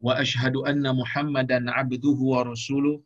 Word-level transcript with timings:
واشهد 0.00 0.56
ان 0.56 0.84
محمدا 0.96 1.70
عبده 1.70 2.18
ورسوله 2.32 3.02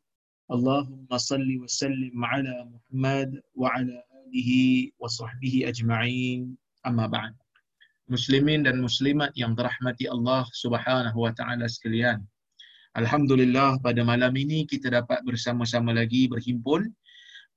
اللهم 0.55 1.09
صل 1.17 1.49
وسلم 1.63 2.25
على 2.25 2.55
محمد 2.73 3.31
وعلى 3.55 3.97
اله 4.27 4.51
وصحبه 4.99 5.55
اجمعين 5.71 6.57
اما 6.87 7.07
بعد 7.07 7.35
muslimin 8.09 8.65
dan 8.65 8.81
muslimat 8.81 9.31
yang 9.37 9.53
dirahmati 9.53 10.09
Allah 10.09 10.49
Subhanahu 10.57 11.29
wa 11.29 11.33
taala 11.37 11.69
sekalian. 11.69 12.25
Alhamdulillah 12.97 13.79
pada 13.85 14.01
malam 14.01 14.33
ini 14.33 14.65
kita 14.65 14.89
dapat 14.89 15.21
bersama-sama 15.29 15.93
lagi 15.93 16.25
berhimpun 16.27 16.89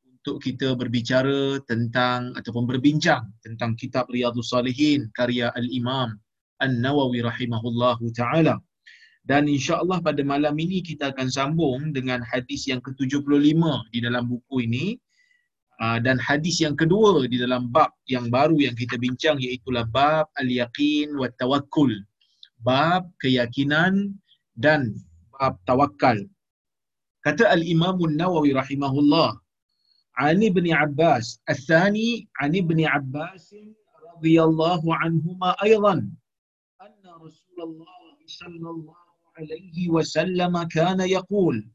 untuk 0.05 0.43
kita 0.43 0.75
berbicara 0.75 1.57
tentang 1.65 2.35
ataupun 2.37 2.67
berbincang 2.67 3.31
tentang 3.41 3.73
kitab 3.79 4.11
Riyadhus 4.11 4.51
Salihin 4.51 5.09
karya 5.17 5.49
Al-Imam 5.55 6.19
An-Nawawi 6.61 7.25
rahimahullahu 7.25 8.11
taala. 8.13 8.59
Dan 9.26 9.50
insya-Allah 9.50 9.98
pada 9.98 10.22
malam 10.22 10.54
ini 10.54 10.86
kita 10.86 11.10
akan 11.10 11.26
sambung 11.26 11.90
dengan 11.90 12.22
hadis 12.22 12.70
yang 12.70 12.78
ke-75 12.78 13.58
di 13.90 13.98
dalam 13.98 14.30
buku 14.30 14.62
ini 14.62 14.94
Ah, 15.76 16.00
dan 16.00 16.16
hadis 16.16 16.64
yang 16.64 16.72
kedua 16.72 17.28
di 17.28 17.36
dalam 17.36 17.68
bab 17.68 17.92
yang 18.08 18.32
baru 18.32 18.56
yang 18.56 18.72
kita 18.72 18.96
bincang 18.96 19.36
iaitu 19.36 19.68
bab 19.92 20.24
al-yaqin 20.40 21.12
wa 21.20 21.28
tawakkul. 21.36 21.92
Bab 22.64 23.12
keyakinan 23.20 24.16
dan 24.56 24.96
bab 25.36 25.60
tawakal. 25.68 26.16
Kata 27.20 27.52
al-Imam 27.52 28.00
An-Nawawi 28.00 28.56
rahimahullah, 28.56 29.36
Ali 30.16 30.48
bin 30.48 30.72
Abbas, 30.72 31.44
al-thani 31.44 32.24
Ali 32.40 32.64
bin 32.64 32.80
Abbas 32.88 33.52
radhiyallahu 34.16 34.88
anhuma 34.96 35.52
aidan 35.60 36.08
anna 36.80 37.12
Rasulullah 39.36 39.52
sallallahu 39.52 39.68
alaihi 39.68 39.90
wasallam 39.90 40.68
kana 40.68 41.04
yaqul 41.06 41.68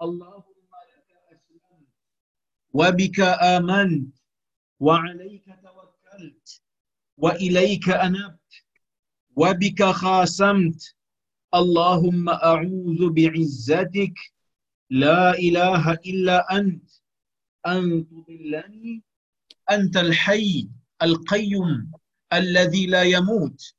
Allah 0.00 0.44
وبك 2.74 3.20
آمنت 3.20 4.14
وعليك 4.80 5.44
توكلت 5.62 6.62
وإليك 7.16 7.88
أنبت 7.88 8.52
وبك 9.36 9.82
خاصمت. 9.82 10.94
اللهم 11.54 12.28
أعوذ 12.28 13.10
بعزتك 13.10 14.14
لا 14.90 15.38
إله 15.38 15.92
إلا 15.92 16.56
أنت 16.58 16.90
أن 17.66 18.06
تضلني 18.08 19.02
أنت 19.70 19.96
الحي 19.96 20.68
القيوم 21.02 21.92
الذي 22.32 22.86
لا 22.86 23.02
يموت. 23.02 23.74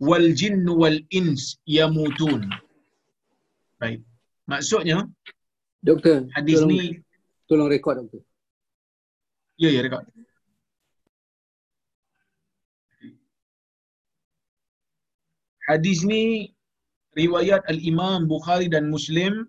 wal 0.00 0.26
jin 0.40 0.64
wal 0.80 0.98
ins 1.12 1.60
yamutun. 1.68 2.48
Baik. 3.80 4.00
Maksudnya 4.48 5.04
doktor 5.84 6.26
hadis 6.36 6.60
tolong, 6.60 6.70
ni 6.72 6.80
tolong 7.48 7.68
rekod 7.68 8.00
doktor. 8.00 8.22
Ya 9.60 9.68
ya 9.68 9.84
rekod. 9.84 10.04
Hadis 15.68 16.02
ni 16.02 16.50
riwayat 17.14 17.62
al-Imam 17.70 18.26
Bukhari 18.26 18.66
dan 18.66 18.90
Muslim 18.90 19.46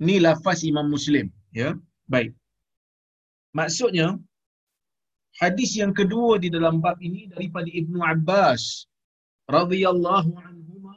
ni 0.00 0.16
lafaz 0.22 0.64
Imam 0.64 0.88
Muslim 0.88 1.28
ya. 1.52 1.76
Baik. 2.08 2.32
Maksudnya 3.52 4.16
hadis 5.42 5.74
yang 5.74 5.92
kedua 5.92 6.38
di 6.38 6.48
dalam 6.48 6.78
bab 6.78 6.96
ini 7.02 7.26
daripada 7.28 7.66
Ibnu 7.66 7.98
Abbas 8.00 8.89
radhiyallahu 9.58 10.30
anhuma 10.48 10.96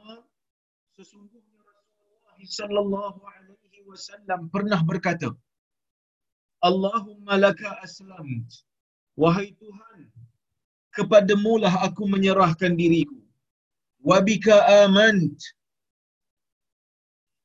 sesungguhnya 0.96 1.60
Rasulullah 1.78 2.36
sallallahu 2.60 3.18
alaihi 3.34 3.82
wasallam 3.90 4.40
pernah 4.54 4.80
berkata 4.90 5.30
Allahumma 6.68 7.34
laka 7.46 7.70
aslamt 7.86 8.50
wahai 9.22 9.48
Tuhan 9.62 10.00
kepadamu 10.96 11.54
lah 11.64 11.74
aku 11.86 12.02
menyerahkan 12.14 12.72
diriku. 12.80 13.18
Wa 14.08 14.22
bika 14.26 14.56
amant 14.86 15.36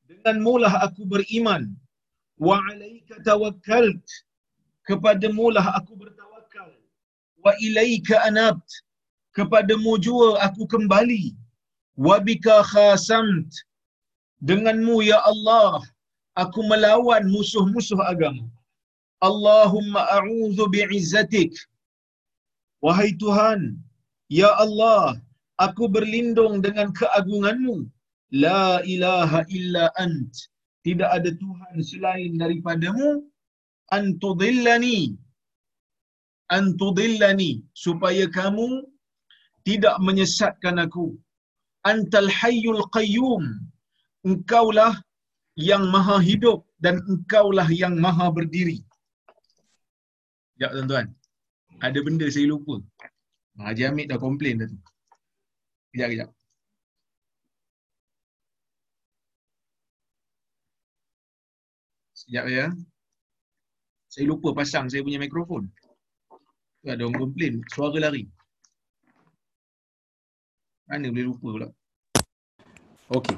denganmu 0.08 0.54
lah 0.64 0.74
aku 0.86 1.02
beriman. 1.14 1.64
Wa 2.48 2.62
alaika 2.70 3.20
tawakkalt 3.28 4.06
kepadamu 4.88 5.48
lah 5.56 5.66
aku 5.80 5.94
bertawakal. 6.02 6.72
Wa 7.44 7.52
ilaika 7.68 8.22
anabt 8.30 8.70
kepadamu 9.40 9.92
jua 10.06 10.30
aku 10.48 10.64
kembali. 10.74 11.24
Wa 12.06 12.16
bika 12.28 12.58
khasamt. 12.72 13.52
Denganmu 14.50 14.96
ya 15.12 15.20
Allah 15.32 15.84
aku 16.44 16.60
melawan 16.72 17.24
musuh-musuh 17.36 18.00
agama. 18.12 18.46
Allahumma 19.30 20.02
a'udzu 20.18 20.66
bi'izzatik. 20.74 21.52
Wahai 22.86 23.12
Tuhan 23.24 23.62
ya 24.42 24.52
Allah 24.64 25.20
aku 25.66 25.84
berlindung 25.96 26.56
dengan 26.66 26.96
keagunganmu. 27.00 27.78
La 28.44 28.80
ilaha 28.96 29.42
illa 29.58 29.86
ant. 30.04 30.32
Tidak 30.88 31.10
ada 31.18 31.32
tuhan 31.42 31.76
selain 31.92 32.40
daripadamu. 32.42 33.10
Antudillani 33.98 35.18
antudillani 36.58 37.52
supaya 37.84 38.26
kamu 38.38 38.68
tidak 39.70 39.96
menyesatkan 40.08 40.76
aku 40.86 41.08
antal 41.92 42.30
hayyul 42.40 42.82
qayyum 42.98 43.44
engkaulah 44.30 44.94
yang 45.70 45.84
maha 45.94 46.18
hidup 46.30 46.60
dan 46.84 46.96
engkaulah 47.12 47.68
yang 47.82 47.94
maha 48.06 48.28
berdiri 48.38 48.80
Sekejap 50.60 50.76
tuan-tuan. 50.76 51.08
Ada 51.88 52.00
benda 52.04 52.28
saya 52.28 52.52
lupa. 52.52 52.76
Haji 53.64 53.84
Hamid 53.88 54.12
dah 54.12 54.20
komplain 54.20 54.60
tu. 54.60 54.68
Kejap, 55.96 56.10
kejap. 56.12 56.30
Sekejap 62.12 62.46
ya. 62.52 62.66
Saya 64.12 64.26
lupa 64.28 64.52
pasang 64.52 64.92
saya 64.92 65.00
punya 65.00 65.16
mikrofon. 65.24 65.72
Ada 66.84 67.08
orang 67.08 67.16
komplain, 67.24 67.64
suara 67.72 67.96
lari. 68.04 68.28
Mana 70.90 71.08
boleh 71.14 71.26
lupa 71.30 71.48
pula. 71.54 71.68
Okey. 73.18 73.38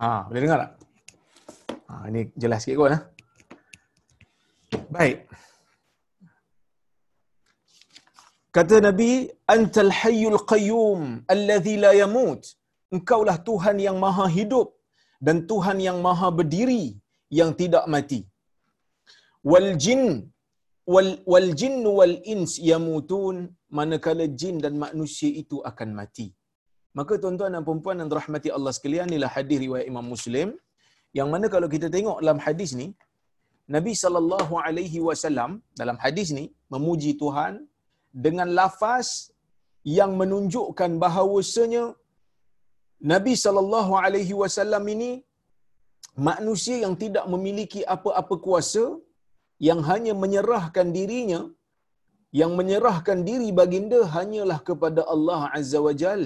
Ah, 0.00 0.24
boleh 0.28 0.40
dengar 0.42 0.58
tak? 0.64 0.72
Ah, 1.92 2.02
ini 2.08 2.20
jelas 2.42 2.64
sikit 2.64 2.76
kot. 2.80 2.92
Ha? 2.96 2.98
Baik. 4.96 5.28
Kata 8.56 8.76
Nabi, 8.88 9.28
Antal 9.44 9.92
hayyul 10.00 10.40
qayyum 10.52 11.28
alladhi 11.34 11.76
la 11.84 11.92
yamut. 11.92 12.40
Engkaulah 12.96 13.36
Tuhan 13.48 13.76
yang 13.86 14.00
maha 14.04 14.24
hidup 14.38 14.72
dan 15.20 15.44
Tuhan 15.50 15.78
yang 15.84 16.00
maha 16.00 16.32
berdiri 16.38 16.96
yang 17.28 17.52
tidak 17.60 17.84
mati. 17.84 18.24
Wal 19.44 19.76
jin 19.84 20.29
wal, 20.92 21.10
wal 21.32 21.48
jin 21.60 21.82
wal 21.98 22.14
ins 22.34 22.52
yamutun 22.70 23.36
manakala 23.78 24.26
jin 24.40 24.56
dan 24.64 24.74
manusia 24.84 25.30
itu 25.42 25.58
akan 25.70 25.90
mati. 26.00 26.28
Maka 26.98 27.14
tuan-tuan 27.22 27.54
dan 27.54 27.62
puan-puan 27.68 28.00
yang 28.00 28.10
dirahmati 28.12 28.48
Allah 28.56 28.72
sekalian, 28.76 29.08
inilah 29.12 29.30
hadis 29.36 29.58
riwayat 29.64 29.86
Imam 29.92 30.06
Muslim 30.14 30.48
yang 31.18 31.28
mana 31.32 31.46
kalau 31.54 31.68
kita 31.74 31.88
tengok 31.96 32.18
dalam 32.22 32.40
hadis 32.46 32.70
ni 32.80 32.88
Nabi 33.74 33.92
sallallahu 34.02 34.54
alaihi 34.66 35.00
wasallam 35.08 35.50
dalam 35.80 35.96
hadis 36.04 36.28
ni 36.38 36.44
memuji 36.74 37.10
Tuhan 37.22 37.54
dengan 38.24 38.48
lafaz 38.58 39.08
yang 39.98 40.12
menunjukkan 40.20 40.90
bahawasanya 41.02 41.84
Nabi 43.12 43.34
sallallahu 43.44 43.92
alaihi 44.04 44.34
wasallam 44.42 44.84
ini 44.94 45.10
manusia 46.28 46.76
yang 46.84 46.94
tidak 47.02 47.24
memiliki 47.34 47.80
apa-apa 47.94 48.34
kuasa 48.46 48.84
yang 49.68 49.80
hanya 49.90 50.12
menyerahkan 50.22 50.88
dirinya 50.98 51.40
yang 52.40 52.52
menyerahkan 52.58 53.18
diri 53.28 53.48
baginda 53.60 54.00
hanyalah 54.14 54.58
kepada 54.68 55.02
Allah 55.14 55.40
Azza 55.58 55.78
wa 55.86 55.94
Jal 56.02 56.22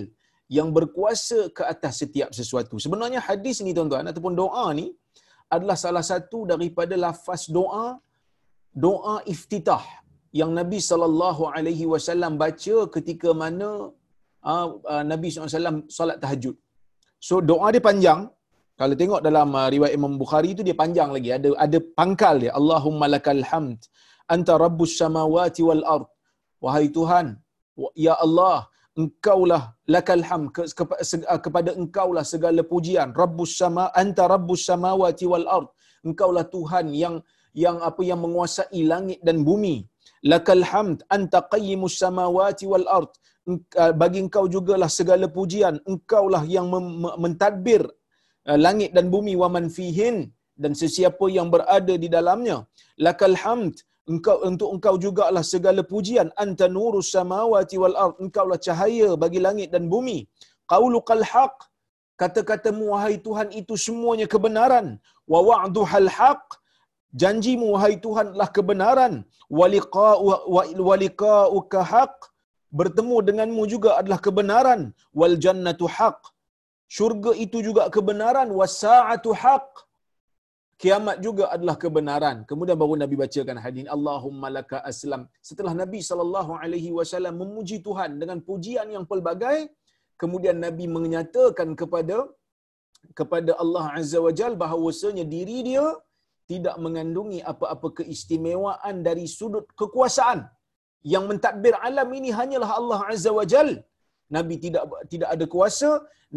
yang 0.56 0.68
berkuasa 0.76 1.38
ke 1.56 1.62
atas 1.72 1.94
setiap 2.02 2.30
sesuatu. 2.38 2.76
Sebenarnya 2.84 3.20
hadis 3.28 3.58
ni 3.66 3.72
tuan-tuan 3.76 4.10
ataupun 4.10 4.34
doa 4.42 4.66
ni 4.78 4.86
adalah 5.56 5.76
salah 5.84 6.04
satu 6.12 6.38
daripada 6.52 6.94
lafaz 7.04 7.42
doa 7.58 7.86
doa 8.84 9.16
iftitah 9.34 9.84
yang 10.40 10.50
Nabi 10.60 10.78
sallallahu 10.90 11.42
alaihi 11.56 11.84
wasallam 11.92 12.32
baca 12.42 12.76
ketika 12.94 13.30
mana 13.42 13.70
uh, 14.52 14.68
uh, 14.92 15.04
Nabi 15.12 15.28
SAW 15.32 15.76
solat 15.96 16.18
tahajud. 16.22 16.56
So 17.26 17.34
doa 17.50 17.68
dia 17.74 17.84
panjang. 17.88 18.20
Kalau 18.80 18.94
tengok 19.00 19.20
dalam 19.28 19.48
uh, 19.54 19.68
riwayat 19.74 19.94
Imam 19.94 20.14
Bukhari 20.22 20.48
itu 20.54 20.62
dia 20.66 20.76
panjang 20.82 21.10
lagi. 21.16 21.30
Ada 21.36 21.48
ada 21.66 21.78
pangkal 21.98 22.34
dia. 22.42 22.52
Allahumma 22.60 23.06
lakal 23.14 23.42
hamd. 23.50 23.80
Anta 24.34 24.54
rabbus 24.64 24.94
samawati 25.00 25.62
wal 25.68 25.84
ard. 25.96 26.08
Wahai 26.64 26.88
Tuhan, 26.88 27.26
ya 28.06 28.14
Allah, 28.24 28.56
engkaulah 29.00 29.62
lakal 29.94 30.22
ham 30.28 30.42
ke, 30.54 30.62
ke, 30.78 30.84
ke, 30.86 31.16
kepada 31.44 31.70
engkaulah 31.80 32.24
segala 32.32 32.62
pujian 32.72 33.10
rabbus 33.20 33.52
sama 33.60 33.84
anta 34.02 34.24
rabbus 34.34 34.62
samawati 34.70 35.26
wal 35.32 35.46
ard 35.56 35.68
engkaulah 36.08 36.44
tuhan 36.54 36.94
yang 37.02 37.16
yang 37.64 37.76
apa 37.88 38.02
yang 38.10 38.20
menguasai 38.24 38.80
langit 38.92 39.18
dan 39.26 39.42
bumi 39.48 39.76
lakal 40.32 40.62
hamd 40.70 41.02
anta 41.16 41.42
qayyimus 41.54 41.96
samawati 42.02 42.70
wal 42.72 42.86
ard 42.98 43.10
uh, 43.50 43.92
bagi 44.02 44.18
engkau 44.24 44.46
jugalah 44.54 44.90
segala 44.98 45.26
pujian 45.38 45.82
engkaulah 45.90 46.42
yang 46.56 46.70
mentadbir 47.24 47.82
uh, 47.82 47.92
langit 48.64 48.90
dan 48.96 49.06
bumi 49.14 49.34
wa 49.42 49.48
man 49.54 49.66
fihin 49.76 50.16
dan 50.62 50.72
sesiapa 50.82 51.26
yang 51.36 51.48
berada 51.54 51.94
di 52.02 52.08
dalamnya. 52.16 52.56
Lakal 53.06 53.36
hamd 53.42 53.74
engkau 54.12 54.36
untuk 54.48 54.68
engkau 54.74 54.94
jugalah 55.04 55.44
segala 55.52 55.82
pujian. 55.92 56.28
Anta 56.42 56.66
nurus 56.76 57.08
samawati 57.16 57.76
wal 57.82 57.96
ard 58.04 58.16
engkaulah 58.24 58.58
cahaya 58.66 59.08
bagi 59.22 59.40
langit 59.46 59.68
dan 59.74 59.84
bumi. 59.92 60.18
Qaulukal 60.72 61.24
haq 61.32 61.54
kata-katamu 62.20 62.84
wahai 62.92 63.16
Tuhan 63.26 63.48
itu 63.60 63.74
semuanya 63.86 64.26
kebenaran. 64.34 64.86
Wa 65.32 65.40
wa'duhal 65.48 66.10
haq 66.18 66.44
janjimu 67.22 67.66
wahai 67.74 67.96
Tuhan 68.04 68.26
adalah 68.32 68.50
kebenaran. 68.56 69.12
Waliqa'uka 70.88 71.80
haq 71.92 72.14
bertemu 72.78 73.16
denganmu 73.28 73.62
juga 73.72 73.90
adalah 74.00 74.20
kebenaran. 74.26 74.80
Wal 75.20 75.36
jannatu 75.44 75.86
haq 75.96 76.18
syurga 76.96 77.32
itu 77.44 77.58
juga 77.66 77.82
kebenaran. 77.96 78.48
Wasaatu 78.60 79.32
haq. 79.42 79.68
Kiamat 80.82 81.16
juga 81.26 81.44
adalah 81.54 81.76
kebenaran. 81.84 82.36
Kemudian 82.50 82.76
baru 82.82 82.94
nabi 83.02 83.16
bacakan 83.24 83.58
hadis 83.64 83.86
Allahumma 83.96 84.48
laka 84.58 84.78
aslam. 84.90 85.22
Setelah 85.48 85.72
nabi 85.82 86.00
sallallahu 86.08 86.52
alaihi 86.62 86.90
wasallam 86.98 87.34
memuji 87.42 87.78
Tuhan 87.86 88.18
dengan 88.22 88.38
pujian 88.48 88.88
yang 88.96 89.06
pelbagai 89.12 89.58
kemudian 90.22 90.58
nabi 90.66 90.84
menyatakan 90.96 91.70
kepada 91.80 92.16
kepada 93.18 93.52
Allah 93.62 93.84
azza 94.00 94.18
wajal 94.26 94.52
bahawasanya 94.62 95.24
diri 95.34 95.58
dia 95.68 95.86
tidak 96.50 96.76
mengandungi 96.84 97.40
apa-apa 97.52 97.88
keistimewaan 97.98 98.96
dari 99.08 99.24
sudut 99.36 99.66
kekuasaan. 99.80 100.40
Yang 101.12 101.24
mentadbir 101.30 101.74
alam 101.88 102.08
ini 102.18 102.30
hanyalah 102.38 102.70
Allah 102.80 103.00
Azza 103.12 103.30
wa 103.38 103.44
Jal. 103.52 103.70
Nabi 104.36 104.54
tidak 104.64 104.84
tidak 105.12 105.28
ada 105.34 105.44
kuasa, 105.54 105.90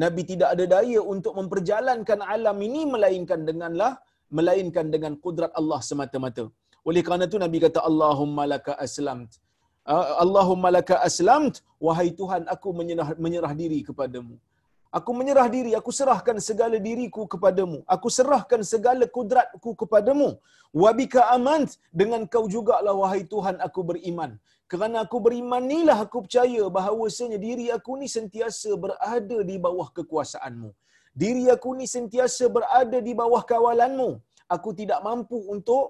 Nabi 0.03 0.21
tidak 0.31 0.49
ada 0.53 0.65
daya 0.75 0.99
untuk 1.13 1.33
memperjalankan 1.39 2.19
alam 2.35 2.57
ini 2.67 2.81
melainkan 2.93 3.41
denganlah 3.49 3.93
melainkan 4.37 4.87
dengan 4.93 5.13
kudrat 5.23 5.51
Allah 5.59 5.79
semata-mata. 5.89 6.45
Oleh 6.89 7.01
kerana 7.05 7.25
itu 7.29 7.39
Nabi 7.45 7.57
kata 7.65 7.79
Allahumma 7.89 8.43
laka 8.53 8.73
aslamt. 8.85 9.31
Ah, 9.93 10.19
Allahumma 10.23 10.69
laka 10.77 10.95
aslamt 11.07 11.55
wahai 11.85 12.09
Tuhan 12.19 12.43
aku 12.55 12.69
menyerah 12.79 13.09
menyerah 13.25 13.53
diri 13.61 13.79
kepadamu. 13.87 14.35
Aku 14.97 15.11
menyerah 15.19 15.47
diri, 15.55 15.71
aku 15.79 15.91
serahkan 15.91 16.37
segala 16.39 16.77
diriku 16.87 17.27
kepadamu. 17.33 17.79
Aku 17.95 18.07
serahkan 18.17 18.61
segala 18.63 19.03
kudratku 19.15 19.71
kepadamu. 19.81 20.29
Wabika 20.71 21.21
amant, 21.35 21.75
dengan 21.99 22.23
kau 22.33 22.47
jugalah 22.53 22.95
wahai 22.95 23.27
Tuhan 23.33 23.59
aku 23.67 23.83
beriman. 23.89 24.39
Kerana 24.71 24.97
aku 25.05 25.17
beriman 25.25 25.63
inilah 25.67 25.97
aku 26.05 26.17
percaya 26.25 26.63
bahawasanya 26.77 27.37
diri 27.47 27.65
aku 27.77 27.91
ni 28.01 28.07
sentiasa 28.15 28.71
berada 28.85 29.37
di 29.49 29.55
bawah 29.65 29.87
kekuasaanmu. 29.97 30.71
Diri 31.21 31.45
aku 31.55 31.69
ni 31.79 31.85
sentiasa 31.95 32.45
berada 32.55 32.97
di 33.07 33.13
bawah 33.21 33.43
kawalanmu. 33.51 34.09
Aku 34.55 34.69
tidak 34.79 34.99
mampu 35.07 35.39
untuk 35.55 35.85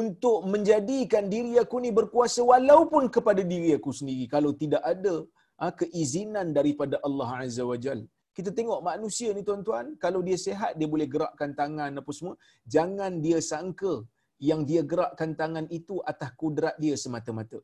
untuk 0.00 0.38
menjadikan 0.52 1.24
diri 1.34 1.52
aku 1.62 1.76
ni 1.84 1.90
berkuasa 1.98 2.40
walaupun 2.52 3.04
kepada 3.16 3.42
diri 3.52 3.70
aku 3.78 3.90
sendiri. 3.98 4.24
Kalau 4.34 4.52
tidak 4.62 4.82
ada 4.92 5.14
ha, 5.60 5.70
keizinan 5.80 6.48
daripada 6.58 6.96
Allah 7.06 7.30
Azza 7.44 7.64
wa 7.72 7.78
Jal. 7.84 8.00
Kita 8.36 8.50
tengok 8.58 8.80
manusia 8.90 9.30
ni 9.36 9.42
tuan-tuan, 9.48 9.86
kalau 10.04 10.20
dia 10.28 10.38
sehat 10.46 10.72
dia 10.78 10.88
boleh 10.94 11.06
gerakkan 11.14 11.50
tangan 11.60 12.00
apa 12.00 12.10
semua. 12.16 12.34
Jangan 12.74 13.22
dia 13.26 13.38
sangka 13.50 13.94
yang 14.38 14.66
dia 14.68 14.82
gerakkan 14.82 15.32
tangan 15.40 15.66
itu 15.78 16.00
atas 16.12 16.30
kudrat 16.40 16.74
dia 16.82 16.96
semata-mata. 16.98 17.58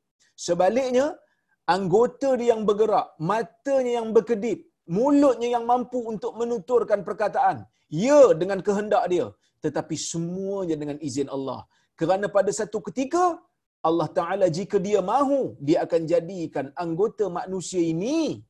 Sebaliknya, 0.46 1.06
anggota 1.66 2.34
dia 2.40 2.54
yang 2.54 2.62
bergerak, 2.68 3.06
matanya 3.30 3.92
yang 4.00 4.08
berkedip, 4.16 4.58
mulutnya 4.98 5.48
yang 5.56 5.64
mampu 5.68 5.98
untuk 6.12 6.32
menuturkan 6.40 7.02
perkataan. 7.08 7.66
Ya 7.90 8.22
dengan 8.40 8.62
kehendak 8.66 9.04
dia. 9.12 9.26
Tetapi 9.64 9.96
semuanya 9.98 10.76
dengan 10.82 10.98
izin 11.08 11.28
Allah. 11.36 11.66
Kerana 11.98 12.26
pada 12.32 12.48
satu 12.48 12.78
ketika, 12.88 13.36
Allah 13.88 14.08
Ta'ala 14.18 14.46
jika 14.48 14.76
dia 14.86 15.00
mahu, 15.12 15.56
dia 15.60 15.84
akan 15.84 16.02
jadikan 16.12 16.66
anggota 16.84 17.28
manusia 17.28 17.80
ini 17.80 18.40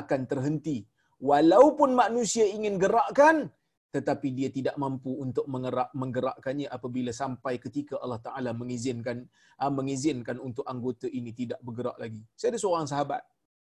akan 0.00 0.20
terhenti. 0.30 0.78
Walaupun 1.22 1.94
manusia 1.94 2.44
ingin 2.56 2.76
gerakkan, 2.82 3.46
tetapi 3.92 4.32
dia 4.32 4.48
tidak 4.48 4.74
mampu 4.80 5.12
untuk 5.20 5.44
menggerak 5.52 5.92
menggerakkannya 5.92 6.66
apabila 6.72 7.12
sampai 7.12 7.60
ketika 7.60 8.00
Allah 8.00 8.20
Taala 8.24 8.50
mengizinkan 8.56 9.28
uh, 9.60 9.68
mengizinkan 9.68 10.40
untuk 10.40 10.64
anggota 10.64 11.06
ini 11.12 11.30
tidak 11.36 11.60
bergerak 11.60 12.00
lagi. 12.00 12.24
Saya 12.32 12.56
ada 12.56 12.60
seorang 12.64 12.88
sahabat 12.88 13.22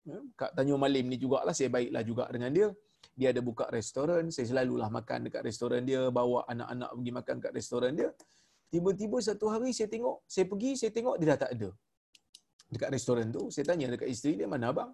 ya, 0.08 0.18
Kak 0.40 0.56
Tanjung 0.56 0.80
Malim 0.80 1.12
ni 1.12 1.20
jugalah 1.20 1.52
saya 1.52 1.68
baiklah 1.68 2.00
juga 2.00 2.24
dengan 2.32 2.50
dia. 2.50 2.68
Dia 3.16 3.32
ada 3.32 3.40
buka 3.40 3.64
restoran, 3.72 4.28
saya 4.28 4.44
selalulah 4.50 4.92
makan 4.92 5.28
dekat 5.28 5.40
restoran 5.40 5.88
dia, 5.88 6.12
bawa 6.12 6.44
anak-anak 6.52 6.90
pergi 6.96 7.12
makan 7.16 7.36
kat 7.40 7.52
restoran 7.56 7.92
dia. 7.96 8.10
Tiba-tiba 8.68 9.16
satu 9.24 9.48
hari 9.48 9.72
saya 9.72 9.88
tengok, 9.88 10.20
saya 10.28 10.44
pergi, 10.44 10.70
saya 10.76 10.90
tengok 10.92 11.16
dia 11.16 11.26
dah 11.32 11.38
tak 11.48 11.50
ada. 11.56 11.68
Dekat 12.68 12.88
restoran 12.92 13.26
tu, 13.32 13.48
saya 13.48 13.64
tanya 13.72 13.88
dekat 13.94 14.08
isteri 14.12 14.42
dia, 14.42 14.48
mana 14.50 14.68
abang? 14.68 14.90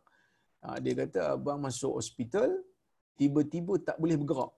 Ha, 0.63 0.79
dia 0.79 0.95
kata, 0.95 1.35
abang 1.35 1.59
masuk 1.59 1.99
hospital, 1.99 2.63
tiba-tiba 3.19 3.75
tak 3.83 3.97
boleh 3.99 4.15
bergerak. 4.15 4.55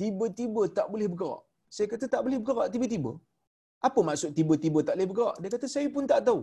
Tiba-tiba 0.00 0.62
tak 0.78 0.86
boleh 0.92 1.08
bergerak. 1.12 1.42
Saya 1.74 1.86
kata, 1.92 2.04
tak 2.14 2.22
boleh 2.24 2.38
bergerak 2.42 2.68
tiba-tiba. 2.74 3.12
Apa 3.88 4.00
maksud 4.08 4.30
tiba-tiba 4.38 4.78
tak 4.86 4.94
boleh 4.96 5.08
bergerak? 5.10 5.36
Dia 5.42 5.50
kata, 5.54 5.66
saya 5.74 5.88
pun 5.94 6.04
tak 6.12 6.20
tahu. 6.28 6.40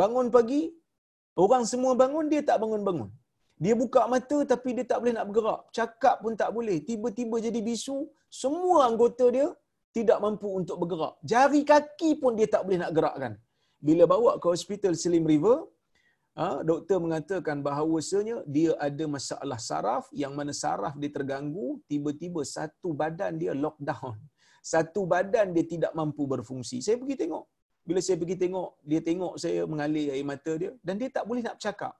Bangun 0.00 0.26
pagi, 0.36 0.62
orang 1.44 1.64
semua 1.72 1.92
bangun, 2.02 2.26
dia 2.32 2.42
tak 2.50 2.58
bangun-bangun. 2.62 3.10
Dia 3.62 3.74
buka 3.80 4.02
mata 4.12 4.38
tapi 4.52 4.70
dia 4.76 4.84
tak 4.90 4.98
boleh 5.02 5.14
nak 5.16 5.26
bergerak. 5.30 5.60
Cakap 5.76 6.16
pun 6.22 6.32
tak 6.40 6.50
boleh. 6.56 6.76
Tiba-tiba 6.88 7.36
jadi 7.46 7.60
bisu. 7.68 7.98
Semua 8.42 8.90
anggota 8.90 9.26
dia 9.36 9.46
tidak 9.96 10.18
mampu 10.24 10.48
untuk 10.60 10.76
bergerak. 10.82 11.14
Jari 11.32 11.62
kaki 11.70 12.10
pun 12.22 12.32
dia 12.38 12.48
tak 12.54 12.62
boleh 12.66 12.78
nak 12.82 12.90
gerakkan. 12.96 13.32
Bila 13.86 14.04
bawa 14.12 14.32
ke 14.42 14.46
hospital 14.54 14.92
Slim 15.02 15.26
River, 15.32 15.56
ha, 16.38 16.60
doktor 16.70 16.98
mengatakan 17.04 17.64
bahawasanya 17.66 18.36
dia 18.56 18.72
ada 18.86 19.04
masalah 19.16 19.58
saraf 19.68 20.04
yang 20.22 20.32
mana 20.38 20.52
saraf 20.62 20.94
dia 21.00 21.10
terganggu, 21.16 21.80
tiba-tiba 21.90 22.40
satu 22.56 22.90
badan 23.00 23.36
dia 23.42 23.52
lockdown. 23.64 24.16
Satu 24.62 25.02
badan 25.12 25.50
dia 25.54 25.64
tidak 25.66 25.92
mampu 25.98 26.22
berfungsi. 26.32 26.78
Saya 26.86 26.96
pergi 27.00 27.16
tengok. 27.22 27.44
Bila 27.82 27.98
saya 27.98 28.14
pergi 28.14 28.36
tengok, 28.38 28.78
dia 28.86 29.00
tengok 29.02 29.34
saya 29.42 29.66
mengalir 29.66 30.14
air 30.14 30.22
mata 30.22 30.52
dia 30.54 30.70
dan 30.86 30.94
dia 31.00 31.10
tak 31.10 31.24
boleh 31.26 31.42
nak 31.42 31.58
bercakap. 31.58 31.94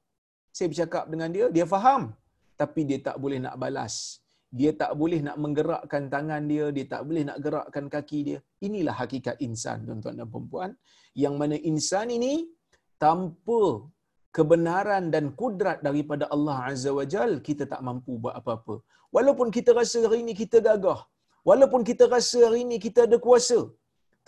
Saya 0.55 0.67
bercakap 0.71 1.05
dengan 1.11 1.29
dia, 1.35 1.47
dia 1.51 1.67
faham. 1.67 2.15
Tapi 2.55 2.81
dia 2.87 2.99
tak 3.03 3.17
boleh 3.19 3.43
nak 3.43 3.59
balas 3.59 4.23
dia 4.53 4.71
tak 4.77 4.93
boleh 5.01 5.25
nak 5.25 5.37
menggerakkan 5.41 6.13
tangan 6.13 6.45
dia, 6.45 6.69
dia 6.77 6.85
tak 6.85 7.03
boleh 7.09 7.25
nak 7.25 7.39
gerakkan 7.41 7.89
kaki 7.89 8.19
dia. 8.29 8.39
Inilah 8.61 8.93
hakikat 9.01 9.41
insan, 9.41 9.89
tuan-tuan 9.89 10.21
dan 10.21 10.29
puan 10.29 10.71
Yang 11.17 11.35
mana 11.41 11.57
insan 11.57 12.13
ini 12.13 12.53
tanpa 13.01 13.89
kebenaran 14.37 15.05
dan 15.15 15.25
kudrat 15.41 15.79
daripada 15.87 16.25
Allah 16.35 16.57
Azza 16.71 16.91
wa 16.99 17.05
Jal, 17.13 17.33
kita 17.49 17.65
tak 17.73 17.81
mampu 17.89 18.13
buat 18.23 18.35
apa-apa. 18.41 18.77
Walaupun 19.17 19.49
kita 19.57 19.71
rasa 19.81 20.01
hari 20.09 20.21
ini 20.25 20.35
kita 20.43 20.59
gagah, 20.67 21.01
walaupun 21.49 21.83
kita 21.89 22.05
rasa 22.15 22.39
hari 22.47 22.61
ini 22.67 22.77
kita 22.87 23.01
ada 23.09 23.19
kuasa, 23.27 23.61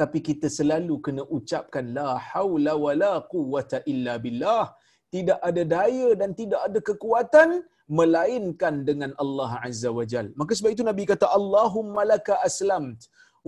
tapi 0.00 0.18
kita 0.28 0.46
selalu 0.58 0.94
kena 1.06 1.22
ucapkan 1.36 1.86
la 1.96 2.10
haula 2.30 2.74
wala 2.84 3.12
quwwata 3.32 3.80
illa 3.92 4.14
billah. 4.24 4.66
Tidak 5.14 5.38
ada 5.48 5.62
daya 5.74 6.08
dan 6.20 6.30
tidak 6.40 6.60
ada 6.66 6.78
kekuatan 6.88 7.50
melainkan 7.98 8.74
dengan 8.88 9.10
Allah 9.22 9.50
Azza 9.68 9.90
wa 9.98 10.04
Jal. 10.12 10.26
Maka 10.40 10.52
sebab 10.58 10.70
itu 10.74 10.84
Nabi 10.90 11.04
kata, 11.12 11.26
Allahumma 11.38 12.02
laka 12.12 12.34
aslamt. 12.48 13.00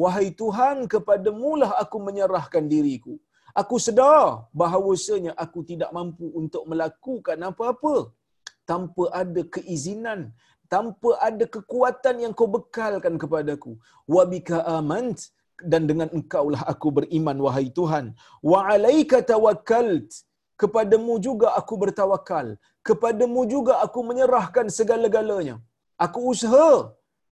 Wahai 0.02 0.28
Tuhan, 0.40 0.76
kepadamu 0.92 1.52
lah 1.62 1.70
aku 1.82 1.98
menyerahkan 2.08 2.64
diriku. 2.72 3.14
Aku 3.60 3.76
sedar 3.86 4.22
bahawasanya 4.60 5.32
aku 5.44 5.60
tidak 5.70 5.90
mampu 5.96 6.26
untuk 6.40 6.62
melakukan 6.70 7.38
apa-apa 7.50 7.96
tanpa 8.70 9.04
ada 9.22 9.42
keizinan, 9.54 10.20
tanpa 10.72 11.10
ada 11.28 11.44
kekuatan 11.54 12.16
yang 12.24 12.32
kau 12.38 12.48
bekalkan 12.56 13.16
kepadaku. 13.22 13.72
Wa 14.14 14.22
bika 14.32 14.60
amant 14.78 15.18
dan 15.72 15.82
dengan 15.90 16.08
engkaulah 16.16 16.62
aku 16.72 16.88
beriman 16.98 17.38
wahai 17.46 17.68
Tuhan. 17.78 18.12
Wa 18.50 18.58
alaika 18.74 19.24
tawakkalt 19.32 20.08
kepadamu 20.62 21.14
juga 21.26 21.48
aku 21.60 21.74
bertawakal 21.82 22.46
kepadamu 22.88 23.40
juga 23.54 23.74
aku 23.84 24.00
menyerahkan 24.10 24.66
segala-galanya 24.78 25.56
aku 26.04 26.18
usaha 26.32 26.70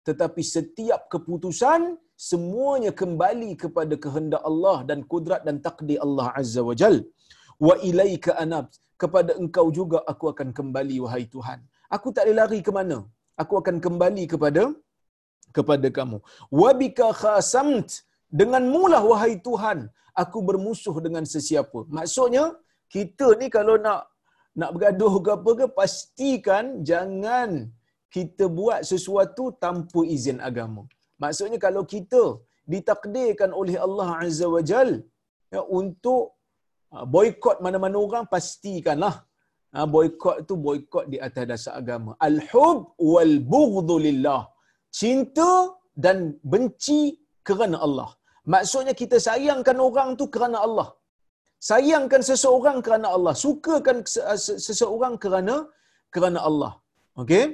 tetapi 0.07 0.41
setiap 0.55 1.01
keputusan 1.13 1.97
semuanya 2.29 2.91
kembali 3.01 3.51
kepada 3.63 3.95
kehendak 4.03 4.43
Allah 4.49 4.77
dan 4.89 4.99
kudrat 5.11 5.41
dan 5.47 5.57
takdir 5.65 5.99
Allah 6.05 6.27
azza 6.41 6.63
wajal 6.69 6.95
wa 7.67 7.75
ilaika 7.89 8.37
anab 8.43 8.67
kepada 9.03 9.31
engkau 9.41 9.67
juga 9.79 9.99
aku 10.11 10.25
akan 10.33 10.49
kembali 10.57 10.97
wahai 11.05 11.25
Tuhan. 11.35 11.59
Aku 11.95 12.07
tak 12.15 12.23
boleh 12.25 12.37
lari 12.39 12.59
ke 12.67 12.71
mana? 12.77 12.97
Aku 13.41 13.53
akan 13.61 13.77
kembali 13.85 14.23
kepada 14.33 14.63
kepada 15.57 15.87
kamu. 15.97 16.17
Wabika 16.61 17.07
khasamt 17.21 17.89
dengan 18.41 18.63
mulah 18.75 19.03
wahai 19.11 19.33
Tuhan 19.47 19.79
aku 20.23 20.39
bermusuh 20.49 20.95
dengan 21.05 21.25
sesiapa. 21.33 21.79
Maksudnya 21.97 22.45
kita 22.95 23.27
ni 23.39 23.47
kalau 23.57 23.75
nak 23.85 24.01
nak 24.59 24.69
bergaduh 24.75 25.13
ke 25.25 25.31
apa 25.37 25.51
ke 25.59 25.65
pastikan 25.79 26.65
jangan 26.89 27.49
kita 28.15 28.45
buat 28.59 28.81
sesuatu 28.91 29.45
tanpa 29.63 30.01
izin 30.15 30.39
agama. 30.49 30.83
Maksudnya 31.23 31.59
kalau 31.65 31.83
kita 31.93 32.23
ditakdirkan 32.73 33.51
oleh 33.61 33.75
Allah 33.85 34.09
Azza 34.25 34.47
wa 34.55 34.61
Jal 34.69 34.89
ya, 35.53 35.61
untuk 35.79 36.23
uh, 36.95 37.05
boykot 37.15 37.57
mana-mana 37.65 37.97
orang 38.05 38.25
pastikanlah 38.33 39.15
uh, 39.75 39.87
boykot 39.95 40.37
tu 40.49 40.55
boykot 40.67 41.05
di 41.13 41.17
atas 41.27 41.45
dasar 41.51 41.73
agama. 41.81 42.11
Al-hub 42.29 42.79
wal 43.11 43.35
bughdhu 43.53 43.95
lillah. 44.07 44.41
Cinta 44.99 45.51
dan 46.05 46.17
benci 46.53 47.01
kerana 47.47 47.77
Allah. 47.85 48.09
Maksudnya 48.53 48.93
kita 49.01 49.17
sayangkan 49.27 49.77
orang 49.87 50.09
tu 50.19 50.25
kerana 50.35 50.57
Allah. 50.67 50.87
Sayangkan 51.69 52.21
seseorang 52.29 52.77
kerana 52.85 53.07
Allah. 53.15 53.33
Sukakan 53.43 53.97
seseorang 54.67 55.15
kerana 55.23 55.55
kerana 56.13 56.39
Allah. 56.49 56.73
Okey? 57.21 57.45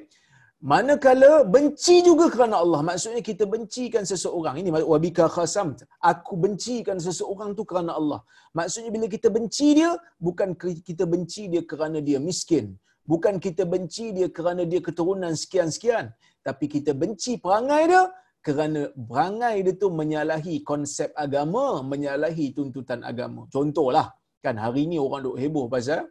Manakala 0.61 1.41
benci 1.53 2.05
juga 2.07 2.25
kerana 2.33 2.61
Allah. 2.63 2.81
Maksudnya 2.89 3.21
kita 3.29 3.43
bencikan 3.53 4.05
seseorang. 4.05 4.55
Ini 4.61 4.69
wabika 4.93 5.25
khasam. 5.35 5.73
Aku 6.11 6.37
bencikan 6.43 7.01
seseorang 7.01 7.57
tu 7.57 7.65
kerana 7.65 7.97
Allah. 7.99 8.21
Maksudnya 8.53 8.93
bila 8.95 9.09
kita 9.15 9.33
benci 9.33 9.67
dia, 9.81 9.97
bukan 10.21 10.53
kita 10.89 11.09
benci 11.13 11.49
dia 11.49 11.65
kerana 11.71 11.97
dia 11.97 12.21
miskin. 12.21 12.77
Bukan 13.11 13.41
kita 13.45 13.65
benci 13.73 14.13
dia 14.17 14.29
kerana 14.29 14.61
dia 14.71 14.81
keturunan 14.87 15.33
sekian-sekian. 15.33 16.13
Tapi 16.45 16.65
kita 16.69 16.93
benci 16.93 17.41
perangai 17.41 17.83
dia 17.91 18.03
kerana 18.45 18.81
berangai 18.93 19.55
dia 19.65 19.73
tu 19.81 19.89
menyalahi 19.89 20.61
konsep 20.61 21.09
agama, 21.25 21.81
menyalahi 21.81 22.53
tuntutan 22.53 23.01
agama. 23.01 23.49
Contohlah, 23.49 24.13
kan 24.45 24.57
hari 24.63 24.85
ni 24.91 24.97
orang 25.05 25.21
duk 25.25 25.37
heboh 25.41 25.65
pasal 25.73 26.09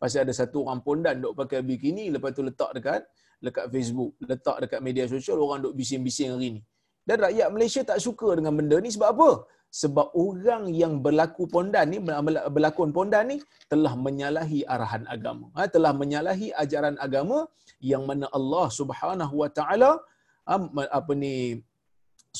pasal 0.00 0.24
ada 0.24 0.34
satu 0.40 0.64
orang 0.64 0.80
pondan 0.84 1.16
duk 1.24 1.32
pakai 1.40 1.60
bikini 1.64 2.04
lepas 2.14 2.32
tu 2.36 2.42
letak 2.48 2.70
dekat 2.76 3.00
dekat 3.44 3.66
Facebook, 3.74 4.12
letak 4.30 4.56
dekat 4.64 4.80
media 4.86 5.04
sosial 5.12 5.38
orang 5.44 5.60
duk 5.64 5.74
bising-bising 5.78 6.30
hari 6.34 6.48
ni. 6.56 6.60
Dan 7.08 7.16
rakyat 7.26 7.48
Malaysia 7.54 7.82
tak 7.90 7.98
suka 8.06 8.28
dengan 8.38 8.54
benda 8.58 8.76
ni 8.84 8.90
sebab 8.94 9.08
apa? 9.14 9.30
Sebab 9.82 10.08
orang 10.24 10.62
yang 10.82 10.92
berlaku 11.04 11.44
pondan 11.54 11.86
ni 11.92 11.98
berlakon 12.56 12.90
pondan 12.96 13.24
ni 13.30 13.36
telah 13.72 13.92
menyalahi 14.06 14.60
arahan 14.74 15.04
agama. 15.14 15.46
Ha, 15.56 15.68
telah 15.74 15.92
menyalahi 16.00 16.48
ajaran 16.62 16.96
agama 17.06 17.38
yang 17.90 18.02
mana 18.08 18.26
Allah 18.38 18.66
Subhanahu 18.78 19.34
Wa 19.42 19.50
Taala 19.58 19.90
apa 20.98 21.12
ni 21.22 21.34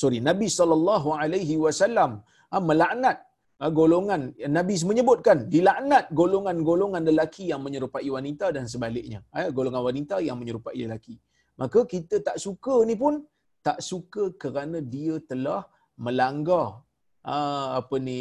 sorry 0.01 0.19
Nabi 0.29 0.47
sallallahu 0.59 1.11
alaihi 1.21 1.55
wasallam 1.65 2.11
melaknat 2.69 3.26
golongan. 3.57 4.21
Nabi 4.57 4.75
menyebutkan 4.89 5.37
dilaknat 5.53 6.13
golongan-golongan 6.19 7.03
lelaki 7.09 7.49
yang 7.51 7.61
menyerupai 7.65 8.05
wanita 8.17 8.53
dan 8.55 8.65
sebaliknya. 8.73 9.19
Golongan 9.57 9.81
wanita 9.89 10.15
yang 10.27 10.37
menyerupai 10.41 10.77
lelaki. 10.83 11.17
Maka 11.61 11.79
kita 11.93 12.21
tak 12.27 12.37
suka 12.45 12.75
ni 12.89 12.93
pun 13.03 13.25
tak 13.65 13.79
suka 13.81 14.23
kerana 14.41 14.77
dia 14.95 15.17
telah 15.31 15.61
melanggar 15.97 16.67
apa 17.79 17.95
ni 18.07 18.19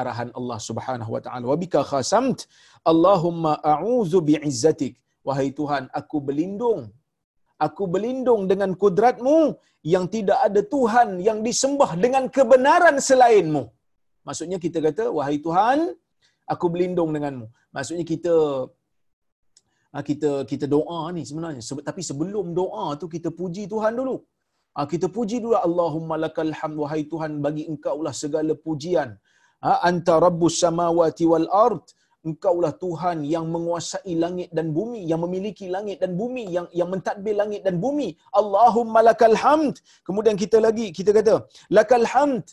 arahan 0.00 0.30
Allah 0.38 0.58
Subhanahu 0.68 1.10
wa 1.16 1.20
taala. 1.24 1.44
Wabika 1.52 1.80
khasamt 1.92 2.44
Allahumma 2.92 3.52
a'udzu 3.72 4.20
bi'izzatik. 4.28 5.00
Wahai 5.26 5.48
Tuhan 5.60 5.88
aku 6.00 6.20
berlindung. 6.28 6.92
Aku 7.66 7.84
berlindung 7.94 8.42
dengan 8.50 8.70
kudratmu 8.82 9.38
yang 9.94 10.04
tidak 10.14 10.38
ada 10.46 10.60
Tuhan 10.74 11.08
yang 11.28 11.38
disembah 11.46 11.90
dengan 12.04 12.24
kebenaran 12.36 12.96
selainmu. 13.08 13.62
Maksudnya 14.28 14.58
kita 14.64 14.78
kata, 14.86 15.04
wahai 15.16 15.36
Tuhan, 15.46 15.78
aku 16.52 16.66
berlindung 16.72 17.10
denganmu. 17.16 17.46
Maksudnya 17.76 18.04
kita 18.12 18.34
ah, 19.94 20.04
kita 20.08 20.30
kita 20.50 20.66
doa 20.76 21.00
ni 21.16 21.22
sebenarnya. 21.30 21.62
Tapi 21.88 22.02
sebelum 22.10 22.46
doa 22.60 22.86
tu 23.00 23.08
kita 23.16 23.30
puji 23.40 23.64
Tuhan 23.72 23.94
dulu. 24.00 24.16
Ah, 24.78 24.86
kita 24.92 25.06
puji 25.16 25.36
dulu 25.44 25.56
Allahumma 25.68 26.14
lakal 26.24 26.52
hamd 26.60 26.76
wahai 26.82 27.02
Tuhan 27.12 27.32
bagi 27.46 27.64
engkau 27.72 27.96
lah 28.06 28.14
segala 28.22 28.54
pujian. 28.66 29.10
Ah, 29.68 29.78
anta 29.88 30.16
rabbus 30.26 30.56
samawati 30.64 31.24
wal 31.32 31.48
ard 31.66 31.84
engkaulah 32.28 32.72
Tuhan 32.84 33.18
yang 33.34 33.46
menguasai 33.54 34.12
langit 34.24 34.48
dan 34.56 34.66
bumi 34.76 35.00
yang 35.10 35.20
memiliki 35.24 35.66
langit 35.76 35.96
dan 36.02 36.12
bumi 36.20 36.44
yang 36.56 36.66
yang 36.78 36.88
mentadbir 36.92 37.36
langit 37.40 37.60
dan 37.66 37.76
bumi 37.84 38.08
Allahumma 38.40 39.00
lakal 39.08 39.36
hamd 39.42 39.76
kemudian 40.08 40.36
kita 40.42 40.58
lagi 40.66 40.86
kita 40.98 41.12
kata 41.18 41.34
lakal 41.78 42.04
hamd 42.12 42.44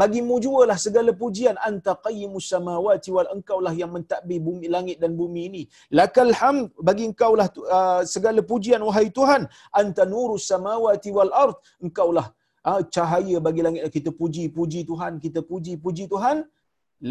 bagimu 0.00 0.36
jualah 0.44 0.78
segala 0.86 1.10
pujian. 1.22 1.56
Anta 1.68 1.92
qayyimus 2.06 2.48
samawati 2.52 3.10
wal 3.16 3.30
engkaulah 3.36 3.74
yang 3.80 3.90
mentadbir 3.96 4.40
bumi 4.46 4.68
langit 4.76 4.96
dan 5.02 5.12
bumi 5.20 5.42
ini. 5.50 5.62
Lakal 5.98 6.32
hamd 6.40 6.72
bagi 6.88 7.04
engkaulah 7.10 7.48
uh, 7.78 8.02
segala 8.14 8.42
pujian 8.52 8.82
wahai 8.88 9.06
Tuhan. 9.18 9.44
Anta 9.82 10.04
nurus 10.14 10.46
samawati 10.52 11.12
wal 11.18 11.32
ard 11.44 11.56
engkaulah 11.84 12.26
uh, 12.68 12.80
cahaya 12.96 13.38
bagi 13.46 13.62
langit. 13.66 13.88
Kita 13.98 14.10
puji 14.20 14.44
puji 14.58 14.82
Tuhan 14.90 15.22
kita 15.24 15.42
puji 15.50 15.74
puji 15.84 16.06
Tuhan. 16.14 16.44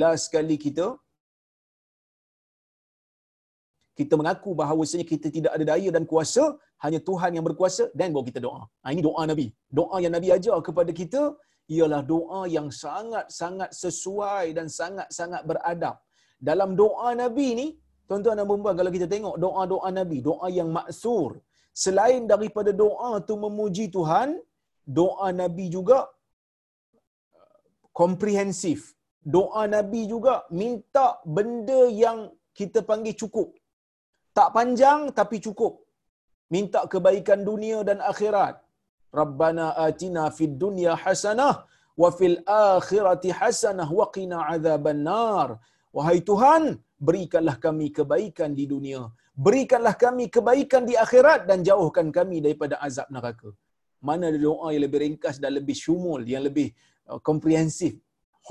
Last 0.01 0.29
sekali 0.29 0.57
kita 0.65 0.85
kita 3.99 4.13
mengaku 4.19 4.51
bahawasanya 4.59 5.05
kita 5.11 5.27
tidak 5.35 5.51
ada 5.55 5.65
daya 5.71 5.89
dan 5.95 6.03
kuasa, 6.11 6.43
hanya 6.83 6.99
Tuhan 7.09 7.31
yang 7.37 7.45
berkuasa 7.47 7.83
dan 7.99 8.09
baru 8.13 8.25
kita 8.29 8.39
doa. 8.45 8.61
Ha, 8.81 8.89
ini 8.93 9.01
doa 9.05 9.23
Nabi. 9.31 9.47
Doa 9.79 9.97
yang 10.03 10.13
Nabi 10.17 10.29
ajar 10.37 10.57
kepada 10.67 10.91
kita 11.01 11.21
ialah 11.75 12.01
doa 12.13 12.41
yang 12.55 12.67
sangat-sangat 12.67 13.71
sesuai 13.83 14.45
dan 14.57 14.67
sangat-sangat 14.67 15.41
beradab. 15.49 15.95
Dalam 16.49 16.75
doa 16.75 17.15
Nabi 17.15 17.47
ni, 17.59 17.67
tuan-tuan 18.07 18.35
dan 18.39 18.47
puan 18.47 18.75
kalau 18.79 18.91
kita 18.91 19.07
tengok 19.07 19.35
doa-doa 19.39 19.89
Nabi, 19.99 20.19
doa 20.19 20.47
yang 20.51 20.69
maksur, 20.79 21.39
selain 21.71 22.27
daripada 22.27 22.71
doa 22.75 23.23
tu 23.27 23.35
memuji 23.45 23.87
Tuhan, 23.87 24.39
doa 24.83 25.31
Nabi 25.31 25.71
juga 25.71 26.11
komprehensif. 27.95 28.97
Doa 29.35 29.63
Nabi 29.75 30.01
juga 30.13 30.43
minta 30.51 31.07
benda 31.23 31.87
yang 32.03 32.27
kita 32.51 32.83
panggil 32.83 33.15
cukup. 33.15 33.55
Tak 34.37 34.51
panjang 34.51 35.13
tapi 35.19 35.39
cukup. 35.39 35.79
Minta 36.51 36.83
kebaikan 36.93 37.47
dunia 37.47 37.87
dan 37.87 38.03
akhirat. 38.11 38.59
Rabbana 39.19 39.65
atina 39.87 40.23
fid 40.37 40.55
dunya 40.63 40.93
hasanah 41.03 41.55
wa 42.01 42.09
fil 42.19 42.37
akhirati 42.75 43.31
hasanah 43.39 43.89
wa 43.99 44.05
qina 44.15 44.37
adzaban 44.53 45.01
nar. 45.09 45.49
Wahai 45.97 46.19
Tuhan, 46.29 46.63
berikanlah 47.07 47.55
kami 47.65 47.87
kebaikan 47.97 48.51
di 48.59 48.65
dunia. 48.73 49.01
Berikanlah 49.45 49.95
kami 50.05 50.25
kebaikan 50.35 50.83
di 50.89 50.95
akhirat 51.05 51.41
dan 51.49 51.59
jauhkan 51.67 52.07
kami 52.17 52.37
daripada 52.45 52.75
azab 52.87 53.07
neraka. 53.15 53.49
Mana 54.07 54.23
ada 54.31 54.39
doa 54.47 54.67
yang 54.73 54.83
lebih 54.85 54.99
ringkas 55.05 55.35
dan 55.43 55.51
lebih 55.57 55.75
syumul, 55.83 56.21
yang 56.33 56.43
lebih 56.47 56.67
uh, 57.09 57.19
komprehensif, 57.27 57.93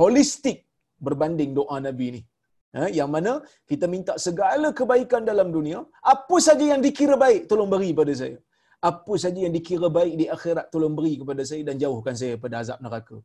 holistik 0.00 0.58
berbanding 1.06 1.50
doa 1.58 1.76
Nabi 1.88 2.08
ni. 2.16 2.22
Ha, 2.72 2.88
yang 2.98 3.10
mana 3.14 3.32
kita 3.70 3.86
minta 3.94 4.12
segala 4.26 4.68
kebaikan 4.78 5.22
dalam 5.30 5.48
dunia, 5.56 5.78
apa 6.14 6.36
saja 6.46 6.64
yang 6.72 6.80
dikira 6.86 7.16
baik, 7.24 7.42
tolong 7.50 7.68
beri 7.74 7.90
pada 7.98 8.12
saya. 8.20 8.38
Apa 8.90 9.14
saja 9.24 9.38
yang 9.44 9.54
dikira 9.58 9.88
baik 9.98 10.14
di 10.20 10.26
akhirat, 10.36 10.66
tolong 10.72 10.94
beri 10.98 11.14
kepada 11.20 11.42
saya 11.50 11.62
dan 11.68 11.76
jauhkan 11.82 12.16
saya 12.20 12.34
pada 12.44 12.56
azab 12.62 12.78
neraka. 12.84 13.18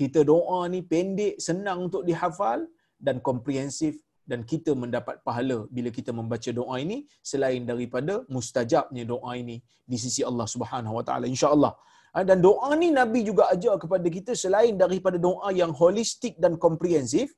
Kita 0.00 0.20
doa 0.30 0.60
ni 0.72 0.80
pendek, 0.92 1.34
senang 1.46 1.78
untuk 1.86 2.02
dihafal 2.08 2.60
dan 3.06 3.16
komprehensif 3.28 3.94
dan 4.30 4.40
kita 4.50 4.72
mendapat 4.82 5.16
pahala 5.26 5.58
bila 5.76 5.92
kita 5.98 6.10
membaca 6.18 6.50
doa 6.60 6.76
ini 6.84 6.98
selain 7.30 7.62
daripada 7.70 8.14
mustajabnya 8.34 9.04
doa 9.12 9.32
ini 9.42 9.56
di 9.92 9.96
sisi 10.04 10.24
Allah 10.30 10.46
Subhanahu 10.54 10.96
Wa 10.98 11.04
Taala 11.08 11.28
insya-Allah. 11.34 11.72
Ha, 12.16 12.24
dan 12.30 12.38
doa 12.48 12.70
ni 12.82 12.88
Nabi 13.00 13.20
juga 13.28 13.44
ajar 13.54 13.74
kepada 13.82 14.08
kita 14.16 14.32
selain 14.44 14.74
daripada 14.84 15.18
doa 15.28 15.48
yang 15.60 15.72
holistik 15.82 16.34
dan 16.44 16.54
komprehensif, 16.64 17.28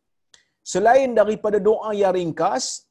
Selain 0.66 1.14
daripada 1.14 1.62
doa 1.62 1.94
yang 1.94 2.10
ringkas, 2.18 2.85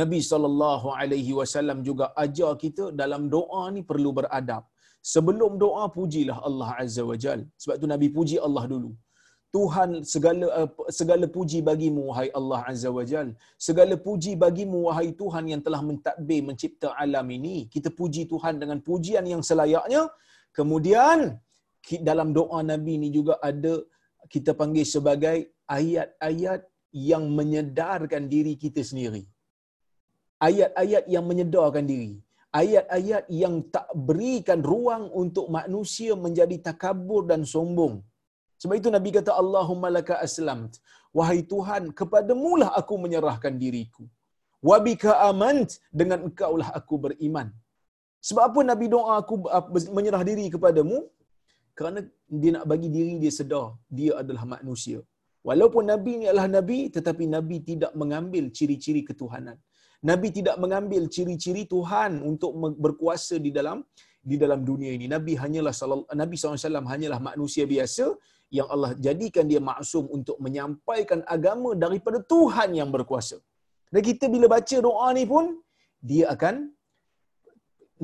Nabi 0.00 0.18
sallallahu 0.30 0.88
alaihi 1.00 1.32
wasallam 1.38 1.78
juga 1.88 2.06
ajar 2.24 2.52
kita 2.62 2.84
dalam 3.00 3.22
doa 3.34 3.62
ni 3.74 3.82
perlu 3.90 4.10
beradab. 4.18 4.62
Sebelum 5.14 5.52
doa 5.64 5.84
pujilah 5.96 6.38
Allah 6.48 6.68
azza 6.82 7.02
wajal. 7.10 7.40
Sebab 7.62 7.76
tu 7.82 7.88
Nabi 7.94 8.08
puji 8.16 8.36
Allah 8.46 8.64
dulu. 8.72 8.90
Tuhan 9.56 9.90
segala 10.12 10.46
eh, 10.60 10.68
segala 10.98 11.26
puji 11.36 11.58
bagimu 11.68 12.02
wahai 12.10 12.28
Allah 12.38 12.60
azza 12.72 12.90
wajal. 12.96 13.28
Segala 13.68 13.94
puji 14.06 14.32
bagimu 14.44 14.78
wahai 14.88 15.08
Tuhan 15.20 15.44
yang 15.52 15.62
telah 15.66 15.80
mentadbir 15.88 16.40
mencipta 16.48 16.88
alam 17.04 17.28
ini. 17.38 17.56
Kita 17.74 17.90
puji 18.00 18.24
Tuhan 18.32 18.56
dengan 18.62 18.80
pujian 18.88 19.26
yang 19.32 19.42
selayaknya. 19.50 20.02
Kemudian 20.58 21.18
dalam 22.08 22.28
doa 22.38 22.60
Nabi 22.72 22.94
ni 23.02 23.08
juga 23.18 23.34
ada 23.50 23.74
kita 24.34 24.52
panggil 24.60 24.86
sebagai 24.96 25.38
ayat-ayat 25.78 26.60
yang 27.10 27.24
menyedarkan 27.38 28.24
diri 28.34 28.54
kita 28.64 28.82
sendiri. 28.90 29.22
Ayat-ayat 30.36 31.04
yang 31.14 31.24
menyedarkan 31.30 31.84
diri. 31.92 32.12
Ayat-ayat 32.52 33.24
yang 33.42 33.54
tak 33.74 33.88
berikan 34.08 34.60
ruang 34.60 35.08
untuk 35.22 35.46
manusia 35.48 36.12
menjadi 36.16 36.56
takabur 36.68 37.22
dan 37.30 37.44
sombong. 37.44 38.04
Sebab 38.60 38.74
itu 38.80 38.88
Nabi 38.96 39.10
kata 39.16 39.32
Allahumma 39.42 39.88
laka 39.92 40.16
aslamt. 40.26 40.80
Wahai 41.16 41.40
Tuhan, 41.52 41.92
kepadamu 41.96 42.52
lah 42.60 42.70
aku 42.80 42.94
menyerahkan 43.04 43.54
diriku. 43.62 44.04
Wabika 44.68 45.12
amant 45.28 45.70
dengan 46.00 46.18
engkau 46.28 46.52
lah 46.60 46.68
aku 46.78 46.94
beriman. 47.04 47.48
Sebab 48.28 48.42
apa 48.48 48.60
Nabi 48.70 48.86
doa 48.94 49.12
aku 49.22 49.34
menyerah 49.96 50.22
diri 50.28 50.46
kepadamu? 50.54 50.98
Kerana 51.76 52.00
dia 52.40 52.50
nak 52.56 52.64
bagi 52.72 52.88
diri 52.96 53.20
dia 53.22 53.32
sedar 53.38 53.66
dia 53.98 54.12
adalah 54.20 54.44
manusia. 54.54 54.98
Walaupun 55.48 55.84
Nabi 55.92 56.12
ni 56.20 56.24
adalah 56.26 56.48
Nabi, 56.58 56.78
tetapi 56.96 57.24
Nabi 57.36 57.56
tidak 57.70 57.92
mengambil 58.00 58.50
ciri-ciri 58.56 59.02
ketuhanan. 59.08 59.58
Nabi 60.10 60.28
tidak 60.38 60.56
mengambil 60.62 61.02
ciri-ciri 61.14 61.62
Tuhan 61.74 62.12
untuk 62.30 62.52
berkuasa 62.84 63.36
di 63.46 63.50
dalam 63.58 63.78
di 64.30 64.36
dalam 64.42 64.60
dunia 64.70 64.90
ini. 64.96 65.06
Nabi 65.14 65.32
hanyalah 65.42 65.74
Nabi 66.22 66.34
SAW 66.38 66.90
hanyalah 66.92 67.20
manusia 67.28 67.64
biasa 67.74 68.06
yang 68.56 68.68
Allah 68.74 68.90
jadikan 69.06 69.44
dia 69.50 69.60
maksum 69.70 70.04
untuk 70.16 70.36
menyampaikan 70.44 71.20
agama 71.36 71.70
daripada 71.84 72.18
Tuhan 72.32 72.70
yang 72.80 72.90
berkuasa. 72.96 73.38
Dan 73.92 74.02
kita 74.08 74.26
bila 74.34 74.46
baca 74.54 74.76
doa 74.88 75.08
ni 75.18 75.24
pun 75.32 75.46
dia 76.10 76.26
akan 76.34 76.56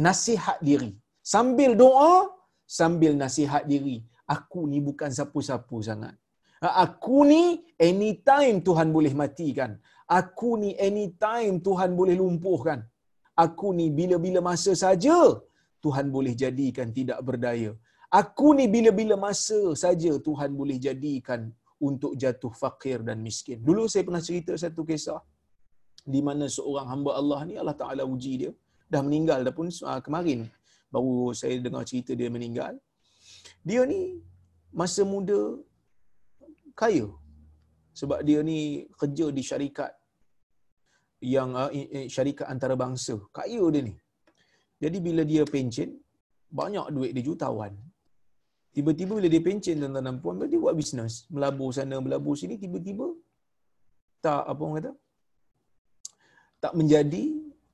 nasihat 0.06 0.58
diri. 0.68 0.90
Sambil 1.34 1.70
doa, 1.84 2.12
sambil 2.80 3.12
nasihat 3.22 3.62
diri. 3.72 3.96
Aku 4.34 4.60
ni 4.72 4.78
bukan 4.88 5.10
siapa-siapa 5.18 5.76
sangat. 5.88 6.14
Ha, 6.62 6.68
aku 6.84 7.18
ni 7.30 7.42
anytime 7.90 8.58
Tuhan 8.68 8.88
boleh 8.96 9.12
matikan. 9.22 9.70
Aku 10.20 10.50
ni 10.62 10.70
anytime 10.88 11.54
Tuhan 11.66 11.90
boleh 12.00 12.16
lumpuhkan. 12.20 12.80
Aku 13.44 13.68
ni 13.78 13.86
bila-bila 13.98 14.40
masa 14.48 14.72
saja 14.84 15.18
Tuhan 15.84 16.06
boleh 16.16 16.32
jadikan 16.42 16.88
tidak 16.98 17.20
berdaya. 17.28 17.70
Aku 18.20 18.48
ni 18.58 18.64
bila-bila 18.74 19.14
masa 19.26 19.60
saja 19.82 20.12
Tuhan 20.26 20.50
boleh 20.60 20.76
jadikan 20.86 21.42
untuk 21.88 22.12
jatuh 22.22 22.52
fakir 22.62 22.98
dan 23.08 23.18
miskin. 23.26 23.58
Dulu 23.68 23.84
saya 23.92 24.02
pernah 24.08 24.24
cerita 24.28 24.52
satu 24.64 24.82
kisah 24.90 25.20
di 26.14 26.20
mana 26.26 26.44
seorang 26.56 26.86
hamba 26.92 27.10
Allah 27.20 27.40
ni 27.48 27.54
Allah 27.62 27.76
Taala 27.80 28.04
uji 28.12 28.32
dia 28.42 28.52
dah 28.92 29.02
meninggal 29.06 29.40
dah 29.46 29.54
pun 29.58 29.66
uh, 29.90 30.00
kemarin 30.06 30.40
baru 30.94 31.16
saya 31.40 31.56
dengar 31.66 31.82
cerita 31.90 32.12
dia 32.20 32.28
meninggal. 32.36 32.74
Dia 33.68 33.82
ni 33.92 34.00
masa 34.80 35.02
muda 35.14 35.40
kaya 36.82 37.06
sebab 38.00 38.20
dia 38.28 38.40
ni 38.50 38.60
kerja 39.00 39.26
di 39.36 39.42
syarikat 39.50 39.92
yang 41.34 41.50
uh, 41.62 41.70
syarikat 42.14 42.46
antarabangsa. 42.52 43.14
Kaya 43.38 43.62
dia 43.74 43.82
ni. 43.88 43.94
Jadi 44.82 44.98
bila 45.06 45.22
dia 45.32 45.42
pencen, 45.54 45.90
banyak 46.60 46.86
duit 46.94 47.10
dia 47.16 47.24
jutawan. 47.30 47.72
Tiba-tiba 48.76 49.12
bila 49.18 49.28
dia 49.34 49.42
pencen 49.46 49.76
tuan-tuan 49.80 50.04
dan 50.08 50.16
puan, 50.22 50.42
dia 50.52 50.60
buat 50.64 50.74
bisnes. 50.80 51.14
Melabur 51.34 51.70
sana, 51.76 51.96
melabur 52.04 52.34
sini, 52.40 52.56
tiba-tiba 52.64 53.06
tak 54.24 54.42
apa 54.50 54.60
orang 54.64 54.76
kata? 54.78 54.92
Tak 56.62 56.72
menjadi, 56.78 57.24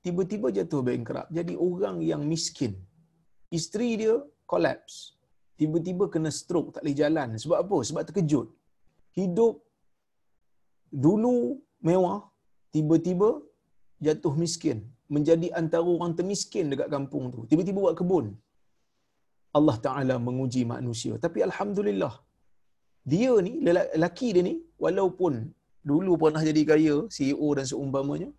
tiba-tiba 0.05 0.47
jatuh 0.57 0.81
bankrupt. 0.87 1.29
Jadi 1.37 1.53
orang 1.69 1.97
yang 2.11 2.21
miskin. 2.33 2.73
Isteri 3.57 3.89
dia 4.01 4.15
collapse. 4.51 4.97
Tiba-tiba 5.59 6.03
kena 6.13 6.31
stroke, 6.39 6.69
tak 6.73 6.81
boleh 6.83 6.97
jalan. 7.01 7.27
Sebab 7.43 7.57
apa? 7.63 7.77
Sebab 7.87 8.03
terkejut. 8.07 8.47
Hidup 9.19 9.55
dulu 11.05 11.37
mewah, 11.87 12.19
tiba-tiba 12.75 13.29
jatuh 14.05 14.33
miskin. 14.43 14.79
Menjadi 15.15 15.47
antara 15.59 15.89
orang 15.95 16.13
termiskin 16.17 16.65
dekat 16.71 16.89
kampung 16.95 17.25
tu. 17.33 17.39
Tiba-tiba 17.49 17.79
buat 17.85 17.95
kebun. 17.99 18.25
Allah 19.57 19.77
Ta'ala 19.85 20.15
menguji 20.27 20.61
manusia. 20.73 21.13
Tapi 21.25 21.39
Alhamdulillah, 21.47 22.13
dia 23.11 23.33
ni, 23.47 23.53
lelaki 23.67 24.27
dia 24.35 24.43
ni, 24.49 24.55
walaupun 24.83 25.33
dulu 25.89 26.13
pernah 26.21 26.43
jadi 26.49 26.61
kaya, 26.71 26.95
CEO 27.15 27.47
dan 27.57 27.65
seumpamanya, 27.71 28.29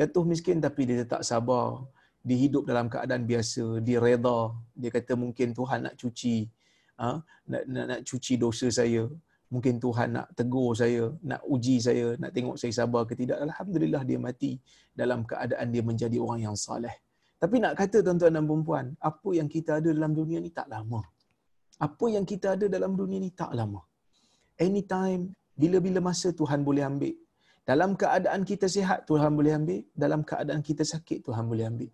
jatuh 0.00 0.24
miskin 0.30 0.58
tapi 0.66 0.82
dia 0.88 1.04
tak 1.14 1.22
sabar. 1.30 1.84
Dia 2.24 2.36
hidup 2.44 2.64
dalam 2.70 2.86
keadaan 2.92 3.24
biasa, 3.30 3.64
dia 3.86 3.98
reda. 4.06 4.38
Dia 4.80 4.90
kata 4.96 5.12
mungkin 5.22 5.48
Tuhan 5.58 5.80
nak 5.86 5.94
cuci, 6.00 6.36
ha? 6.96 7.20
nak, 7.52 7.62
nak, 7.68 7.84
nak 7.90 8.00
cuci 8.08 8.34
dosa 8.44 8.66
saya. 8.78 9.04
Mungkin 9.54 9.74
Tuhan 9.84 10.08
nak 10.18 10.26
tegur 10.38 10.74
saya, 10.74 11.04
nak 11.30 11.40
uji 11.54 11.76
saya, 11.86 12.06
nak 12.22 12.30
tengok 12.36 12.56
saya 12.60 12.72
sabar 12.80 13.02
ke 13.08 13.14
tidak. 13.20 13.38
Alhamdulillah 13.46 14.02
dia 14.08 14.18
mati 14.26 14.52
dalam 15.00 15.22
keadaan 15.30 15.66
dia 15.74 15.82
menjadi 15.90 16.16
orang 16.24 16.40
yang 16.46 16.56
saleh. 16.66 16.94
Tapi 17.42 17.56
nak 17.62 17.78
kata 17.80 18.02
tuan-tuan 18.06 18.34
dan 18.34 18.44
puan 18.66 18.86
apa 19.10 19.30
yang 19.38 19.48
kita 19.54 19.70
ada 19.78 19.88
dalam 19.94 20.10
dunia 20.20 20.38
ni 20.42 20.50
tak 20.58 20.66
lama. 20.74 21.00
Apa 21.86 22.06
yang 22.14 22.24
kita 22.32 22.58
ada 22.58 22.66
dalam 22.74 22.92
dunia 23.00 23.18
ni 23.22 23.30
tak 23.30 23.54
lama. 23.58 23.82
Anytime, 24.66 25.22
bila-bila 25.60 26.02
masa 26.08 26.28
Tuhan 26.40 26.66
boleh 26.68 26.82
ambil. 26.90 27.14
Dalam 27.70 27.90
keadaan 28.00 28.42
kita 28.50 28.66
sihat, 28.76 28.98
Tuhan 29.10 29.32
boleh 29.38 29.52
ambil. 29.58 29.80
Dalam 30.04 30.20
keadaan 30.30 30.62
kita 30.68 30.84
sakit, 30.92 31.18
Tuhan 31.26 31.44
boleh 31.50 31.64
ambil. 31.70 31.90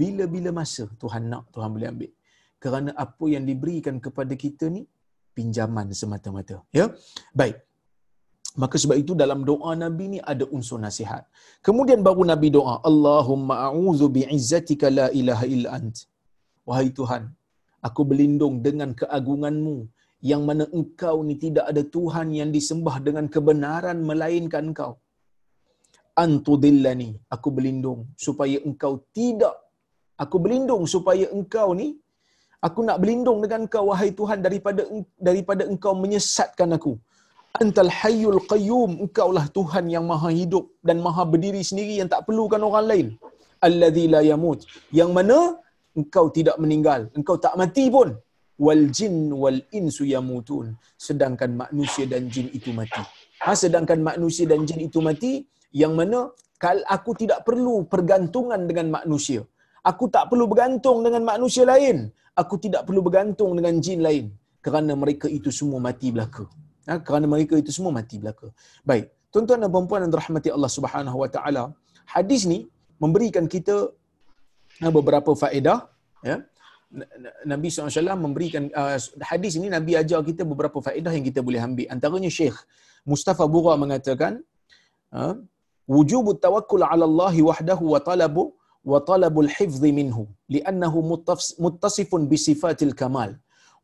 Bila-bila 0.00 0.50
masa 0.60 0.86
Tuhan 1.02 1.26
nak, 1.32 1.44
Tuhan 1.54 1.70
boleh 1.74 1.88
ambil. 1.92 2.10
Kerana 2.62 2.90
apa 3.04 3.24
yang 3.34 3.44
diberikan 3.50 3.96
kepada 4.04 4.34
kita 4.44 4.70
ni, 4.76 4.82
pinjaman 5.40 5.88
semata-mata. 6.02 6.58
Ya, 6.80 6.86
Baik. 7.40 7.58
Maka 8.62 8.76
sebab 8.82 8.96
itu 9.02 9.12
dalam 9.22 9.40
doa 9.48 9.72
Nabi 9.82 10.04
ni 10.12 10.18
ada 10.32 10.44
unsur 10.56 10.78
nasihat. 10.84 11.22
Kemudian 11.66 12.00
baru 12.06 12.22
Nabi 12.30 12.48
doa, 12.56 12.74
Allahumma 12.90 13.54
a'udhu 13.66 14.06
bi'izzatika 14.16 14.88
la 14.98 15.06
ilaha 15.20 15.46
illa 15.54 15.68
ant. 15.78 15.96
Wahai 16.68 16.88
Tuhan, 16.98 17.22
aku 17.88 18.02
berlindung 18.10 18.56
dengan 18.66 18.90
keagunganmu 19.00 19.76
yang 20.30 20.42
mana 20.48 20.64
engkau 20.78 21.16
ni 21.28 21.34
tidak 21.44 21.66
ada 21.70 21.82
Tuhan 21.96 22.28
yang 22.38 22.50
disembah 22.56 22.96
dengan 23.06 23.26
kebenaran 23.34 23.98
melainkan 24.10 24.64
engkau. 24.70 24.92
Antudillani, 26.24 27.10
aku 27.34 27.48
berlindung 27.56 28.00
supaya 28.26 28.58
engkau 28.68 28.94
tidak. 29.18 29.56
Aku 30.24 30.36
berlindung 30.44 30.84
supaya 30.94 31.26
engkau 31.36 31.68
ni, 31.80 31.88
aku 32.66 32.80
nak 32.88 32.98
berlindung 33.02 33.38
dengan 33.44 33.66
engkau 33.66 33.84
wahai 33.90 34.10
Tuhan 34.20 34.38
daripada 34.46 34.82
daripada 35.28 35.62
engkau 35.72 35.92
menyesatkan 36.02 36.70
aku 36.78 36.94
Antal 37.58 37.90
hayyul 38.00 38.38
qayyum, 38.50 38.90
engkaulah 39.04 39.50
Tuhan 39.56 39.84
yang 39.94 40.04
maha 40.10 40.30
hidup 40.30 40.64
dan 40.86 41.02
maha 41.06 41.22
berdiri 41.32 41.62
sendiri 41.66 41.94
yang 41.98 42.08
tak 42.12 42.22
perlukan 42.26 42.62
orang 42.68 42.86
lain. 42.90 43.06
Alladzi 43.66 44.04
la 44.14 44.20
yamut. 44.30 44.62
Yang 44.98 45.10
mana 45.16 45.38
engkau 45.98 46.30
tidak 46.36 46.56
meninggal, 46.62 47.10
engkau 47.18 47.36
tak 47.44 47.54
mati 47.60 47.90
pun. 47.96 48.14
Wal 48.64 48.84
jin 48.96 49.34
wal 49.42 49.58
insu 49.78 50.06
yamutun. 50.14 50.66
Sedangkan 51.06 51.50
manusia 51.62 52.06
dan 52.12 52.30
jin 52.34 52.46
itu 52.58 52.70
mati. 52.70 53.02
Ha, 53.42 53.56
sedangkan 53.62 53.98
manusia 54.10 54.46
dan 54.46 54.62
jin 54.68 54.80
itu 54.86 55.02
mati, 55.08 55.32
yang 55.82 55.92
mana 55.98 56.30
kal 56.62 56.78
aku 56.96 57.18
tidak 57.18 57.42
perlu 57.48 57.82
pergantungan 57.92 58.62
dengan 58.70 58.86
manusia. 58.96 59.42
Aku 59.90 60.06
tak 60.14 60.24
perlu 60.30 60.46
bergantung 60.46 60.98
dengan 61.02 61.22
manusia 61.32 61.64
lain. 61.66 62.12
Aku 62.36 62.56
tidak 62.58 62.86
perlu 62.86 63.02
bergantung 63.02 63.52
dengan 63.58 63.74
jin 63.82 64.00
lain. 64.00 64.26
Kerana 64.60 64.92
mereka 64.92 65.26
itu 65.26 65.48
semua 65.48 65.80
mati 65.80 66.12
belaka 66.12 66.44
ha, 66.90 66.98
kerana 67.06 67.26
mereka 67.32 67.54
itu 67.62 67.70
semua 67.76 67.92
mati 67.98 68.16
belaka. 68.22 68.48
Baik, 68.90 69.06
tuan-tuan 69.32 69.62
dan 69.62 69.70
puan 69.70 70.00
yang 70.04 70.12
dirahmati 70.14 70.48
Allah 70.56 70.70
Subhanahu 70.76 71.18
Wa 71.22 71.28
Taala, 71.34 71.64
hadis 72.14 72.42
ni 72.52 72.58
memberikan 73.02 73.46
kita 73.54 73.76
ha, 74.82 74.90
beberapa 74.98 75.32
faedah. 75.42 75.78
Ya. 76.30 76.38
Nabi 77.46 77.70
SAW 77.70 78.18
memberikan 78.18 78.66
uh, 78.74 78.98
hadis 79.30 79.54
ini 79.54 79.70
Nabi 79.70 79.94
ajar 79.94 80.18
kita 80.26 80.42
beberapa 80.42 80.82
faedah 80.82 81.12
yang 81.14 81.22
kita 81.22 81.38
boleh 81.48 81.62
ambil. 81.62 81.86
Antaranya 81.94 82.26
Syekh 82.26 82.58
Mustafa 83.06 83.46
Bura 83.46 83.78
mengatakan 83.78 84.42
uh, 85.14 85.38
wujub 85.86 86.34
tawakkul 86.42 86.82
ala 86.82 87.06
Allah 87.06 87.34
wahdahu 87.48 87.94
wa 87.94 88.00
talabu 88.02 88.58
wa 88.92 88.98
talabul 89.10 89.50
hifdhi 89.58 89.90
minhu 90.00 90.24
li'annahu 90.54 90.98
muttasifun 91.64 92.22
bi 92.30 92.36
sifatil 92.46 92.94
kamal 93.00 93.32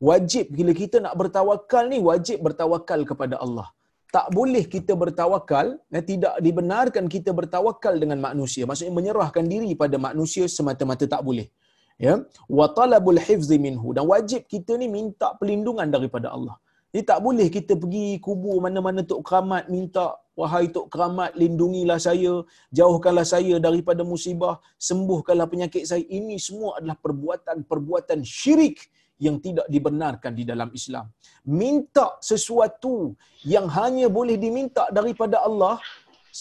wajib 0.00 0.52
bila 0.52 0.72
kita 0.76 0.96
nak 1.04 1.14
bertawakal 1.20 1.84
ni 1.92 1.98
wajib 2.10 2.38
bertawakal 2.46 3.00
kepada 3.10 3.36
Allah. 3.44 3.68
Tak 4.16 4.26
boleh 4.32 4.64
kita 4.74 4.92
bertawakal, 4.96 5.76
ya, 5.92 6.00
tidak 6.00 6.34
dibenarkan 6.40 7.04
kita 7.14 7.30
bertawakal 7.38 7.94
dengan 8.02 8.18
manusia. 8.22 8.64
Maksudnya 8.64 8.94
menyerahkan 8.98 9.44
diri 9.44 9.74
pada 9.82 9.96
manusia 9.98 10.44
semata-mata 10.48 11.04
tak 11.04 11.22
boleh. 11.26 11.48
Ya, 11.96 12.20
wa 12.44 12.66
talabul 12.76 13.16
hifzi 13.16 13.56
minhu 13.56 13.96
dan 13.96 14.04
wajib 14.04 14.44
kita 14.52 14.76
ni 14.76 14.84
minta 14.84 15.32
perlindungan 15.40 15.88
daripada 15.88 16.28
Allah. 16.36 16.56
Jadi 16.92 17.04
tak 17.08 17.20
boleh 17.24 17.48
kita 17.48 17.72
pergi 17.82 18.20
kubur 18.20 18.60
mana-mana 18.60 19.00
tok 19.00 19.24
keramat 19.24 19.64
minta 19.72 20.12
wahai 20.36 20.68
tok 20.68 20.86
keramat 20.92 21.32
lindungilah 21.34 21.96
saya, 21.96 22.44
jauhkanlah 22.68 23.24
saya 23.24 23.56
daripada 23.66 24.04
musibah, 24.04 24.60
sembuhkanlah 24.76 25.48
penyakit 25.48 25.88
saya. 25.88 26.04
Ini 26.04 26.36
semua 26.36 26.78
adalah 26.78 27.00
perbuatan-perbuatan 27.00 28.20
syirik 28.22 28.84
yang 29.16 29.40
tidak 29.40 29.64
dibenarkan 29.72 30.36
di 30.36 30.44
dalam 30.44 30.68
Islam. 30.76 31.08
Minta 31.48 32.20
sesuatu 32.20 33.16
yang 33.48 33.66
hanya 33.72 34.06
boleh 34.12 34.36
diminta 34.36 34.84
daripada 34.92 35.40
Allah 35.40 35.80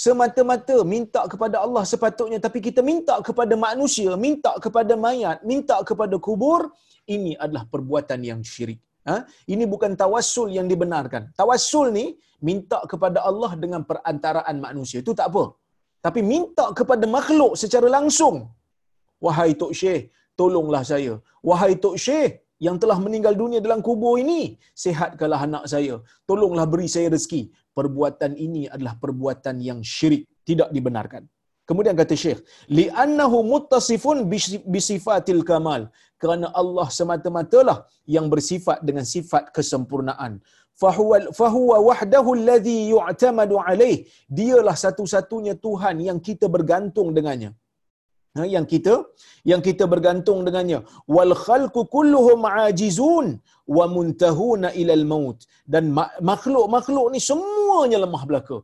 semata-mata 0.04 0.84
minta 0.84 1.24
kepada 1.32 1.64
Allah 1.64 1.88
sepatutnya 1.88 2.36
tapi 2.46 2.60
kita 2.60 2.84
minta 2.84 3.16
kepada 3.24 3.56
manusia, 3.56 4.12
minta 4.20 4.52
kepada 4.60 4.94
mayat, 5.00 5.40
minta 5.48 5.80
kepada 5.88 6.20
kubur, 6.20 6.68
ini 7.08 7.40
adalah 7.40 7.64
perbuatan 7.64 8.20
yang 8.20 8.42
syirik. 8.44 8.84
Ha? 9.10 9.16
Ini 9.54 9.64
bukan 9.74 9.92
tawassul 10.02 10.50
yang 10.58 10.68
dibenarkan. 10.72 11.24
Tawassul 11.40 11.88
ni 11.98 12.06
minta 12.48 12.80
kepada 12.92 13.20
Allah 13.30 13.52
dengan 13.64 13.82
perantaraan 13.90 14.58
manusia. 14.68 15.00
Itu 15.06 15.14
tak 15.20 15.28
apa. 15.32 15.44
Tapi 16.06 16.22
minta 16.34 16.66
kepada 16.80 17.06
makhluk 17.18 17.54
secara 17.62 17.88
langsung. 17.98 18.36
Wahai 19.26 19.52
Tok 19.62 19.74
Syekh, 19.80 20.02
tolonglah 20.40 20.84
saya. 20.92 21.14
Wahai 21.50 21.74
Tok 21.84 21.96
Syekh, 22.06 22.46
yang 22.66 22.78
telah 22.82 22.98
meninggal 23.06 23.34
dunia 23.42 23.60
dalam 23.66 23.80
kubur 23.88 24.16
ini, 24.24 24.42
sehatkanlah 24.84 25.42
anak 25.48 25.64
saya. 25.74 25.96
Tolonglah 26.30 26.66
beri 26.74 26.88
saya 26.96 27.08
rezeki. 27.16 27.42
Perbuatan 27.78 28.34
ini 28.46 28.64
adalah 28.76 28.96
perbuatan 29.04 29.56
yang 29.70 29.80
syirik. 29.96 30.24
Tidak 30.50 30.70
dibenarkan. 30.76 31.24
Kemudian 31.66 31.98
kata 31.98 32.14
Syekh, 32.24 32.40
li'annahu 32.78 33.38
muttasifun 33.52 34.18
bisifatil 34.74 35.42
kamal. 35.50 35.90
Kerana 36.22 36.48
Allah 36.62 36.88
semata-matalah 36.98 37.78
yang 38.16 38.28
bersifat 38.34 38.80
dengan 38.88 39.06
sifat 39.14 39.52
kesempurnaan. 39.58 40.34
Fahuwa, 40.82 41.18
fahuwa 41.40 41.78
wahdahu 41.90 42.32
alladhi 42.40 42.78
yu'tamadu 42.94 43.56
alaih. 43.68 43.98
Dialah 44.40 44.76
satu-satunya 44.86 45.56
Tuhan 45.66 45.96
yang 46.10 46.20
kita 46.28 46.48
bergantung 46.56 47.10
dengannya. 47.18 47.52
Ha, 48.36 48.44
yang 48.56 48.66
kita 48.72 48.94
yang 49.50 49.62
kita 49.68 49.84
bergantung 49.92 50.40
dengannya 50.48 50.80
wal 51.16 51.32
khalqu 51.44 51.82
kulluhum 51.94 52.42
ajizun 52.68 53.28
wa 53.78 53.86
muntahuna 53.96 54.70
ila 54.82 54.94
al 55.00 55.06
maut 55.12 55.38
dan 55.74 55.84
makhluk-makhluk 56.30 57.06
ni 57.14 57.20
semuanya 57.30 57.98
lemah 58.04 58.24
belaka 58.30 58.58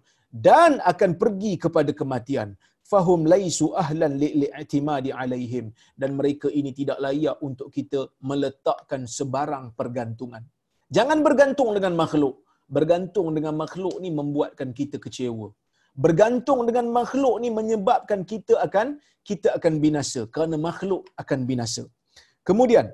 dan 0.48 0.72
akan 0.92 1.12
pergi 1.22 1.54
kepada 1.64 1.92
kematian 2.00 2.50
fahum 2.92 3.22
laisu 3.34 3.68
ahlan 3.84 4.14
li'timadi 4.24 5.12
alaihim. 5.22 5.66
Dan 6.02 6.10
mereka 6.20 6.48
ini 6.60 6.72
tidak 6.80 7.00
layak 7.06 7.38
untuk 7.50 7.70
kita 7.78 8.02
meletakkan 8.30 9.04
sebarang 9.18 9.66
pergantungan. 9.80 10.44
Jangan 10.98 11.20
bergantung 11.28 11.70
dengan 11.78 11.96
makhluk. 12.04 12.36
Bergantung 12.78 13.28
dengan 13.38 13.56
makhluk 13.64 13.96
ni 14.04 14.10
membuatkan 14.20 14.70
kita 14.80 14.98
kecewa. 15.06 15.48
Bergantung 16.04 16.60
dengan 16.68 16.88
makhluk 17.00 17.36
ni 17.44 17.50
menyebabkan 17.60 18.22
kita 18.32 18.54
akan 18.66 18.88
kita 19.30 19.48
akan 19.58 19.74
binasa 19.84 20.22
kerana 20.34 20.58
makhluk 20.68 21.04
akan 21.22 21.40
binasa. 21.50 21.84
Kemudian 22.48 22.86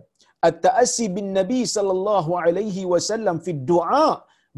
at-ta'assi 0.47 1.05
bin 1.17 1.27
Nabi 1.39 1.61
sallallahu 1.75 2.31
alaihi 2.45 2.89
wasallam 2.93 3.37
fi 3.45 3.51
du'a 3.71 4.09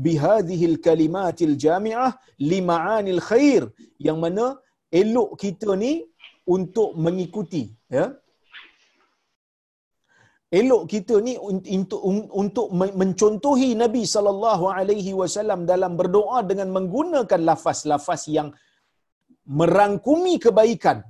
bi 0.06 0.14
hadhihi 0.26 0.66
al-kalimatil 0.72 1.56
jami'ah 1.66 2.12
li 2.52 2.60
ma'anil 2.72 3.22
khair 3.30 3.64
yang 4.08 4.18
mana 4.24 4.46
elok 5.02 5.32
kita 5.42 5.72
ni 5.84 5.92
untuk 6.56 6.98
mengikuti 7.06 7.64
ya. 7.96 8.06
Elok 10.60 10.84
kita 10.92 11.16
ni 11.26 11.34
untuk 11.78 12.02
untuk 12.42 12.68
mencontohi 12.74 13.78
Nabi 13.82 14.02
sallallahu 14.14 14.66
alaihi 14.78 15.12
wasallam 15.22 15.70
dalam 15.72 15.94
berdoa 16.00 16.42
dengan 16.52 16.74
menggunakan 16.78 17.42
lafaz-lafaz 17.50 18.26
yang 18.38 18.50
merangkumi 19.60 20.42
kebaikan. 20.46 21.06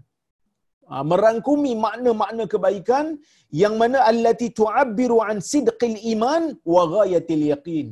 Ha, 0.90 1.06
merangkumi 1.12 1.72
makna-makna 1.86 2.44
kebaikan 2.54 3.16
yang 3.62 3.78
mana 3.82 4.00
allati 4.12 4.48
tu'abbiru 4.60 5.18
an 5.30 5.38
sidqil 5.52 5.96
iman 6.14 6.44
wa 6.74 6.84
ghayatil 6.96 7.44
yaqin 7.54 7.88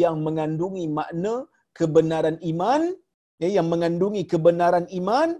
yang 0.00 0.16
mengandungi 0.26 0.86
makna 0.98 1.34
kebenaran 1.78 2.36
iman 2.52 2.82
ya, 3.42 3.48
yang 3.58 3.68
mengandungi 3.72 4.22
kebenaran 4.32 4.86
iman 5.00 5.30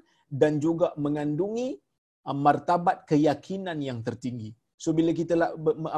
dan 0.40 0.52
juga 0.64 0.90
mengandungi 1.04 1.68
ha, 2.26 2.34
martabat 2.46 3.06
keyakinan 3.10 3.78
yang 3.88 3.98
tertinggi. 4.06 4.50
So 4.82 4.90
bila 4.98 5.10
kita 5.20 5.34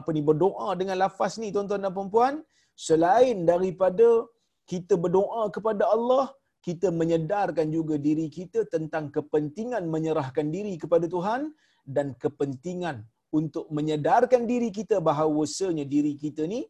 apa 0.01 0.11
ni 0.17 0.21
berdoa 0.31 0.69
dengan 0.81 0.97
lafaz 1.05 1.41
ni 1.43 1.49
tuan-tuan 1.55 1.85
dan 1.85 1.93
puan-puan, 1.97 2.35
selain 2.87 3.37
daripada 3.51 4.09
kita 4.71 4.95
berdoa 5.05 5.43
kepada 5.57 5.85
Allah, 5.97 6.25
kita 6.67 6.89
menyedarkan 7.01 7.69
juga 7.77 7.95
diri 8.07 8.27
kita 8.39 8.61
tentang 8.75 9.09
kepentingan 9.17 9.85
menyerahkan 9.95 10.49
diri 10.57 10.75
kepada 10.83 11.07
Tuhan 11.15 11.53
dan 11.97 12.17
kepentingan 12.23 12.97
untuk 13.39 13.67
menyedarkan 13.77 14.43
diri 14.53 14.69
kita 14.79 14.97
bahawasanya 15.09 15.85
diri 15.95 16.13
kita 16.25 16.43
ni 16.55 16.61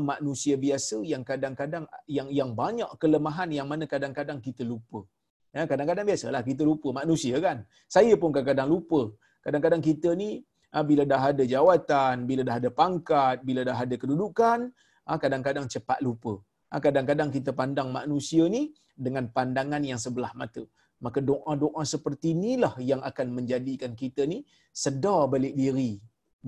manusia 0.00 0.54
biasa 0.56 1.04
yang 1.04 1.22
kadang-kadang 1.26 1.84
yang 2.08 2.28
yang 2.32 2.50
banyak 2.56 2.88
kelemahan 3.02 3.50
yang 3.52 3.66
mana 3.68 3.84
kadang-kadang 3.84 4.38
kita 4.40 4.64
lupa. 4.64 5.04
Ya, 5.52 5.68
kadang-kadang 5.68 6.08
biasalah 6.08 6.40
kita 6.40 6.64
lupa 6.64 6.88
manusia 6.96 7.36
kan. 7.36 7.68
Saya 7.84 8.16
pun 8.16 8.32
kadang-kadang 8.32 8.72
lupa. 8.72 9.12
Kadang-kadang 9.44 9.82
kita 9.84 10.16
ni 10.16 10.40
Ah, 10.76 10.84
bila 10.88 11.02
dah 11.12 11.22
ada 11.30 11.44
jawatan, 11.54 12.24
bila 12.28 12.42
dah 12.48 12.56
ada 12.60 12.70
pangkat, 12.80 13.44
bila 13.48 13.60
dah 13.68 13.76
ada 13.84 13.94
kedudukan, 14.02 14.58
ah, 15.04 15.18
kadang-kadang 15.22 15.66
cepat 15.72 16.00
lupa. 16.06 16.32
Ah, 16.72 16.80
kadang-kadang 16.84 17.28
kita 17.36 17.52
pandang 17.60 17.88
manusia 17.98 18.48
ni 18.54 18.62
dengan 18.96 19.28
pandangan 19.36 19.84
yang 19.90 20.00
sebelah 20.04 20.32
mata. 20.32 20.64
Maka 21.04 21.20
doa-doa 21.20 21.82
seperti 21.84 22.32
inilah 22.32 22.74
yang 22.90 23.04
akan 23.10 23.36
menjadikan 23.36 23.92
kita 24.02 24.24
ni 24.32 24.38
sedar 24.72 25.28
balik 25.28 25.52
diri 25.60 25.92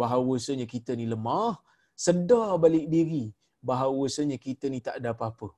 bahawasanya 0.00 0.66
kita 0.74 0.96
ni 1.00 1.04
lemah, 1.12 1.60
sedar 2.06 2.58
balik 2.64 2.86
diri 2.94 3.24
bahawasanya 3.68 4.38
kita 4.46 4.68
ni 4.72 4.80
tak 4.86 5.00
ada 5.00 5.10
apa-apa. 5.14 5.48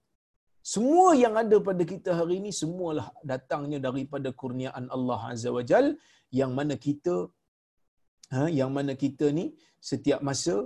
Semua 0.73 1.15
yang 1.15 1.35
ada 1.43 1.57
pada 1.69 1.83
kita 1.93 2.11
hari 2.19 2.43
ini 2.43 2.51
semualah 2.51 3.09
datangnya 3.33 3.79
daripada 3.87 4.29
kurniaan 4.41 4.87
Allah 4.97 5.21
Azza 5.33 5.51
wa 5.57 5.63
Jal 5.71 5.95
yang 6.39 6.53
mana 6.59 6.75
kita 6.87 7.15
ha, 8.35 8.51
yang 8.51 8.71
mana 8.77 8.95
kita 8.99 9.31
ni 9.39 9.55
setiap 9.91 10.21
masa 10.29 10.57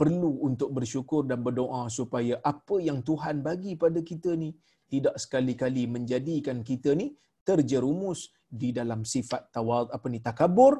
perlu 0.00 0.30
untuk 0.48 0.70
bersyukur 0.76 1.22
dan 1.30 1.44
berdoa 1.46 1.82
supaya 1.98 2.40
apa 2.52 2.76
yang 2.88 3.04
Tuhan 3.08 3.44
bagi 3.48 3.72
pada 3.82 4.00
kita 4.10 4.32
ni 4.42 4.50
tidak 4.92 5.16
sekali-kali 5.24 5.84
menjadikan 5.96 6.64
kita 6.70 6.96
ni 7.00 7.12
terjerumus 7.48 8.20
di 8.62 8.70
dalam 8.78 9.04
sifat 9.12 9.52
tawad 9.56 9.86
apa 9.96 10.06
ni 10.12 10.18
takabur 10.28 10.74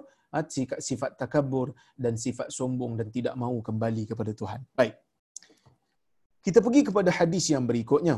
sifat 0.55 0.79
sifat 0.87 1.11
takabur 1.21 1.67
dan 2.03 2.13
sifat 2.23 2.47
sombong 2.57 2.93
dan 2.99 3.07
tidak 3.15 3.35
mahu 3.43 3.57
kembali 3.67 4.03
kepada 4.11 4.31
Tuhan. 4.41 4.61
Baik. 4.79 4.95
Kita 6.45 6.59
pergi 6.65 6.81
kepada 6.89 7.09
hadis 7.17 7.45
yang 7.53 7.63
berikutnya. 7.69 8.17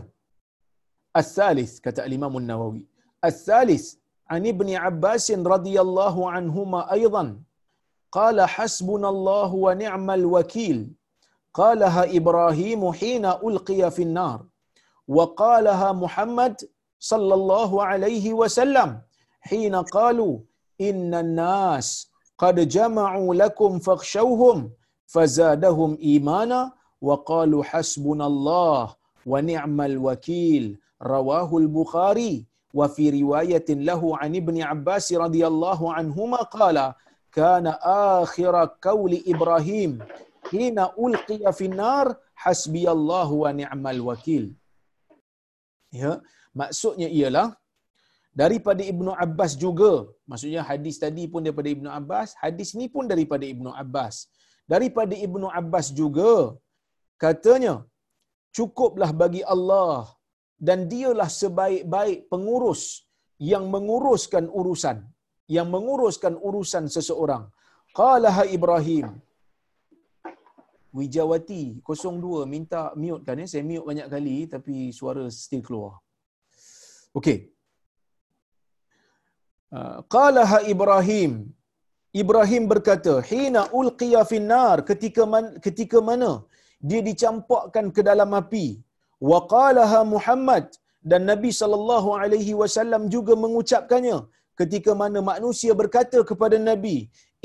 As-salis 1.22 1.72
kata 1.86 2.06
Imam 2.20 2.34
An-Nawawi. 2.40 2.84
As-salis 3.30 3.86
an 4.36 4.44
Ibn 4.54 4.70
Abbas 4.90 5.26
radhiyallahu 5.54 6.30
anhuma 6.38 6.82
aidan 6.98 7.30
قال 8.18 8.42
حسبنا 8.42 9.10
الله 9.10 9.50
ونعم 9.66 10.08
الوكيل 10.12 10.78
قالها 11.54 12.04
ابراهيم 12.18 12.82
حين 13.00 13.26
القي 13.26 13.82
في 13.96 14.02
النار 14.08 14.40
وقالها 15.18 15.90
محمد 16.04 16.56
صلى 17.12 17.34
الله 17.40 17.84
عليه 17.84 18.26
وسلم 18.34 18.90
حين 19.50 19.76
قالوا 19.76 20.34
ان 20.81 21.15
الناس 21.15 22.11
قد 22.39 22.69
جمعوا 22.69 23.35
لكم 23.35 23.79
فاخشوهم 23.79 24.71
فزادهم 25.07 25.99
ايمانا 26.03 26.73
وقالوا 27.01 27.65
حسبنا 27.65 28.27
الله 28.27 28.95
ونعم 29.27 29.81
الوكيل 29.81 30.79
رواه 31.03 31.57
البخاري 31.57 32.47
وفي 32.75 33.23
رواية 33.23 33.65
له 33.69 34.17
عن 34.17 34.37
ابن 34.37 34.63
عباس 34.63 35.13
رضي 35.13 35.47
الله 35.47 35.93
عنهما 35.95 36.37
قال 36.37 36.95
kana 37.35 37.73
akhir 38.23 38.55
qauli 38.87 39.19
Ibrahim 39.27 39.99
hina 40.55 40.95
ulqiya 41.05 41.51
fi 41.59 41.67
nar 41.83 42.07
hasbiyallahu 42.39 43.43
wa 43.43 43.51
ni'mal 43.61 44.01
wakil. 44.09 44.45
Ya, 45.91 46.23
maksudnya 46.55 47.11
ialah 47.11 47.59
daripada 48.43 48.83
Ibnu 48.93 49.13
Abbas 49.25 49.53
juga. 49.65 49.93
Maksudnya 50.31 50.63
hadis 50.71 50.99
tadi 51.05 51.25
pun 51.33 51.41
daripada 51.47 51.71
Ibnu 51.77 51.91
Abbas, 52.01 52.29
hadis 52.43 52.71
ni 52.79 52.87
pun 52.95 53.07
daripada 53.13 53.47
Ibnu 53.55 53.73
Abbas. 53.83 54.17
Daripada 54.75 55.15
Ibnu 55.27 55.47
Abbas 55.61 55.87
juga 56.01 56.33
katanya 57.25 57.75
cukuplah 58.57 59.11
bagi 59.23 59.43
Allah 59.55 60.11
dan 60.67 60.79
dialah 60.93 61.31
sebaik-baik 61.41 62.19
pengurus 62.33 62.83
yang 63.53 63.65
menguruskan 63.75 64.45
urusan 64.61 64.99
yang 65.51 65.69
menguruskan 65.75 66.35
urusan 66.49 66.85
seseorang. 66.89 67.45
Qalaha 67.99 68.45
Ibrahim. 68.49 69.07
Wijawati 70.95 71.83
02 71.83 72.47
minta 72.47 72.95
mute 72.95 73.27
kan 73.27 73.41
ya. 73.43 73.47
Saya 73.51 73.65
mute 73.67 73.87
banyak 73.91 74.07
kali 74.15 74.37
tapi 74.47 74.95
suara 74.95 75.27
still 75.31 75.63
keluar. 75.67 75.99
Okey. 77.19 77.54
Uh, 79.79 79.99
qalaha 80.15 80.59
Ibrahim 80.73 81.33
Ibrahim 82.23 82.65
berkata, 82.73 83.15
"Hina 83.29 83.63
ulqiya 83.79 84.21
finnar 84.33 84.77
ketika 84.91 85.23
man, 85.33 85.47
ketika 85.65 85.99
mana 86.09 86.33
dia 86.89 87.01
dicampakkan 87.09 87.87
ke 87.97 88.03
dalam 88.09 88.31
api." 88.41 88.67
Wa 89.31 89.39
qalaha 89.55 90.01
Muhammad 90.13 90.65
dan 91.11 91.23
Nabi 91.31 91.51
sallallahu 91.61 92.11
alaihi 92.23 92.55
wasallam 92.61 93.03
juga 93.15 93.35
mengucapkannya 93.45 94.19
ketika 94.61 94.93
mana 95.01 95.19
manusia 95.33 95.73
berkata 95.81 96.21
kepada 96.31 96.59
Nabi, 96.71 96.97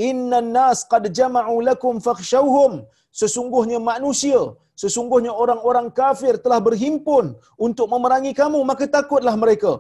"Innan 0.10 0.50
nas 0.58 0.82
qad 0.92 1.06
jama'u 1.20 1.56
lakum 1.70 1.98
fakhshawhum." 2.08 2.74
Sesungguhnya 3.22 3.80
manusia, 3.92 4.42
sesungguhnya 4.82 5.34
orang-orang 5.44 5.88
kafir 6.02 6.34
telah 6.46 6.60
berhimpun 6.68 7.26
untuk 7.68 7.88
memerangi 7.94 8.34
kamu, 8.42 8.60
maka 8.72 8.86
takutlah 8.98 9.36
mereka. 9.46 9.72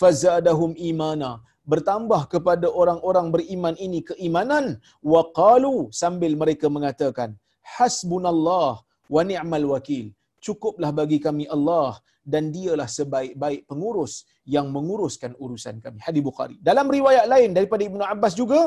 Fazadahum 0.00 0.72
imana. 0.92 1.30
Bertambah 1.72 2.30
kepada 2.34 2.66
orang-orang 2.80 3.26
beriman 3.34 3.74
ini 3.86 4.00
keimanan. 4.10 4.78
Wa 5.12 5.22
qalu 5.40 5.90
sambil 6.02 6.32
mereka 6.42 6.66
mengatakan, 6.76 7.34
Hasbunallah 7.74 8.72
wa 9.14 9.22
ni'mal 9.30 9.66
wakil. 9.74 10.14
Cukuplah 10.46 10.90
bagi 10.94 11.18
kami 11.18 11.44
Allah 11.50 11.98
dan 12.26 12.50
dialah 12.54 12.86
sebaik-baik 12.98 13.60
pengurus 13.70 14.26
yang 14.54 14.66
menguruskan 14.74 15.32
urusan 15.44 15.78
kami. 15.84 15.98
Hadis 16.06 16.22
Bukhari. 16.28 16.56
Dalam 16.68 16.86
riwayat 16.96 17.26
lain 17.30 17.50
daripada 17.56 17.82
Ibnu 17.86 18.02
Abbas 18.02 18.34
juga 18.38 18.60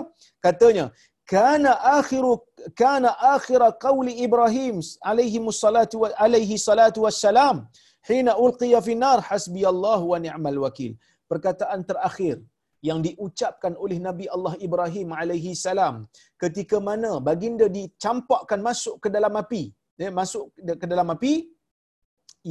katanya, 0.43 0.85
kana 1.27 1.71
akhiru 1.99 2.33
kana 2.81 3.11
akhir 3.35 3.59
qauli 3.85 4.13
Ibrahim 4.25 4.79
alaihi 5.11 5.39
salatu 5.63 6.03
wa 6.03 6.09
alaihi 6.25 6.55
salatu 6.67 7.05
wassalam 7.05 7.57
hina 8.09 8.33
ulqiya 8.45 8.79
fi 8.87 8.93
nar 9.03 9.19
hasbi 9.29 9.61
Allah 9.73 9.99
wa 10.11 10.17
ni'mal 10.25 10.59
wakil. 10.65 10.95
Perkataan 11.31 11.85
terakhir 11.89 12.41
yang 12.87 12.99
diucapkan 13.07 13.73
oleh 13.83 13.97
Nabi 14.07 14.25
Allah 14.35 14.53
Ibrahim 14.67 15.09
alaihi 15.21 15.53
salam. 15.65 15.95
Ketika 16.43 16.77
mana 16.89 17.11
baginda 17.29 17.67
dicampakkan 17.77 18.61
masuk 18.69 18.95
ke 19.03 19.09
dalam 19.15 19.35
api. 19.43 19.63
Ya, 20.01 20.09
masuk 20.19 20.45
ke 20.81 20.85
dalam 20.91 21.07
api 21.15 21.33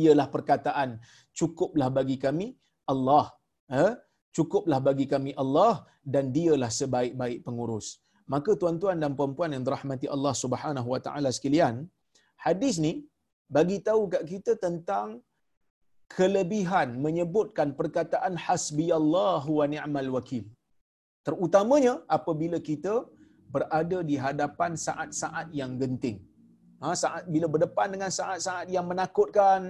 ialah 0.01 0.29
perkataan 0.35 1.01
cukuplah 1.39 1.89
bagi 1.99 2.17
kami 2.25 2.47
Allah. 2.93 3.25
Eh? 3.73 3.93
cukuplah 4.37 4.81
bagi 4.89 5.07
kami 5.13 5.31
Allah 5.43 5.73
dan 6.15 6.25
dialah 6.37 6.71
sebaik-baik 6.81 7.39
pengurus. 7.47 7.87
Maka 8.33 8.51
tuan-tuan 8.61 8.97
dan 9.03 9.13
puan-puan 9.19 9.51
yang 9.55 9.65
dirahmati 9.67 10.07
Allah 10.15 10.35
Subhanahu 10.43 10.89
wa 10.95 11.01
taala 11.07 11.31
sekalian 11.37 11.75
hadis 12.47 12.77
ni 12.87 12.93
bagi 13.57 13.79
tahu 13.89 14.03
kat 14.13 14.23
kita 14.33 14.53
tentang 14.65 15.09
kelebihan 16.17 16.89
menyebutkan 17.05 17.69
perkataan 17.79 18.35
hasbiyallahu 18.47 19.51
wa 19.61 19.67
ni'mal 19.75 20.11
wakil. 20.17 20.45
Terutamanya 21.27 21.95
apabila 22.17 22.59
kita 22.69 22.95
berada 23.55 23.99
di 24.11 24.17
hadapan 24.25 24.73
saat-saat 24.87 25.47
yang 25.61 25.73
genting. 25.81 26.19
Ha, 26.81 26.95
saat 27.03 27.23
bila 27.35 27.47
berdepan 27.55 27.89
dengan 27.95 28.11
saat-saat 28.19 28.67
yang 28.75 28.87
menakutkan 28.91 29.61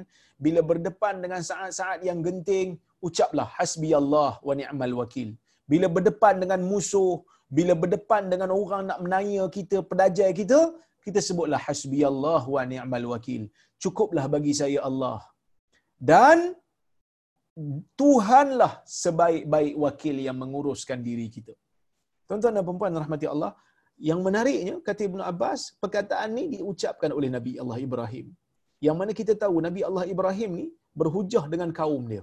bila 0.45 0.61
berdepan 0.71 1.15
dengan 1.25 1.41
saat-saat 1.51 1.99
yang 2.09 2.19
genting 2.27 2.69
ucaplah 3.07 3.49
hasbiyallah 3.57 4.33
wa 4.49 4.55
ni'mal 4.61 4.95
wakil. 5.01 5.29
Bila 5.73 5.87
berdepan 5.97 6.35
dengan 6.43 6.61
musuh 6.71 7.15
bila 7.59 7.73
berdepan 7.83 8.23
dengan 8.33 8.51
orang 8.61 8.83
nak 8.91 8.99
menanya 9.05 9.45
kita 9.57 9.81
pedajai 9.91 10.33
kita 10.41 10.61
kita 11.07 11.21
sebutlah 11.29 11.61
hasbiyallah 11.67 12.43
wa 12.55 12.63
ni'mal 12.73 13.09
wakil. 13.15 13.43
Cukuplah 13.83 14.27
bagi 14.35 14.53
saya 14.61 14.79
Allah 14.89 15.19
dan 15.99 16.55
Tuhanlah 18.01 18.73
sebaik-baik 18.87 19.75
wakil 19.85 20.17
yang 20.27 20.37
menguruskan 20.43 20.99
diri 21.07 21.27
kita. 21.37 21.55
Tuan-tuan 22.31 22.55
dan 22.55 22.65
puan 22.81 22.95
rahmati 23.03 23.27
Allah, 23.27 23.53
yang 24.09 24.21
menariknya 24.27 24.75
kata 24.89 25.03
Ibnu 25.09 25.23
Abbas, 25.31 25.61
perkataan 25.83 26.31
ni 26.39 26.45
diucapkan 26.55 27.11
oleh 27.19 27.31
Nabi 27.37 27.53
Allah 27.63 27.79
Ibrahim. 27.87 28.27
Yang 28.87 28.97
mana 29.01 29.13
kita 29.21 29.35
tahu 29.43 29.57
Nabi 29.67 29.81
Allah 29.89 30.05
Ibrahim 30.15 30.51
ni 30.61 30.67
berhujah 31.01 31.45
dengan 31.53 31.71
kaum 31.81 32.03
dia. 32.13 32.23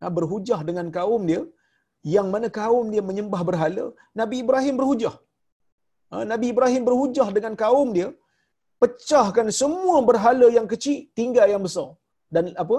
Ha, 0.00 0.08
berhujah 0.18 0.60
dengan 0.68 0.88
kaum 0.96 1.22
dia 1.30 1.42
yang 2.14 2.26
mana 2.32 2.48
kaum 2.60 2.86
dia 2.94 3.02
menyembah 3.10 3.42
berhala, 3.48 3.84
Nabi 4.20 4.36
Ibrahim 4.44 4.74
berhujah. 4.80 5.14
Ha, 6.10 6.24
Nabi 6.32 6.46
Ibrahim 6.54 6.82
berhujah 6.88 7.28
dengan 7.36 7.54
kaum 7.62 7.88
dia, 7.96 8.08
pecahkan 8.82 9.48
semua 9.60 9.96
berhala 10.08 10.48
yang 10.58 10.66
kecil, 10.72 10.98
tinggal 11.18 11.48
yang 11.54 11.62
besar. 11.68 11.88
Dan 12.36 12.46
apa? 12.64 12.78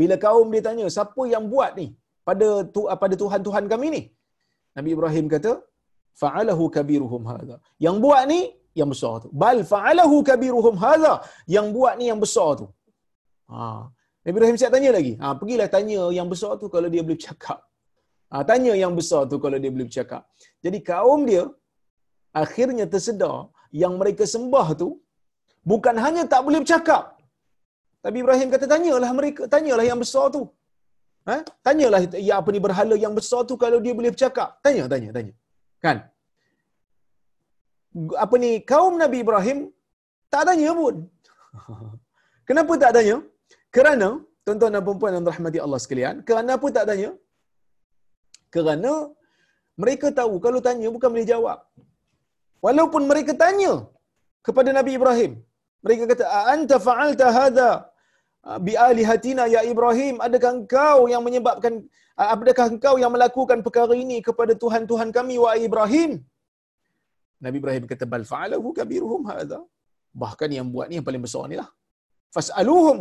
Bila 0.00 0.14
kaum 0.26 0.46
dia 0.54 0.62
tanya, 0.68 0.86
siapa 0.96 1.22
yang 1.34 1.44
buat 1.52 1.72
ni 1.80 1.88
pada 2.28 2.46
tu, 2.74 2.82
pada 3.02 3.14
Tuhan-Tuhan 3.22 3.66
kami 3.72 3.88
ni? 3.96 4.02
Nabi 4.76 4.90
Ibrahim 4.96 5.26
kata, 5.34 5.52
fa'alahu 6.22 6.64
kabiruhum 6.76 7.22
hadha. 7.30 7.56
Yang 7.86 7.96
buat 8.04 8.22
ni 8.32 8.40
yang 8.80 8.90
besar 8.94 9.14
tu. 9.22 9.28
Bal 9.42 9.58
fa'alahu 9.72 10.16
kabiruhum 10.30 10.76
hadha. 10.84 11.14
Yang 11.54 11.66
buat 11.76 11.94
ni 12.00 12.06
yang 12.10 12.20
besar 12.24 12.50
tu. 12.60 12.66
Ha. 13.52 13.60
Nabi 14.22 14.34
Ibrahim 14.36 14.56
siap 14.60 14.72
tanya 14.76 14.90
lagi. 14.98 15.12
Ha, 15.22 15.34
pergilah 15.40 15.68
tanya 15.76 16.00
yang 16.18 16.28
besar 16.32 16.52
tu 16.62 16.68
kalau 16.74 16.88
dia 16.94 17.02
boleh 17.06 17.18
bercakap. 17.18 17.58
Ha, 18.30 18.44
tanya 18.50 18.72
yang 18.82 18.92
besar 18.98 19.22
tu 19.30 19.36
kalau 19.44 19.58
dia 19.62 19.70
boleh 19.74 19.86
bercakap. 19.90 20.22
Jadi 20.64 20.78
kaum 20.90 21.22
dia 21.30 21.44
akhirnya 22.42 22.84
tersedar 22.94 23.36
yang 23.82 23.94
mereka 24.00 24.24
sembah 24.34 24.68
tu 24.82 24.88
bukan 25.70 25.96
hanya 26.04 26.22
tak 26.32 26.42
boleh 26.46 26.60
bercakap. 26.64 27.17
Nabi 28.08 28.18
Ibrahim 28.24 28.48
kata 28.54 28.66
tanyalah 28.74 29.10
mereka, 29.18 29.42
tanyalah 29.54 29.84
yang 29.90 30.00
besar 30.04 30.26
tu. 30.36 30.42
Ha? 31.28 31.36
Tanyalah 31.66 32.00
ya 32.28 32.34
apa 32.40 32.48
ni 32.54 32.60
berhala 32.66 32.96
yang 33.04 33.14
besar 33.18 33.40
tu 33.48 33.54
kalau 33.64 33.78
dia 33.84 33.92
boleh 33.98 34.10
bercakap. 34.14 34.48
Tanya, 34.66 34.84
tanya, 34.92 35.10
tanya. 35.16 35.34
Kan? 35.84 35.96
Apa 38.24 38.34
ni 38.44 38.50
kaum 38.70 38.94
Nabi 39.02 39.18
Ibrahim 39.24 39.58
tak 40.32 40.44
tanya 40.48 40.70
pun. 40.80 40.94
Kenapa 42.48 42.72
tak 42.82 42.92
tanya? 42.96 43.16
Kerana 43.76 44.08
tuan-tuan 44.44 44.72
dan 44.74 44.82
puan-puan 44.86 45.12
yang 45.16 45.26
rahmati 45.32 45.58
Allah 45.64 45.80
sekalian, 45.84 46.16
kerana 46.28 46.50
apa 46.58 46.68
tak 46.76 46.86
tanya? 46.90 47.10
Kerana 48.54 48.92
mereka 49.82 50.08
tahu 50.20 50.34
kalau 50.46 50.60
tanya 50.68 50.88
bukan 50.96 51.10
boleh 51.14 51.28
jawab. 51.32 51.58
Walaupun 52.66 53.02
mereka 53.10 53.32
tanya 53.44 53.72
kepada 54.46 54.70
Nabi 54.78 54.92
Ibrahim, 54.98 55.32
mereka 55.84 56.04
kata, 56.10 56.24
"Anta 56.54 56.76
fa'alta 56.86 57.26
hadha 57.38 57.70
bi 58.66 58.72
alihatina 58.88 59.44
ya 59.54 59.60
Ibrahim? 59.72 60.14
Adakah 60.26 60.50
engkau 60.58 60.98
yang 61.12 61.22
menyebabkan 61.26 61.84
adakah 62.16 62.66
engkau 62.72 62.94
yang 63.02 63.12
melakukan 63.16 63.58
perkara 63.66 63.94
ini 64.04 64.18
kepada 64.28 64.52
tuhan-tuhan 64.62 65.10
kami 65.18 65.36
wa 65.44 65.52
Ibrahim?" 65.68 66.12
Nabi 67.44 67.56
Ibrahim 67.62 67.84
kata, 67.90 68.04
"Bal 68.14 68.24
fa'alahu 68.30 68.68
kabiruhum 68.78 69.22
hadha." 69.30 69.60
Bahkan 70.22 70.50
yang 70.56 70.66
buat 70.74 70.86
ni 70.90 70.94
yang 70.98 71.06
paling 71.08 71.22
besar 71.26 71.44
ni 71.50 71.56
lah. 71.60 71.68
Fas'aluhum 72.34 72.98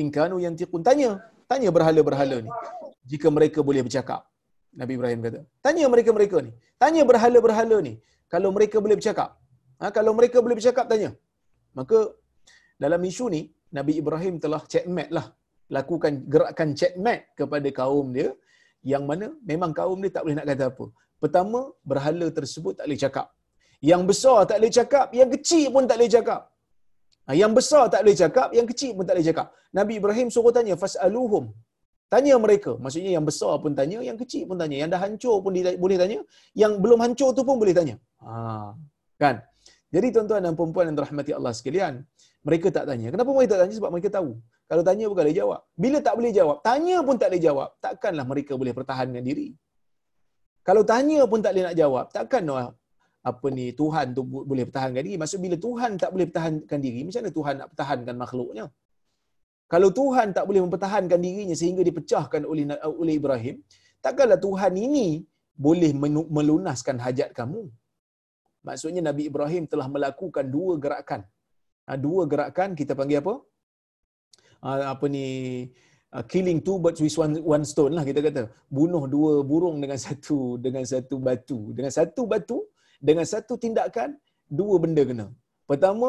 in 0.00 0.08
kanu 0.16 0.36
yantiqun. 0.44 0.82
Tanya, 0.88 1.10
tanya 1.50 1.70
berhala-berhala 1.76 2.38
ni. 2.46 2.50
Jika 3.10 3.28
mereka 3.36 3.60
boleh 3.68 3.82
bercakap. 3.86 4.22
Nabi 4.80 4.92
Ibrahim 4.98 5.20
kata, 5.26 5.40
tanya 5.64 5.86
mereka-mereka 5.92 6.36
ni. 6.46 6.52
Tanya 6.82 7.02
berhala-berhala 7.10 7.76
ni. 7.86 7.94
Kalau 8.32 8.50
mereka 8.56 8.76
boleh 8.84 8.96
bercakap. 9.00 9.30
Ha, 9.80 9.88
kalau 9.96 10.12
mereka 10.18 10.38
boleh 10.44 10.56
bercakap, 10.58 10.84
tanya. 10.92 11.10
Maka 11.78 11.98
dalam 12.76 13.00
isu 13.10 13.26
ni 13.34 13.42
Nabi 13.78 13.92
Ibrahim 14.02 14.34
telah 14.44 14.62
checkmate 14.72 15.12
lah 15.16 15.26
lakukan 15.76 16.12
gerakan 16.32 16.68
checkmate 16.80 17.24
kepada 17.38 17.68
kaum 17.78 18.06
dia 18.16 18.28
yang 18.92 19.04
mana 19.10 19.26
memang 19.50 19.70
kaum 19.78 19.98
dia 20.02 20.10
tak 20.16 20.22
boleh 20.24 20.36
nak 20.38 20.46
kata 20.50 20.64
apa. 20.72 20.86
Pertama, 21.22 21.60
berhala 21.90 22.26
tersebut 22.38 22.72
tak 22.78 22.86
boleh 22.86 23.00
cakap. 23.04 23.26
Yang 23.90 24.02
besar 24.10 24.38
tak 24.48 24.56
boleh 24.60 24.72
cakap, 24.78 25.06
yang 25.20 25.30
kecil 25.34 25.64
pun 25.74 25.84
tak 25.90 25.96
boleh 25.98 26.12
cakap. 26.16 26.40
Ha, 27.26 27.34
yang 27.42 27.52
besar 27.58 27.84
tak 27.92 28.00
boleh 28.04 28.16
cakap, 28.22 28.48
yang 28.58 28.66
kecil 28.70 28.90
pun 28.96 29.04
tak 29.08 29.14
boleh 29.16 29.26
cakap. 29.30 29.46
Nabi 29.78 29.92
Ibrahim 30.00 30.28
suruh 30.34 30.52
tanya, 30.58 30.74
fas'aluhum. 30.82 31.44
Tanya 32.12 32.34
mereka. 32.44 32.72
Maksudnya 32.82 33.12
yang 33.18 33.26
besar 33.30 33.54
pun 33.62 33.74
tanya, 33.78 33.98
yang 34.08 34.14
kecil 34.22 34.42
pun 34.48 34.56
tanya. 34.62 34.76
Yang 34.82 34.90
dah 34.94 35.00
hancur 35.04 35.36
pun 35.44 35.50
boleh 35.84 35.98
tanya. 36.02 36.18
Yang 36.62 36.72
belum 36.84 36.98
hancur 37.04 37.30
tu 37.34 37.42
pun 37.48 37.56
boleh 37.62 37.74
tanya. 37.78 37.96
Ha, 38.22 38.70
kan? 39.18 39.42
Jadi 39.94 40.06
tuan-tuan 40.14 40.40
dan 40.46 40.52
puan-puan 40.58 40.84
yang 40.88 40.96
dirahmati 40.98 41.32
Allah 41.38 41.52
sekalian, 41.58 41.94
mereka 42.46 42.68
tak 42.76 42.84
tanya. 42.88 43.08
Kenapa 43.12 43.30
mereka 43.34 43.50
tak 43.54 43.60
tanya? 43.66 43.74
Sebab 43.78 43.90
mereka 43.94 44.08
tahu. 44.16 44.30
Kalau 44.70 44.82
tanya 44.88 45.04
bukan 45.10 45.22
boleh 45.26 45.38
jawab. 45.40 45.60
Bila 45.82 45.98
tak 46.06 46.14
boleh 46.18 46.32
jawab, 46.38 46.56
tanya 46.68 46.96
pun 47.06 47.16
tak 47.20 47.28
boleh 47.30 47.42
jawab, 47.46 47.68
takkanlah 47.86 48.26
mereka 48.32 48.52
boleh 48.60 48.74
pertahankan 48.78 49.22
diri. 49.28 49.48
Kalau 50.66 50.82
tanya 50.92 51.20
pun 51.30 51.38
tak 51.44 51.50
boleh 51.54 51.64
nak 51.68 51.76
jawab, 51.82 52.04
takkan 52.16 52.42
apa 53.30 53.46
ni 53.50 53.66
Tuhan 53.80 54.14
tu 54.16 54.22
boleh 54.50 54.64
pertahankan 54.68 55.02
diri. 55.06 55.18
Maksud 55.22 55.38
bila 55.44 55.56
Tuhan 55.66 55.90
tak 56.02 56.10
boleh 56.14 56.26
pertahankan 56.30 56.78
diri, 56.86 57.00
macam 57.06 57.20
mana 57.22 57.32
Tuhan 57.38 57.54
nak 57.60 57.68
pertahankan 57.74 58.14
makhluknya? 58.22 58.64
Kalau 59.72 59.88
Tuhan 59.90 60.26
tak 60.36 60.44
boleh 60.48 60.62
mempertahankan 60.62 61.18
dirinya 61.18 61.56
sehingga 61.60 61.82
dipecahkan 61.88 62.42
oleh 62.46 62.64
oleh 63.02 63.14
Ibrahim, 63.18 63.56
takkanlah 63.98 64.38
Tuhan 64.38 64.72
ini 64.78 65.26
boleh 65.66 65.90
melunaskan 66.36 67.02
hajat 67.02 67.34
kamu. 67.34 67.66
Maksudnya 68.66 69.02
Nabi 69.02 69.26
Ibrahim 69.30 69.66
telah 69.72 69.86
melakukan 69.90 70.46
dua 70.46 70.74
gerakan. 70.84 71.26
Ha, 71.86 71.94
dua 71.94 72.26
gerakan 72.30 72.74
kita 72.78 72.92
panggil 72.98 73.22
apa? 73.22 73.34
Ha, 74.66 74.94
apa 74.94 75.04
ni? 75.06 75.26
uh, 76.16 76.24
killing 76.32 76.58
two 76.66 76.76
birds 76.82 77.00
with 77.04 77.16
one, 77.22 77.34
one 77.54 77.64
stone 77.72 77.92
lah 77.96 78.04
kita 78.08 78.20
kata. 78.28 78.42
Bunuh 78.76 79.04
dua 79.14 79.32
burung 79.50 79.76
dengan 79.82 79.98
satu 80.06 80.38
dengan 80.66 80.84
satu 80.92 81.16
batu. 81.26 81.60
Dengan 81.76 81.92
satu 81.98 82.22
batu, 82.32 82.58
dengan 83.08 83.26
satu 83.32 83.54
tindakan, 83.64 84.16
dua 84.58 84.74
benda 84.82 85.02
kena. 85.10 85.26
Pertama, 85.70 86.08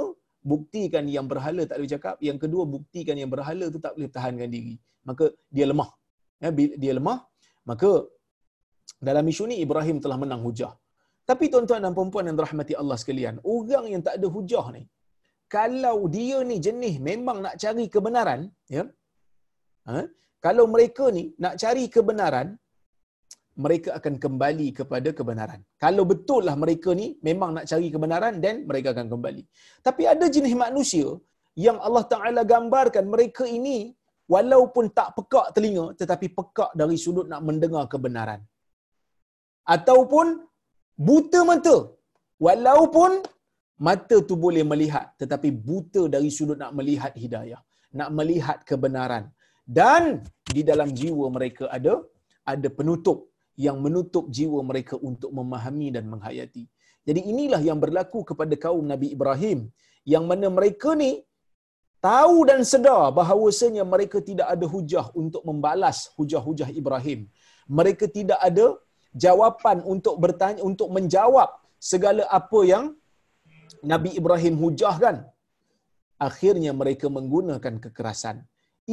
buktikan 0.51 1.03
yang 1.15 1.25
berhala 1.31 1.61
tak 1.69 1.77
boleh 1.81 1.91
cakap. 1.95 2.15
Yang 2.29 2.37
kedua, 2.45 2.63
buktikan 2.75 3.15
yang 3.21 3.31
berhala 3.35 3.65
tu 3.73 3.79
tak 3.85 3.93
boleh 3.97 4.09
tahankan 4.17 4.49
diri. 4.55 4.75
Maka 5.09 5.33
dia 5.55 5.65
lemah. 5.71 5.89
Ya, 6.37 6.49
dia 6.53 6.93
lemah, 6.93 7.25
maka 7.65 8.05
dalam 9.01 9.25
isu 9.25 9.49
ni 9.49 9.55
Ibrahim 9.65 9.97
telah 10.03 10.17
menang 10.21 10.41
hujah. 10.45 10.69
Tapi 11.25 11.49
tuan-tuan 11.51 11.81
dan 11.81 11.91
puan-puan 11.97 12.29
yang 12.29 12.37
dirahmati 12.39 12.73
Allah 12.81 12.95
sekalian, 13.01 13.41
orang 13.41 13.85
yang 13.93 14.01
tak 14.05 14.21
ada 14.21 14.27
hujah 14.35 14.65
ni, 14.75 14.85
kalau 15.55 15.97
dia 16.15 16.37
ni 16.49 16.57
jenis 16.65 16.95
memang 17.09 17.37
nak 17.45 17.55
cari 17.63 17.85
kebenaran, 17.95 18.41
ya. 18.75 18.83
Ha? 19.89 19.99
Kalau 20.45 20.65
mereka 20.73 21.05
ni 21.17 21.23
nak 21.43 21.55
cari 21.61 21.85
kebenaran, 21.95 22.47
mereka 23.63 23.89
akan 23.97 24.15
kembali 24.23 24.67
kepada 24.79 25.09
kebenaran. 25.19 25.59
Kalau 25.83 26.03
betul 26.11 26.41
lah 26.47 26.55
mereka 26.63 26.89
ni 26.99 27.07
memang 27.27 27.51
nak 27.57 27.65
cari 27.71 27.87
kebenaran, 27.95 28.33
then 28.43 28.57
mereka 28.69 28.93
akan 28.95 29.07
kembali. 29.13 29.43
Tapi 29.87 30.03
ada 30.13 30.25
jenis 30.35 30.55
manusia 30.65 31.07
yang 31.65 31.77
Allah 31.87 32.05
Ta'ala 32.13 32.41
gambarkan 32.53 33.05
mereka 33.13 33.43
ini 33.57 33.77
walaupun 34.33 34.93
tak 34.97 35.09
pekak 35.17 35.47
telinga, 35.55 35.85
tetapi 35.99 36.27
pekak 36.39 36.71
dari 36.81 36.97
sudut 37.03 37.25
nak 37.31 37.41
mendengar 37.47 37.83
kebenaran. 37.93 38.41
Ataupun 39.75 40.27
buta 41.07 41.41
mata. 41.49 41.77
Walaupun 42.45 43.11
mata 43.85 44.17
tu 44.29 44.35
boleh 44.45 44.63
melihat 44.71 45.13
tetapi 45.21 45.49
buta 45.67 46.03
dari 46.15 46.29
sudut 46.37 46.57
nak 46.63 46.73
melihat 46.79 47.13
hidayah, 47.23 47.61
nak 47.99 48.09
melihat 48.17 48.59
kebenaran. 48.69 49.25
Dan 49.67 50.03
di 50.55 50.61
dalam 50.69 50.89
jiwa 50.99 51.25
mereka 51.37 51.65
ada 51.77 51.93
ada 52.51 52.67
penutup 52.77 53.27
yang 53.65 53.77
menutup 53.85 54.25
jiwa 54.37 54.59
mereka 54.69 54.95
untuk 55.09 55.31
memahami 55.37 55.87
dan 55.95 56.05
menghayati. 56.13 56.63
Jadi 57.07 57.21
inilah 57.31 57.61
yang 57.69 57.79
berlaku 57.83 58.19
kepada 58.29 58.53
kaum 58.65 58.85
Nabi 58.93 59.07
Ibrahim 59.15 59.59
yang 60.13 60.23
mana 60.29 60.47
mereka 60.57 60.89
ni 61.03 61.11
tahu 62.07 62.37
dan 62.49 62.61
sedar 62.71 63.03
bahawasanya 63.19 63.83
mereka 63.93 64.17
tidak 64.29 64.47
ada 64.53 64.65
hujah 64.73 65.05
untuk 65.21 65.43
membalas 65.49 65.97
hujah-hujah 66.17 66.69
Ibrahim. 66.81 67.19
Mereka 67.79 68.05
tidak 68.17 68.39
ada 68.49 68.67
jawapan 69.25 69.77
untuk 69.93 70.15
bertanya 70.23 70.61
untuk 70.69 70.89
menjawab 70.97 71.49
segala 71.91 72.23
apa 72.39 72.59
yang 72.71 72.85
Nabi 73.83 74.11
Ibrahim 74.19 74.55
hujahkan. 74.63 75.17
Akhirnya 76.27 76.71
mereka 76.73 77.07
menggunakan 77.17 77.75
kekerasan. 77.85 78.37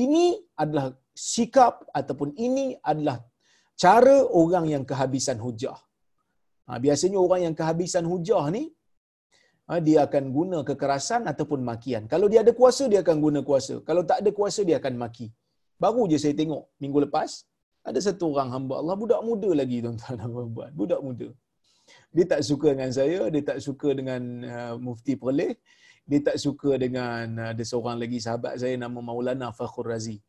Ini 0.04 0.24
adalah 0.62 0.86
sikap 1.16 1.86
ataupun 1.98 2.36
ini 2.46 2.76
adalah 2.90 3.16
cara 3.82 4.16
orang 4.42 4.66
yang 4.74 4.84
kehabisan 4.90 5.38
hujah. 5.44 5.78
Ha, 6.66 6.78
biasanya 6.84 7.18
orang 7.26 7.40
yang 7.46 7.54
kehabisan 7.60 8.04
hujah 8.12 8.44
ni 8.56 8.62
ha, 9.68 9.80
dia 9.86 9.98
akan 10.06 10.24
guna 10.36 10.58
kekerasan 10.68 11.24
ataupun 11.32 11.60
makian. 11.70 12.04
Kalau 12.12 12.26
dia 12.32 12.40
ada 12.44 12.52
kuasa 12.60 12.84
dia 12.92 13.00
akan 13.04 13.18
guna 13.26 13.40
kuasa. 13.48 13.80
Kalau 13.88 14.02
tak 14.10 14.20
ada 14.22 14.30
kuasa 14.38 14.60
dia 14.68 14.76
akan 14.82 14.96
maki. 15.04 15.28
Baru 15.82 16.04
je 16.10 16.18
saya 16.24 16.34
tengok 16.40 16.62
minggu 16.82 16.98
lepas 17.06 17.30
ada 17.88 18.00
satu 18.06 18.24
orang 18.32 18.50
hamba 18.54 18.74
Allah 18.80 18.96
budak 19.02 19.20
muda 19.28 19.50
lagi 19.60 19.78
tuan-tuan 19.84 20.16
dan 20.20 20.30
puan 20.32 20.70
budak 20.80 21.00
muda 21.06 21.28
dia 22.14 22.24
tak 22.30 22.42
suka 22.46 22.68
dengan 22.78 22.90
saya 22.94 23.20
dia 23.26 23.42
tak 23.42 23.58
suka 23.58 23.88
dengan 23.98 24.22
uh, 24.46 24.74
mufti 24.78 25.18
Perleh 25.18 25.58
dia 26.06 26.20
tak 26.22 26.36
suka 26.38 26.78
dengan 26.78 27.26
uh, 27.42 27.48
ada 27.50 27.64
seorang 27.66 27.98
lagi 27.98 28.22
sahabat 28.22 28.54
saya 28.62 28.78
nama 28.78 28.98
Maulana 29.02 29.50
Fakhur 29.50 29.90
Razi. 29.90 30.22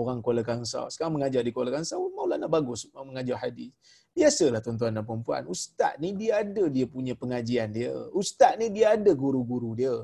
Orang 0.00 0.22
Kuala 0.24 0.40
Kangsar 0.46 0.88
sekarang 0.92 1.18
mengajar 1.18 1.42
di 1.44 1.52
Kuala 1.52 1.72
Kangsar 1.74 1.98
Maulana 2.16 2.46
bagus 2.46 2.88
mengajar 2.94 3.36
hadis. 3.42 3.72
Biasalah 4.16 4.60
tuan-tuan 4.64 4.96
dan 4.96 5.04
puan 5.06 5.44
ustaz 5.54 5.96
ni 6.02 6.12
dia 6.20 6.40
ada 6.44 6.64
dia 6.76 6.86
punya 6.94 7.14
pengajian 7.22 7.68
dia. 7.72 7.92
Ustaz 8.20 8.56
ni 8.60 8.68
dia 8.76 8.96
ada 8.96 9.12
guru-guru 9.12 9.70
dia. 9.80 9.96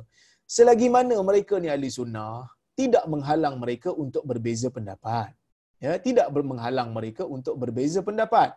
Selagi 0.46 0.88
mana 0.96 1.16
mereka 1.26 1.58
ni 1.62 1.68
ahli 1.72 1.88
sunnah 1.88 2.44
tidak 2.76 3.04
menghalang 3.12 3.56
mereka 3.62 3.90
untuk 4.04 4.22
berbeza 4.30 4.68
pendapat. 4.76 5.32
Ya 5.80 5.96
tidak 6.06 6.28
menghalang 6.32 6.92
mereka 6.96 7.24
untuk 7.24 7.56
berbeza 7.56 8.00
pendapat. 8.04 8.52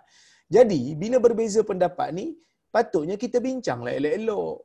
Jadi 0.55 0.93
bila 1.01 1.17
berbeza 1.23 1.61
pendapat 1.63 2.09
ni 2.19 2.35
patutnya 2.75 3.15
kita 3.23 3.37
bincanglah 3.41 3.93
elok-elok. 3.99 4.57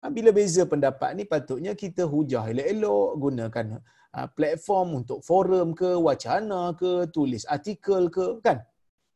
Ha, 0.00 0.12
bila 0.16 0.30
beza 0.36 0.62
pendapat 0.68 1.10
ni 1.16 1.24
patutnya 1.24 1.72
kita 1.82 2.04
hujah 2.04 2.44
elok-elok 2.52 3.10
gunakan 3.24 3.66
ha, 4.12 4.28
platform 4.36 4.88
untuk 5.00 5.20
forum 5.28 5.72
ke 5.80 5.90
wacana 6.08 6.76
ke 6.80 7.08
tulis 7.14 7.44
artikel 7.56 8.12
ke 8.16 8.26
kan? 8.46 8.60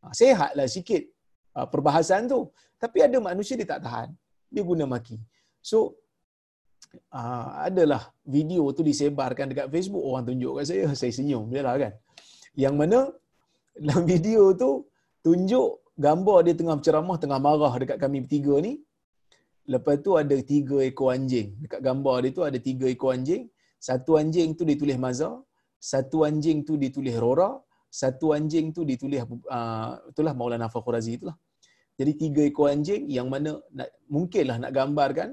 Ha, 0.01 0.13
sehatlah 0.17 0.69
sikit 0.77 1.05
perbahasan 1.59 2.31
tu. 2.31 2.41
Tapi 2.79 2.99
ada 3.03 3.19
manusia 3.19 3.59
dia 3.59 3.67
tak 3.67 3.83
tahan. 3.87 4.09
Dia 4.49 4.63
guna 4.63 4.87
maki. 4.87 5.19
So 5.59 5.99
adalah 7.69 8.15
video 8.25 8.65
tu 8.73 8.87
disebarkan 8.87 9.51
dekat 9.51 9.67
Facebook 9.75 10.01
orang 10.09 10.25
tunjuk 10.25 10.53
kat 10.57 10.65
saya 10.71 10.85
saya 11.01 11.13
senyum 11.13 11.51
je 11.53 11.61
lah 11.67 11.75
kan. 11.77 11.93
Yang 12.55 12.75
mana 12.81 12.99
dalam 13.77 14.03
video 14.09 14.55
tu 14.63 14.71
tunjuk 15.27 15.71
gambar 16.07 16.39
dia 16.47 16.55
tengah 16.61 16.75
berceramah 16.79 17.17
tengah 17.23 17.39
marah 17.47 17.75
dekat 17.83 17.99
kami 18.05 18.25
bertiga 18.25 18.55
ni. 18.67 18.73
Lepas 19.73 19.97
tu 20.07 20.17
ada 20.21 20.37
tiga 20.53 20.79
ekor 20.89 21.11
anjing. 21.17 21.49
Dekat 21.63 21.81
gambar 21.87 22.17
dia 22.25 22.31
tu 22.39 22.43
ada 22.49 22.59
tiga 22.69 22.87
ekor 22.95 23.11
anjing. 23.17 23.43
Satu 23.89 24.13
anjing 24.21 24.57
tu 24.59 24.65
ditulis 24.71 24.99
mazar 25.05 25.35
satu 25.79 26.27
anjing 26.27 26.67
tu 26.69 26.75
ditulis 26.83 27.15
rora 27.25 27.51
satu 28.01 28.35
anjing 28.37 28.75
tu 28.77 28.83
ditulis 28.91 29.23
uh, 29.57 29.91
itulah 30.11 30.33
Maulana 30.39 30.69
Fakhr 30.69 30.93
Razi 30.97 31.13
itulah. 31.19 31.37
Jadi 31.99 32.13
tiga 32.23 32.43
ekor 32.51 32.69
anjing 32.71 33.11
yang 33.11 33.29
mana 33.33 33.59
nak, 33.75 33.89
mungkinlah 34.15 34.57
nak 34.63 34.73
gambarkan 34.79 35.29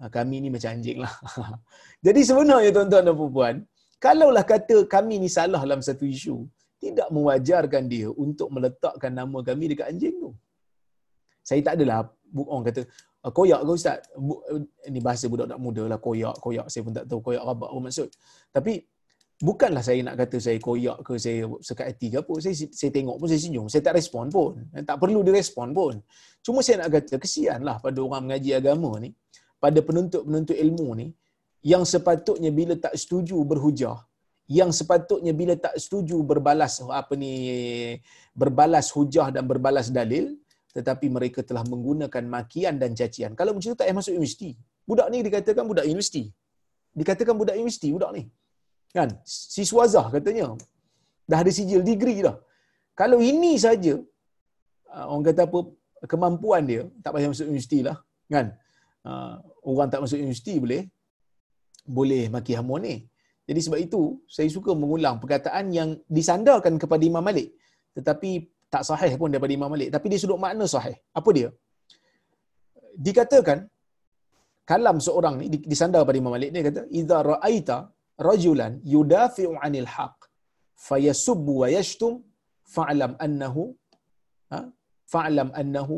uh, 0.00 0.10
kami 0.16 0.36
ni 0.44 0.48
macam 0.54 0.70
anjing 0.76 0.98
lah. 1.04 1.12
Jadi 2.06 2.20
sebenarnya 2.28 2.70
tuan-tuan 2.76 3.04
dan 3.08 3.16
puan 3.16 3.56
kalaulah 4.04 4.44
kata 4.52 4.76
kami 4.94 5.14
ni 5.22 5.28
salah 5.36 5.60
dalam 5.66 5.80
satu 5.88 6.04
isu 6.04 6.36
tidak 6.76 7.08
mewajarkan 7.08 7.84
dia 7.88 8.08
untuk 8.12 8.48
meletakkan 8.52 9.12
nama 9.12 9.38
kami 9.40 9.72
dekat 9.72 9.88
anjing 9.92 10.16
tu. 10.20 10.30
Saya 11.46 11.60
tak 11.62 11.78
adalah 11.78 12.10
orang 12.34 12.64
kata 12.68 12.82
ah, 13.22 13.30
koyak 13.30 13.60
ke 13.62 13.70
ustaz? 13.70 13.98
Ini 14.90 14.98
bahasa 14.98 15.30
budak-budak 15.30 15.60
muda 15.62 15.82
lah 15.86 15.98
koyak, 16.02 16.36
koyak. 16.42 16.66
Saya 16.66 16.82
pun 16.82 16.92
tak 16.92 17.06
tahu 17.06 17.20
koyak 17.22 17.42
apa 17.42 17.64
apa 17.70 17.78
maksud. 17.86 18.08
Tapi 18.50 18.82
bukanlah 19.38 19.82
saya 19.86 20.02
nak 20.02 20.16
kata 20.20 20.36
saya 20.42 20.58
koyak 20.58 20.98
ke 21.06 21.14
saya 21.22 21.46
sekat 21.62 21.86
hati 21.94 22.06
ke 22.12 22.18
apa. 22.18 22.34
Saya, 22.42 22.54
saya 22.74 22.90
tengok 22.90 23.16
pun 23.22 23.26
saya 23.30 23.40
senyum. 23.46 23.66
Saya 23.70 23.82
tak 23.86 23.94
respon 23.94 24.26
pun. 24.28 24.52
Tak 24.74 24.96
perlu 24.98 25.22
direspon 25.22 25.70
pun. 25.70 25.94
Cuma 26.42 26.66
saya 26.66 26.82
nak 26.82 26.90
kata 26.98 27.14
kesianlah 27.22 27.78
pada 27.78 27.98
orang 28.02 28.26
mengaji 28.26 28.50
agama 28.58 28.90
ni. 28.98 29.14
Pada 29.62 29.78
penuntut-penuntut 29.80 30.58
ilmu 30.58 30.88
ni. 30.98 31.08
Yang 31.62 31.98
sepatutnya 31.98 32.50
bila 32.50 32.74
tak 32.78 32.94
setuju 32.98 33.38
berhujah 33.42 33.96
yang 34.46 34.70
sepatutnya 34.70 35.32
bila 35.34 35.54
tak 35.58 35.74
setuju 35.74 36.16
berbalas 36.22 36.78
apa 37.00 37.18
ni 37.18 37.32
berbalas 38.30 38.94
hujah 38.94 39.34
dan 39.34 39.42
berbalas 39.50 39.90
dalil 39.90 40.38
tetapi 40.76 41.06
mereka 41.16 41.40
telah 41.48 41.64
menggunakan 41.72 42.24
makian 42.36 42.74
dan 42.82 42.92
cacian. 42.98 43.32
Kalau 43.38 43.52
macam 43.56 43.72
tu 43.72 43.78
tak 43.80 43.88
masuk 43.96 44.12
universiti. 44.12 44.50
Budak 44.88 45.08
ni 45.12 45.18
dikatakan 45.26 45.64
budak 45.70 45.86
universiti. 45.88 46.24
Dikatakan 47.00 47.34
budak 47.40 47.56
universiti 47.56 47.88
budak 47.96 48.10
ni. 48.16 48.22
Kan? 48.92 49.08
Siswa 49.24 49.84
Zah 49.94 50.06
katanya. 50.14 50.52
Dah 51.30 51.38
ada 51.42 51.50
sijil 51.58 51.80
degree 51.80 52.20
dah. 52.26 52.36
Kalau 53.00 53.18
ini 53.30 53.52
saja 53.64 53.94
ah, 54.92 55.08
orang 55.10 55.24
kata 55.32 55.42
apa 55.48 55.60
kemampuan 56.12 56.62
dia 56.70 56.82
tak 57.02 57.10
payah 57.16 57.32
masuk 57.32 57.48
universiti 57.48 57.80
lah. 57.88 57.96
Kan? 58.34 58.46
Ah, 59.08 59.40
orang 59.64 59.88
tak 59.92 60.04
masuk 60.04 60.20
universiti 60.20 60.54
boleh 60.64 60.82
boleh 61.98 62.22
maki 62.36 62.52
hamun 62.58 62.84
ni. 62.88 62.96
Jadi 63.48 63.60
sebab 63.64 63.78
itu 63.86 64.00
saya 64.36 64.48
suka 64.56 64.72
mengulang 64.82 65.16
perkataan 65.22 65.66
yang 65.78 65.90
disandarkan 66.16 66.74
kepada 66.82 67.02
Imam 67.10 67.24
Malik 67.28 67.48
tetapi 67.96 68.30
tak 68.74 68.82
sahih 68.88 69.12
pun 69.20 69.30
daripada 69.32 69.54
Imam 69.58 69.70
Malik 69.74 69.88
tapi 69.94 70.06
dia 70.12 70.20
sudut 70.22 70.40
makna 70.44 70.66
sahih. 70.74 70.96
Apa 71.18 71.30
dia? 71.36 71.48
Dikatakan 73.06 73.58
kalam 74.70 74.98
seorang 75.06 75.34
ni 75.40 75.58
disandar 75.72 76.02
pada 76.08 76.18
Imam 76.22 76.32
Malik 76.36 76.50
ni 76.54 76.60
kata 76.68 76.82
idza 77.00 77.18
ra'aita 77.32 77.76
rajulan 78.28 78.72
yudafi'u 78.94 79.52
'anil 79.62 79.88
haqq 79.96 80.18
fayasubbu 80.88 81.52
wa 81.62 81.68
yashtum 81.76 82.12
fa'lam 82.74 83.12
annahu 83.26 83.64
ha? 84.52 84.58
fa'lam 85.14 85.48
annahu 85.60 85.96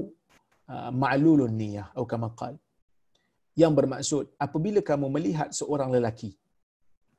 uh, 0.72 0.90
ma'lulun 1.04 1.54
niyyah 1.60 1.86
atau 1.94 2.06
kama 2.12 2.28
qala 2.40 2.58
yang 3.62 3.72
bermaksud 3.78 4.24
apabila 4.46 4.80
kamu 4.90 5.06
melihat 5.16 5.48
seorang 5.60 5.90
lelaki 5.96 6.30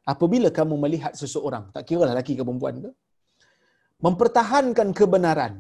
apabila 0.05 0.49
kamu 0.57 0.75
melihat 0.83 1.13
seseorang, 1.21 1.71
tak 1.75 1.83
kira 1.89 2.05
lah 2.07 2.13
lelaki 2.15 2.33
ke 2.37 2.43
perempuan 2.47 2.75
ke, 2.83 2.91
mempertahankan 4.05 4.89
kebenaran, 4.99 5.53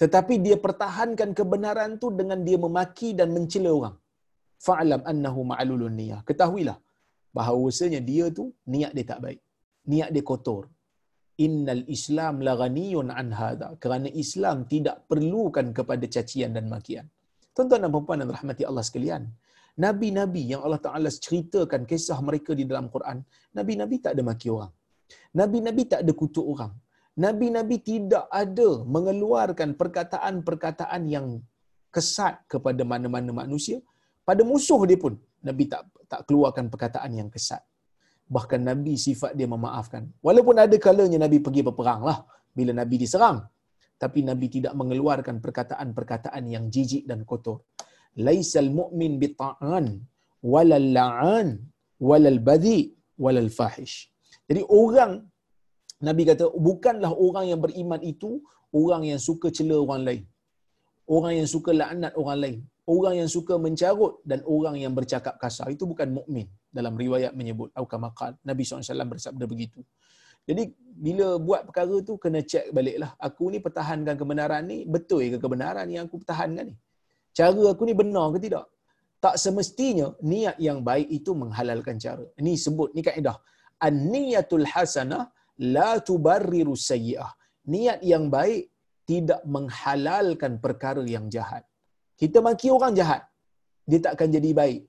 tetapi 0.00 0.34
dia 0.44 0.56
pertahankan 0.56 1.30
kebenaran 1.38 2.00
tu 2.02 2.08
dengan 2.20 2.40
dia 2.46 2.56
memaki 2.56 3.12
dan 3.18 3.30
mencela 3.36 3.70
orang. 3.78 3.96
Fa'alam 4.60 5.02
annahu 5.04 5.40
ma'alulun 5.52 5.92
niyah. 6.00 6.20
Ketahuilah 6.28 6.76
bahawasanya 7.36 8.00
dia 8.10 8.28
tu 8.38 8.52
niat 8.72 8.92
dia 8.96 9.06
tak 9.12 9.20
baik. 9.24 9.40
Niat 9.92 10.10
dia 10.12 10.24
kotor. 10.24 10.64
innal 11.46 11.82
islam 11.96 12.34
la 12.46 12.52
ghaniyun 12.60 13.08
an 13.20 13.28
hadha 13.40 13.68
kerana 13.82 14.08
Islam 14.22 14.56
tidak 14.72 14.96
perlukan 15.10 15.66
kepada 15.78 16.04
cacian 16.14 16.52
dan 16.56 16.68
makian. 16.74 17.06
Tuan-tuan 17.54 17.80
dan 17.84 17.90
puan 18.06 18.20
yang 18.22 18.32
rahmati 18.36 18.62
Allah 18.68 18.84
sekalian, 18.88 19.22
nabi-nabi 19.76 20.42
yang 20.52 20.60
Allah 20.66 20.82
Taala 20.82 21.08
ceritakan 21.12 21.86
kisah 21.90 22.18
mereka 22.24 22.56
di 22.56 22.64
dalam 22.66 22.90
Quran, 22.90 23.22
nabi-nabi 23.54 23.98
tak 24.04 24.16
ada 24.16 24.22
maki 24.26 24.48
orang. 24.50 24.72
Nabi-nabi 25.34 25.82
tak 25.86 26.00
ada 26.06 26.12
kutuk 26.14 26.46
orang. 26.46 26.72
Nabi-nabi 27.18 27.76
tidak 27.82 28.24
ada 28.30 28.68
mengeluarkan 28.86 29.74
perkataan-perkataan 29.74 31.02
yang 31.10 31.26
kesat 31.90 32.40
kepada 32.46 32.82
mana-mana 32.86 33.30
manusia. 33.34 33.82
Pada 34.22 34.46
musuh 34.46 34.78
dia 34.86 34.94
pun, 34.94 35.18
Nabi 35.42 35.66
tak 35.66 35.90
tak 36.10 36.26
keluarkan 36.26 36.66
perkataan 36.72 37.10
yang 37.14 37.30
kesat. 37.30 37.62
Bahkan 38.30 38.60
Nabi 38.62 38.94
sifat 38.98 39.34
dia 39.38 39.46
memaafkan. 39.46 40.10
Walaupun 40.22 40.58
ada 40.58 40.76
kalanya 40.78 41.18
Nabi 41.26 41.38
pergi 41.38 41.62
berperang 41.66 42.02
lah 42.02 42.18
bila 42.50 42.74
Nabi 42.74 42.98
diserang. 42.98 43.46
Tapi 44.00 44.26
Nabi 44.26 44.46
tidak 44.48 44.74
mengeluarkan 44.74 45.38
perkataan-perkataan 45.44 46.42
yang 46.50 46.66
jijik 46.74 47.06
dan 47.10 47.22
kotor. 47.22 47.66
Laisal 48.16 48.70
mu'min 48.80 49.22
bita'an 49.22 50.02
walal 50.42 50.88
la'an 50.98 51.48
walal 52.00 52.40
badhi 52.48 52.80
walal 53.24 53.50
fahish. 53.58 54.10
Jadi 54.48 54.62
orang 54.66 55.12
Nabi 56.00 56.22
kata 56.24 56.48
bukanlah 56.56 57.12
orang 57.12 57.52
yang 57.52 57.60
beriman 57.60 58.00
itu 58.00 58.40
orang 58.72 59.02
yang 59.04 59.20
suka 59.20 59.52
cela 59.52 59.76
orang 59.84 60.02
lain. 60.08 60.22
Orang 61.04 61.32
yang 61.38 61.48
suka 61.54 61.70
laknat 61.74 62.12
orang 62.16 62.38
lain. 62.44 62.58
Orang 62.86 63.14
yang 63.20 63.30
suka 63.30 63.54
mencarut 63.58 64.18
dan 64.26 64.40
orang 64.46 64.78
yang 64.82 64.92
bercakap 64.96 65.34
kasar. 65.42 65.68
Itu 65.70 65.84
bukan 65.86 66.08
mukmin 66.10 66.46
dalam 66.70 66.94
riwayat 66.94 67.34
menyebut. 67.34 67.70
Aukamakal. 67.74 68.34
Nabi 68.46 68.62
SAW 68.62 69.10
bersabda 69.14 69.44
begitu. 69.46 69.82
Jadi 70.48 70.72
bila 71.06 71.36
buat 71.38 71.68
perkara 71.68 71.96
tu 72.02 72.16
kena 72.16 72.40
cek 72.42 72.72
baliklah. 72.72 73.12
Aku 73.20 73.52
ni 73.52 73.58
pertahankan 73.60 74.14
kebenaran 74.16 74.62
ni 74.66 74.88
betul 74.88 75.22
ke 75.34 75.38
kebenaran 75.38 75.86
yang 75.90 76.08
aku 76.08 76.22
pertahankan 76.22 76.72
ni? 76.72 76.74
Cara 77.38 77.62
aku 77.72 77.82
ni 77.88 77.94
benar 78.00 78.26
ke 78.34 78.38
tidak? 78.46 78.66
Tak 79.24 79.34
semestinya 79.42 80.06
niat 80.32 80.56
yang 80.66 80.78
baik 80.88 81.08
itu 81.18 81.30
menghalalkan 81.42 81.96
cara. 82.04 82.24
Ini 82.40 82.52
sebut 82.64 82.90
ni 82.96 83.02
kaedah. 83.08 83.36
An-niyatul 83.86 84.66
hasanah 84.72 85.24
la 85.76 85.90
tubarriru 86.08 86.74
sayyi'ah. 86.88 87.32
Niat 87.72 88.00
yang 88.12 88.24
baik 88.36 88.72
tidak 89.10 89.40
menghalalkan 89.54 90.52
perkara 90.64 91.02
yang 91.14 91.26
jahat. 91.34 91.62
Kita 92.20 92.38
maki 92.46 92.68
orang 92.76 92.92
jahat, 92.98 93.22
dia 93.90 93.98
tak 94.04 94.12
akan 94.16 94.28
jadi 94.36 94.50
baik. 94.60 94.80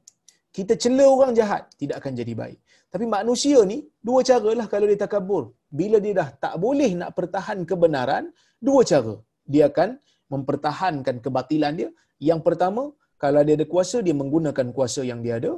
Kita 0.58 0.74
cela 0.84 1.06
orang 1.16 1.32
jahat, 1.40 1.64
tidak 1.82 1.96
akan 2.04 2.14
jadi 2.22 2.34
baik. 2.42 2.60
Tapi 2.92 3.06
manusia 3.18 3.60
ni, 3.72 3.78
dua 4.08 4.20
cara 4.30 4.52
lah 4.60 4.68
kalau 4.74 4.86
dia 4.92 5.00
takabur. 5.04 5.44
Bila 5.80 5.98
dia 6.04 6.14
dah 6.20 6.30
tak 6.44 6.56
boleh 6.64 6.92
nak 7.02 7.12
pertahan 7.18 7.60
kebenaran, 7.70 8.24
dua 8.68 8.82
cara. 8.92 9.16
Dia 9.48 9.72
akan 9.72 9.90
mempertahankan 10.34 11.16
kebatilan 11.26 11.74
dia. 11.80 11.90
Yang 12.30 12.42
pertama, 12.48 12.84
kalau 13.24 13.42
dia 13.48 13.56
ada 13.58 13.66
kuasa, 13.74 13.98
dia 14.06 14.16
menggunakan 14.22 14.68
kuasa 14.78 15.02
yang 15.12 15.20
dia 15.26 15.36
ada. 15.42 15.54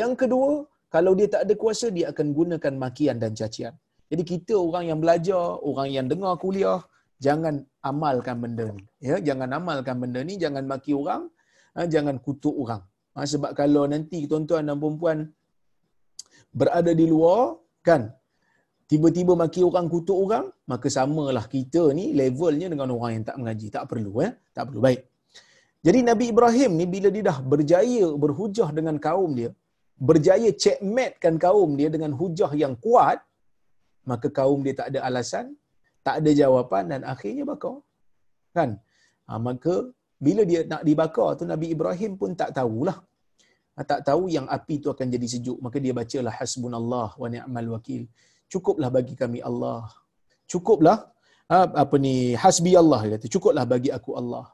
Yang 0.00 0.12
kedua, 0.20 0.50
kalau 0.94 1.12
dia 1.18 1.28
tak 1.34 1.42
ada 1.46 1.54
kuasa, 1.62 1.86
dia 1.96 2.06
akan 2.12 2.26
gunakan 2.38 2.74
makian 2.84 3.16
dan 3.22 3.32
cacian. 3.38 3.74
Jadi 4.10 4.22
kita 4.32 4.54
orang 4.66 4.84
yang 4.90 4.98
belajar, 5.02 5.42
orang 5.70 5.88
yang 5.96 6.06
dengar 6.10 6.34
kuliah, 6.42 6.80
jangan 7.26 7.54
amalkan 7.90 8.36
benda 8.42 8.66
ni. 8.76 8.84
Ya, 9.08 9.16
jangan 9.28 9.48
amalkan 9.58 9.96
benda 10.02 10.20
ni, 10.28 10.34
jangan 10.42 10.64
maki 10.72 10.92
orang, 11.02 11.22
ha, 11.76 11.86
jangan 11.94 12.18
kutuk 12.26 12.52
orang. 12.64 12.82
Ha, 13.14 13.24
sebab 13.32 13.50
kalau 13.60 13.84
nanti 13.92 14.18
tuan-tuan 14.30 14.68
dan 14.68 14.76
puan 14.82 15.18
berada 16.52 16.92
di 17.00 17.06
luar, 17.12 17.56
kan, 17.88 18.12
tiba-tiba 18.90 19.32
maki 19.32 19.62
orang, 19.70 19.86
kutuk 19.94 20.18
orang, 20.18 20.44
maka 20.68 20.86
samalah 20.92 21.46
kita 21.48 21.82
ni 21.96 22.12
levelnya 22.12 22.68
dengan 22.72 22.92
orang 22.96 23.10
yang 23.16 23.24
tak 23.30 23.36
mengaji. 23.40 23.66
Tak 23.72 23.84
perlu. 23.88 24.12
Ya? 24.20 24.30
Tak 24.52 24.64
perlu. 24.68 24.80
Baik. 24.84 25.11
Jadi 25.86 26.00
Nabi 26.10 26.24
Ibrahim 26.32 26.70
ni 26.80 26.86
bila 26.94 27.08
dia 27.14 27.24
dah 27.30 27.38
berjaya 27.52 28.06
berhujah 28.24 28.68
dengan 28.78 28.96
kaum 29.06 29.30
dia, 29.38 29.50
berjaya 30.08 30.50
checkmatekan 30.62 31.34
kaum 31.44 31.70
dia 31.78 31.88
dengan 31.94 32.12
hujah 32.20 32.50
yang 32.62 32.74
kuat, 32.84 33.18
maka 34.10 34.26
kaum 34.38 34.60
dia 34.66 34.74
tak 34.80 34.88
ada 34.92 35.00
alasan 35.08 35.46
tak 36.06 36.14
ada 36.20 36.30
jawapan 36.42 36.84
dan 36.92 37.00
akhirnya 37.12 37.44
bakar. 37.52 37.76
Kan? 38.56 38.70
Ha, 39.26 39.38
maka 39.48 39.74
bila 40.26 40.42
dia 40.50 40.60
nak 40.72 40.82
dibakar 40.88 41.28
tu 41.38 41.46
Nabi 41.52 41.66
Ibrahim 41.74 42.12
pun 42.20 42.30
tak 42.40 42.50
tahulah. 42.58 42.96
Ha, 43.74 43.86
tak 43.90 44.00
tahu 44.08 44.22
yang 44.36 44.46
api 44.56 44.74
tu 44.82 44.88
akan 44.94 45.06
jadi 45.14 45.26
sejuk. 45.34 45.58
Maka 45.64 45.78
dia 45.84 45.94
bacalah 46.00 46.34
hasbunallah 46.38 47.08
wa 47.22 47.28
ni'mal 47.34 47.68
wakil. 47.74 48.02
Cukuplah 48.52 48.90
bagi 48.96 49.14
kami 49.22 49.40
Allah. 49.50 49.86
Cukuplah 50.50 50.98
ha, 51.50 51.56
apa 51.84 51.96
ni 52.06 52.14
hasbi 52.44 52.74
Allah 52.82 53.00
dia 53.06 53.12
kata. 53.16 53.26
Cukuplah 53.34 53.64
bagi 53.74 53.90
aku 53.98 54.12
Allah. 54.20 54.46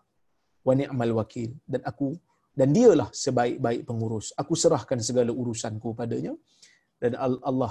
Wa 0.66 0.72
ni'mal 0.80 1.12
wakil 1.20 1.50
dan 1.72 1.80
aku 1.90 2.14
dan 2.58 2.74
dialah 2.74 3.08
sebaik-baik 3.14 3.82
pengurus. 3.88 4.34
Aku 4.40 4.58
serahkan 4.62 4.98
segala 5.08 5.30
urusanku 5.30 5.94
padanya 5.94 6.34
dan 7.02 7.14
Allah 7.18 7.70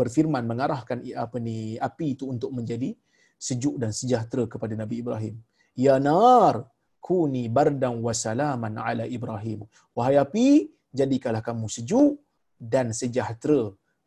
berfirman 0.00 0.44
mengarahkan 0.50 1.04
apa 1.24 1.36
ni 1.36 1.76
api 1.88 2.16
itu 2.16 2.24
untuk 2.32 2.50
menjadi 2.56 2.96
sejuk 3.36 3.76
dan 3.82 3.92
sejahtera 3.92 4.44
kepada 4.52 4.74
Nabi 4.82 5.04
Ibrahim. 5.04 5.34
Ya 5.76 5.96
nar 6.00 6.66
kuni 7.08 7.42
bardan 7.56 8.00
wa 8.06 8.14
salaman 8.24 8.74
ala 8.88 9.04
Ibrahim. 9.16 9.60
Wahai 9.96 10.16
api, 10.24 10.72
jadikanlah 11.00 11.44
kamu 11.48 11.68
sejuk 11.76 12.16
dan 12.58 12.90
sejahtera 13.00 13.60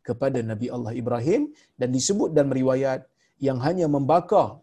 kepada 0.06 0.38
Nabi 0.50 0.66
Allah 0.74 0.92
Ibrahim 1.02 1.42
dan 1.78 1.88
disebut 1.96 2.34
dalam 2.36 2.52
riwayat 2.60 3.06
yang 3.38 3.58
hanya 3.66 3.86
membakar 3.86 4.58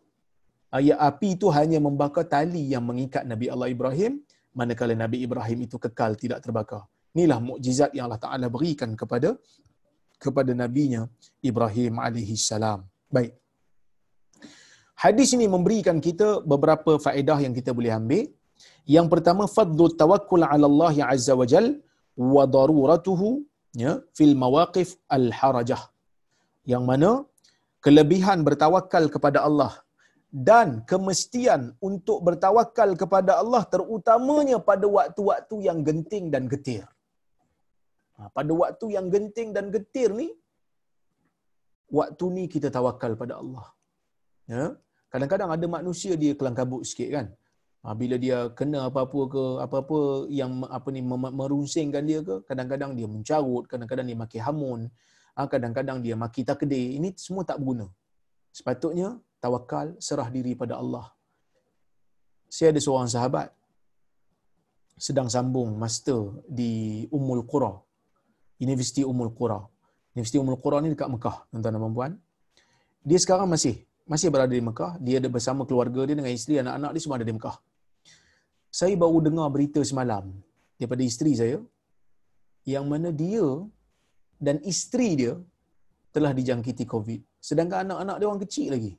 ayat 0.78 0.98
api 1.10 1.28
itu 1.38 1.48
hanya 1.58 1.80
membakar 1.88 2.26
tali 2.34 2.64
yang 2.74 2.86
mengikat 2.90 3.24
Nabi 3.32 3.48
Allah 3.54 3.70
Ibrahim 3.76 4.14
manakala 4.60 4.94
Nabi 5.04 5.18
Ibrahim 5.26 5.60
itu 5.68 5.78
kekal 5.86 6.14
tidak 6.24 6.40
terbakar. 6.46 6.82
Inilah 7.16 7.40
mukjizat 7.50 7.92
yang 7.98 8.06
Allah 8.08 8.22
Taala 8.26 8.48
berikan 8.56 8.92
kepada 9.02 9.30
kepada 10.24 10.52
nabinya 10.62 11.02
Ibrahim 11.50 11.94
alaihi 12.06 12.36
salam. 12.50 12.80
Baik. 13.16 13.32
Hadis 15.04 15.30
ini 15.36 15.46
memberikan 15.56 15.98
kita 16.08 16.44
beberapa 16.52 16.92
faedah 17.06 17.40
yang 17.46 17.54
kita 17.60 17.72
boleh 17.78 17.92
ambil. 18.00 18.26
Yang 18.96 19.08
pertama 19.14 19.44
fadlu 19.58 19.86
tawakkul 20.02 20.44
ala 20.54 20.66
Allah 20.72 20.96
azza 21.14 21.34
wa 21.42 21.48
jal 21.52 21.68
wa 22.34 22.44
daruratuhu 22.56 23.28
ya 23.84 23.92
fil 24.18 24.36
mawaqif 24.44 24.90
al 25.18 25.28
harajah. 25.40 25.82
Yang 26.72 26.84
mana 26.90 27.10
kelebihan 27.86 28.40
bertawakal 28.48 29.08
kepada 29.16 29.40
Allah 29.48 29.72
dan 30.30 30.86
kemestian 30.86 31.74
untuk 31.82 32.22
bertawakal 32.22 32.94
kepada 32.94 33.42
Allah 33.42 33.66
terutamanya 33.66 34.62
pada 34.62 34.86
waktu-waktu 34.86 35.56
yang 35.68 35.82
genting 35.82 36.30
dan 36.30 36.46
getir. 36.46 36.86
Ha, 38.22 38.30
pada 38.30 38.52
waktu 38.54 38.86
yang 38.94 39.10
genting 39.10 39.50
dan 39.58 39.74
getir 39.74 40.14
ni, 40.14 40.30
waktu 41.90 42.26
ni 42.30 42.44
kita 42.46 42.70
tawakal 42.70 43.18
pada 43.18 43.42
Allah. 43.42 43.66
Ya? 44.46 44.78
Kadang-kadang 45.10 45.50
ada 45.50 45.66
manusia 45.66 46.14
dia 46.14 46.38
kelang 46.38 46.54
kabut 46.54 46.86
sikit 46.86 47.10
kan. 47.10 47.28
Ha, 47.82 47.98
bila 47.98 48.16
dia 48.22 48.54
kena 48.54 48.86
apa-apa 48.86 49.20
ke, 49.34 49.44
apa-apa 49.66 50.00
yang 50.30 50.62
apa 50.70 50.88
ni 50.94 51.02
merungsingkan 51.42 52.06
dia 52.06 52.22
ke, 52.22 52.46
kadang-kadang 52.46 52.94
dia 52.94 53.08
mencarut, 53.10 53.66
kadang-kadang 53.66 54.06
dia 54.06 54.18
maki 54.20 54.38
hamun, 54.38 54.94
ha, 55.34 55.48
kadang-kadang 55.50 56.06
dia 56.06 56.14
maki 56.14 56.46
takdir. 56.46 57.02
Ini 57.02 57.18
semua 57.18 57.42
tak 57.42 57.58
berguna. 57.58 57.90
Sepatutnya 58.54 59.18
tawakal, 59.40 59.96
serah 60.00 60.28
diri 60.32 60.54
pada 60.54 60.78
Allah. 60.78 61.12
Saya 62.48 62.72
ada 62.76 62.82
seorang 62.82 63.10
sahabat 63.10 63.52
sedang 65.00 65.32
sambung 65.32 65.80
master 65.80 66.44
di 66.50 67.06
Ummul 67.08 67.48
Qura 67.48 67.72
Universiti 68.60 69.02
Umul 69.08 69.32
Qura. 69.32 69.60
Universiti 70.14 70.38
Umul 70.38 70.60
Qura 70.60 70.84
ni 70.84 70.92
dekat 70.92 71.08
Mekah, 71.08 71.48
tuan-tuan 71.48 71.74
dan 71.80 71.94
puan. 71.96 72.12
Dia 73.08 73.20
sekarang 73.24 73.48
masih 73.48 73.88
masih 74.04 74.28
berada 74.28 74.52
di 74.52 74.60
Mekah. 74.60 75.00
Dia 75.00 75.24
ada 75.24 75.30
bersama 75.32 75.64
keluarga 75.64 76.04
dia 76.04 76.16
dengan 76.20 76.32
isteri, 76.36 76.60
anak-anak 76.60 76.92
dia 76.92 77.02
semua 77.02 77.18
ada 77.20 77.28
di 77.28 77.36
Mekah. 77.40 77.56
Saya 78.70 78.94
baru 79.00 79.18
dengar 79.24 79.48
berita 79.50 79.80
semalam 79.82 80.30
daripada 80.76 81.02
isteri 81.02 81.34
saya 81.34 81.58
yang 82.68 82.86
mana 82.86 83.10
dia 83.16 83.48
dan 84.38 84.60
isteri 84.68 85.16
dia 85.16 85.34
telah 86.12 86.36
dijangkiti 86.36 86.84
COVID. 86.84 87.40
Sedangkan 87.40 87.88
anak-anak 87.88 88.16
dia 88.20 88.28
orang 88.28 88.44
kecil 88.44 88.68
lagi. 88.76 88.94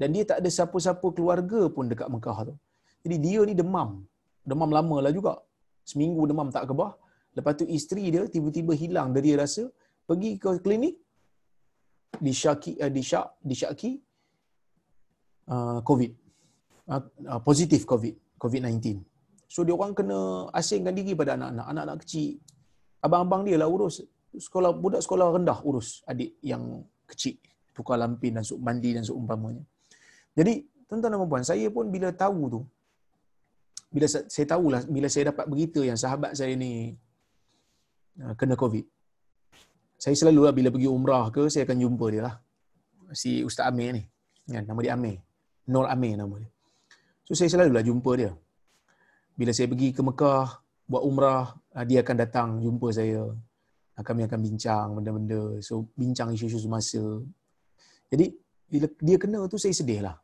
Dan 0.00 0.08
dia 0.14 0.24
tak 0.30 0.38
ada 0.42 0.50
siapa-siapa 0.56 1.06
keluarga 1.16 1.60
pun 1.74 1.84
dekat 1.92 2.08
Mekah 2.14 2.38
tu. 2.48 2.54
Jadi 3.04 3.16
dia 3.26 3.40
ni 3.48 3.54
demam. 3.60 3.90
Demam 4.50 4.70
lama 4.76 4.96
lah 5.04 5.12
juga. 5.18 5.34
Seminggu 5.90 6.22
demam 6.30 6.48
tak 6.56 6.64
kebah. 6.70 6.92
Lepas 7.36 7.52
tu 7.60 7.64
isteri 7.76 8.04
dia 8.14 8.22
tiba-tiba 8.34 8.72
hilang 8.82 9.08
dari 9.16 9.30
rasa 9.42 9.64
pergi 10.08 10.30
ke 10.42 10.50
klinik 10.64 10.94
disyaki 12.26 12.72
uh, 12.78 12.90
disyak 12.96 13.26
disyaki 13.50 13.90
uh, 15.50 15.78
covid 15.88 16.12
uh, 16.92 17.02
uh, 17.26 17.40
positif 17.42 17.82
covid 17.90 18.14
covid-19 18.38 19.02
so 19.50 19.66
dia 19.66 19.74
orang 19.74 19.96
kena 19.98 20.46
asingkan 20.54 20.94
diri 20.94 21.18
pada 21.18 21.34
anak-anak 21.34 21.66
anak-anak 21.72 21.96
kecil 22.06 22.38
abang-abang 23.02 23.42
dia 23.48 23.56
lah 23.58 23.66
urus 23.66 24.06
sekolah 24.30 24.70
budak 24.78 25.02
sekolah 25.02 25.26
rendah 25.34 25.58
urus 25.66 26.06
adik 26.06 26.38
yang 26.38 26.86
kecil 27.10 27.34
tukar 27.74 27.98
lampin 27.98 28.38
dan 28.38 28.44
sup 28.46 28.62
mandi 28.62 28.94
dan 28.94 29.02
seumpamanya. 29.02 29.60
Jadi, 30.34 30.66
tuan-tuan 30.90 31.14
dan 31.14 31.28
puan, 31.30 31.44
saya 31.46 31.66
pun 31.70 31.88
bila 31.94 32.10
tahu 32.10 32.42
tu, 32.50 32.60
bila 33.94 34.06
saya 34.10 34.46
tahulah, 34.50 34.82
bila 34.90 35.06
saya 35.06 35.30
dapat 35.30 35.46
berita 35.46 35.80
yang 35.86 35.94
sahabat 35.94 36.34
saya 36.34 36.58
ni 36.58 36.98
uh, 38.18 38.34
kena 38.34 38.58
COVID, 38.58 38.82
saya 39.94 40.18
selalu 40.18 40.40
lah 40.50 40.54
bila 40.58 40.68
pergi 40.74 40.90
umrah 40.90 41.30
ke, 41.30 41.46
saya 41.46 41.62
akan 41.62 41.78
jumpa 41.78 42.06
dia 42.10 42.22
lah. 42.26 42.34
Si 43.14 43.46
Ustaz 43.46 43.70
Amir 43.70 43.94
ni. 43.94 44.02
Ya, 44.50 44.60
nama 44.66 44.82
dia 44.82 44.98
Amir. 44.98 45.22
Nur 45.70 45.86
Amir 45.86 46.18
nama 46.18 46.34
dia. 46.42 46.50
So, 47.24 47.38
saya 47.38 47.48
selalu 47.48 47.72
lah 47.78 47.84
jumpa 47.86 48.10
dia. 48.18 48.34
Bila 49.38 49.54
saya 49.54 49.70
pergi 49.70 49.94
ke 49.94 50.02
Mekah, 50.02 50.60
buat 50.90 51.02
umrah, 51.06 51.56
ah, 51.72 51.84
dia 51.86 52.02
akan 52.04 52.16
datang 52.18 52.48
jumpa 52.60 52.90
saya. 52.90 53.22
Ah, 53.94 54.02
kami 54.02 54.26
akan 54.26 54.38
bincang 54.42 54.86
benda-benda. 54.98 55.62
So, 55.62 55.86
bincang 55.94 56.34
isu-isu 56.34 56.58
semasa. 56.58 57.00
Jadi, 58.10 58.34
bila 58.68 58.86
dia 58.98 59.16
kena 59.16 59.46
tu, 59.46 59.56
saya 59.56 59.72
sedih 59.72 60.02
lah. 60.04 60.18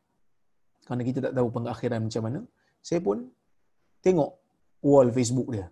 Kerana 0.91 1.07
kita 1.07 1.19
tak 1.23 1.39
tahu 1.39 1.49
pengakhiran 1.55 2.03
macam 2.03 2.23
mana. 2.27 2.41
Saya 2.83 2.99
pun 2.99 3.31
tengok 4.03 4.35
wall 4.83 5.07
Facebook 5.15 5.55
dia. 5.55 5.71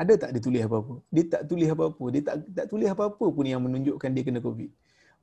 Ada 0.00 0.16
tak 0.16 0.30
dia 0.32 0.40
tulis 0.40 0.64
apa-apa? 0.64 0.94
Dia 1.12 1.24
tak 1.28 1.42
tulis 1.44 1.68
apa-apa. 1.68 2.04
Dia 2.08 2.22
tak 2.24 2.34
tak 2.56 2.66
tulis 2.72 2.88
apa-apa 2.88 3.26
pun 3.36 3.44
yang 3.44 3.60
menunjukkan 3.60 4.08
dia 4.16 4.22
kena 4.24 4.40
COVID. 4.40 4.70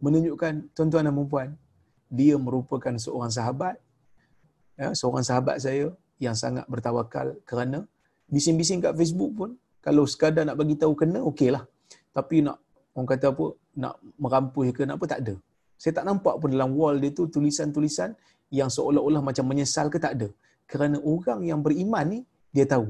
Menunjukkan 0.05 0.69
tuan-tuan 0.77 1.09
dan 1.09 1.17
puan, 1.25 1.49
dia 2.13 2.38
merupakan 2.38 2.93
seorang 2.93 3.34
sahabat, 3.34 3.81
ya, 4.77 4.93
seorang 4.93 5.25
sahabat 5.25 5.57
saya 5.57 5.89
yang 6.21 6.38
sangat 6.38 6.69
bertawakal 6.69 7.34
kerana 7.49 7.89
bising-bising 8.29 8.86
kat 8.86 8.93
Facebook 8.93 9.34
pun, 9.34 9.49
kalau 9.81 10.05
sekadar 10.05 10.45
nak 10.45 10.61
bagi 10.61 10.77
tahu 10.77 10.93
kena, 10.93 11.25
okeylah. 11.25 11.65
Tapi 12.13 12.45
nak 12.45 12.61
orang 12.93 13.09
kata 13.09 13.34
apa, 13.34 13.45
nak 13.73 13.97
merampuh 14.21 14.69
ke 14.69 14.86
nak 14.86 15.01
apa 15.01 15.05
tak 15.09 15.25
ada. 15.25 15.34
Saya 15.81 15.97
tak 15.97 16.05
nampak 16.05 16.38
pun 16.38 16.53
dalam 16.53 16.77
wall 16.77 17.01
dia 17.01 17.09
tu 17.09 17.25
tulisan-tulisan 17.25 18.13
yang 18.60 18.70
seolah-olah 18.76 19.22
macam 19.30 19.45
menyesal 19.51 19.88
ke 19.93 19.97
tak 20.06 20.14
ada. 20.18 20.30
Kerana 20.72 20.97
orang 21.14 21.41
yang 21.49 21.60
beriman 21.66 22.06
ni 22.14 22.20
dia 22.56 22.66
tahu 22.74 22.88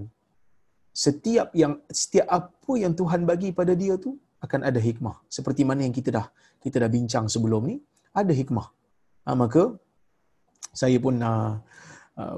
setiap 0.93 1.49
yang 1.61 1.73
setiap 1.89 2.27
apa 2.29 2.73
yang 2.83 2.93
Tuhan 2.99 3.21
bagi 3.25 3.49
pada 3.59 3.73
dia 3.73 3.97
tu 4.05 4.11
akan 4.45 4.61
ada 4.69 4.79
hikmah. 4.87 5.15
Seperti 5.37 5.61
mana 5.69 5.81
yang 5.85 5.95
kita 5.97 6.09
dah 6.17 6.27
kita 6.63 6.77
dah 6.83 6.89
bincang 6.95 7.25
sebelum 7.33 7.61
ni, 7.71 7.75
ada 8.13 8.29
hikmah. 8.29 8.67
Ha, 9.25 9.35
maka 9.35 9.73
saya 10.71 10.97
pun 11.01 11.17
uh, 11.19 11.57
uh, 12.21 12.37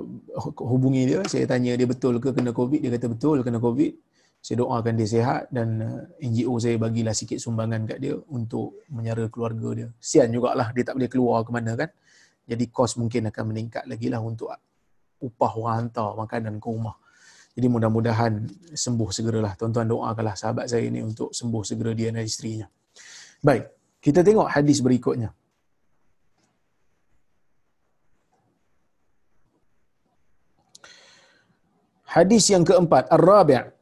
hubungi 0.71 1.03
dia, 1.11 1.19
saya 1.27 1.45
tanya 1.51 1.75
dia 1.75 1.85
betul 1.85 2.17
ke 2.23 2.31
kena 2.31 2.55
COVID, 2.55 2.79
dia 2.79 2.91
kata 2.95 3.07
betul 3.11 3.43
kena 3.45 3.59
COVID. 3.59 3.93
Saya 4.45 4.61
doakan 4.61 4.93
dia 4.93 5.09
sihat 5.09 5.43
dan 5.49 5.67
uh, 5.81 6.01
NGO 6.21 6.55
saya 6.61 6.77
bagilah 6.77 7.13
sikit 7.17 7.41
sumbangan 7.41 7.81
kat 7.89 7.97
dia 8.01 8.15
untuk 8.31 8.85
menyara 8.87 9.25
keluarga 9.27 9.69
dia. 9.73 9.87
Sian 9.99 10.31
jugalah 10.31 10.71
dia 10.71 10.83
tak 10.87 10.95
boleh 10.97 11.09
keluar 11.11 11.39
ke 11.43 11.51
mana 11.51 11.73
kan. 11.75 11.89
Jadi 12.45 12.69
kos 12.69 13.01
mungkin 13.01 13.33
akan 13.33 13.43
meningkat 13.49 13.89
lagi 13.89 14.07
lah 14.13 14.21
untuk 14.21 14.53
upah 15.21 15.51
orang 15.57 15.75
hantar 15.89 16.13
makanan 16.13 16.61
ke 16.61 16.67
rumah. 16.69 16.95
Jadi 17.55 17.67
mudah-mudahan 17.71 18.33
sembuh 18.75 19.09
segeralah. 19.09 19.57
Tuan-tuan 19.57 19.87
doakanlah 19.89 20.35
sahabat 20.37 20.69
saya 20.69 20.85
ini 20.85 21.01
untuk 21.01 21.33
sembuh 21.33 21.63
segera 21.65 21.91
dia 21.97 22.13
dan 22.13 22.21
isterinya. 22.21 22.67
Baik, 23.41 23.97
kita 24.03 24.21
tengok 24.21 24.47
hadis 24.51 24.83
berikutnya. 24.83 25.31
Hadis 32.15 32.47
yang 32.47 32.63
keempat, 32.63 33.11
Ar-Rabi' 33.11 33.75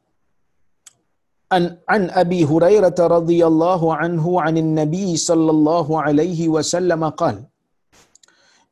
an 1.54 1.64
an 1.86 2.04
Abi 2.18 2.42
Hurairah 2.52 2.98
radhiyallahu 2.98 3.94
anhu 3.94 4.42
'anil 4.42 4.70
Nabi 4.82 5.14
sallallahu 5.14 6.02
alaihi 6.02 6.50
wasallam 6.50 7.06
qala 7.14 7.46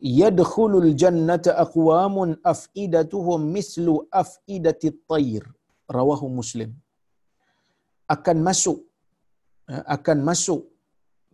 yadkhulul 0.01 0.89
jannata 1.01 1.51
aqwamun 1.63 2.29
afidatuhum 2.53 3.41
mislu 3.55 3.93
afidati 4.21 4.89
tayr 5.11 5.43
rawahu 5.97 6.27
muslim. 6.39 6.71
Akan 8.15 8.37
masuk 8.47 8.77
eh, 9.71 9.83
akan 9.95 10.17
masuk 10.29 10.61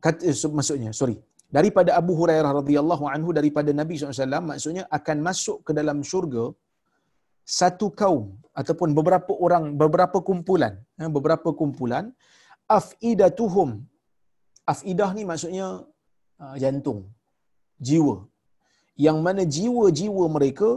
kata, 0.04 0.22
eh, 0.30 0.36
maksudnya 0.60 0.92
sorry. 1.00 1.18
Daripada 1.58 1.92
Abu 2.00 2.12
Hurairah 2.20 2.52
radhiyallahu 2.60 3.04
anhu 3.08 3.30
daripada 3.38 3.72
Nabi 3.72 3.96
SAW 3.96 4.48
maksudnya 4.52 4.84
akan 4.98 5.18
masuk 5.28 5.58
ke 5.68 5.72
dalam 5.80 6.04
syurga 6.10 6.46
satu 7.60 7.88
kaum 8.00 8.36
ataupun 8.52 8.92
beberapa 8.98 9.32
orang 9.46 9.64
beberapa 9.82 10.20
kumpulan 10.30 10.74
eh, 11.00 11.10
beberapa 11.18 11.52
kumpulan 11.62 12.12
afidatuhum. 12.80 13.72
Afidah 14.72 15.10
ni 15.16 15.24
maksudnya 15.24 15.68
jantung 16.62 16.98
jiwa 17.88 18.28
yang 19.06 19.18
mana 19.26 19.44
jiwa-jiwa 19.56 20.26
mereka 20.36 20.70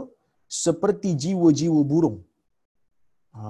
seperti 0.63 1.09
jiwa-jiwa 1.23 1.81
burung. 1.91 2.17
Ha. 3.37 3.45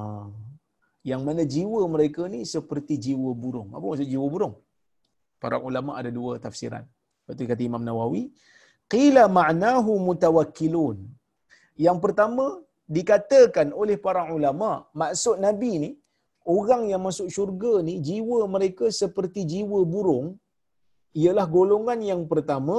Yang 1.10 1.22
mana 1.28 1.44
jiwa 1.54 1.82
mereka 1.94 2.24
ni 2.34 2.42
seperti 2.56 2.96
jiwa 3.06 3.32
burung. 3.44 3.70
Apa 3.76 3.86
maksud 3.92 4.10
jiwa 4.14 4.28
burung? 4.34 4.56
Para 5.44 5.58
ulama 5.70 5.92
ada 6.00 6.12
dua 6.18 6.34
tafsiran. 6.46 6.86
Seperti 7.22 7.44
kata 7.50 7.64
Imam 7.70 7.84
Nawawi, 7.88 8.24
qila 8.94 9.24
ma'nahu 9.40 9.92
mutawakkilun. 10.08 10.98
Yang 11.86 11.98
pertama 12.06 12.46
dikatakan 12.98 13.68
oleh 13.82 13.98
para 14.06 14.22
ulama, 14.38 14.70
maksud 15.02 15.36
Nabi 15.46 15.72
ni 15.84 15.92
orang 16.56 16.84
yang 16.92 17.02
masuk 17.08 17.28
syurga 17.36 17.74
ni 17.88 17.94
jiwa 18.08 18.40
mereka 18.56 18.86
seperti 19.02 19.42
jiwa 19.54 19.80
burung 19.94 20.28
ialah 21.22 21.46
golongan 21.56 22.00
yang 22.12 22.22
pertama 22.32 22.78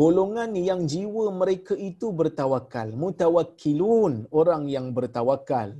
golongan 0.00 0.50
yang 0.68 0.80
jiwa 0.92 1.24
mereka 1.40 1.74
itu 1.76 2.06
bertawakal. 2.20 2.88
Mutawakkilun 3.02 4.12
orang 4.40 4.62
yang 4.74 4.86
bertawakal. 4.96 5.76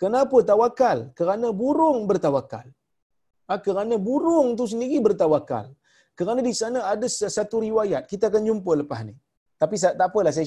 Kenapa 0.00 0.36
tawakal? 0.50 0.98
Kerana 1.18 1.50
burung 1.60 1.98
bertawakal. 2.10 2.66
Ha, 3.50 3.58
kerana 3.66 3.94
burung 4.08 4.54
tu 4.58 4.64
sendiri 4.72 5.02
bertawakal. 5.06 5.66
Kerana 6.18 6.40
di 6.48 6.54
sana 6.60 6.78
ada 6.92 7.06
satu 7.10 7.56
riwayat. 7.66 8.02
Kita 8.12 8.30
akan 8.30 8.42
jumpa 8.48 8.72
lepas 8.80 9.00
ni. 9.08 9.14
Tapi 9.60 9.74
tak 9.76 9.98
apalah 10.08 10.32
saya 10.32 10.46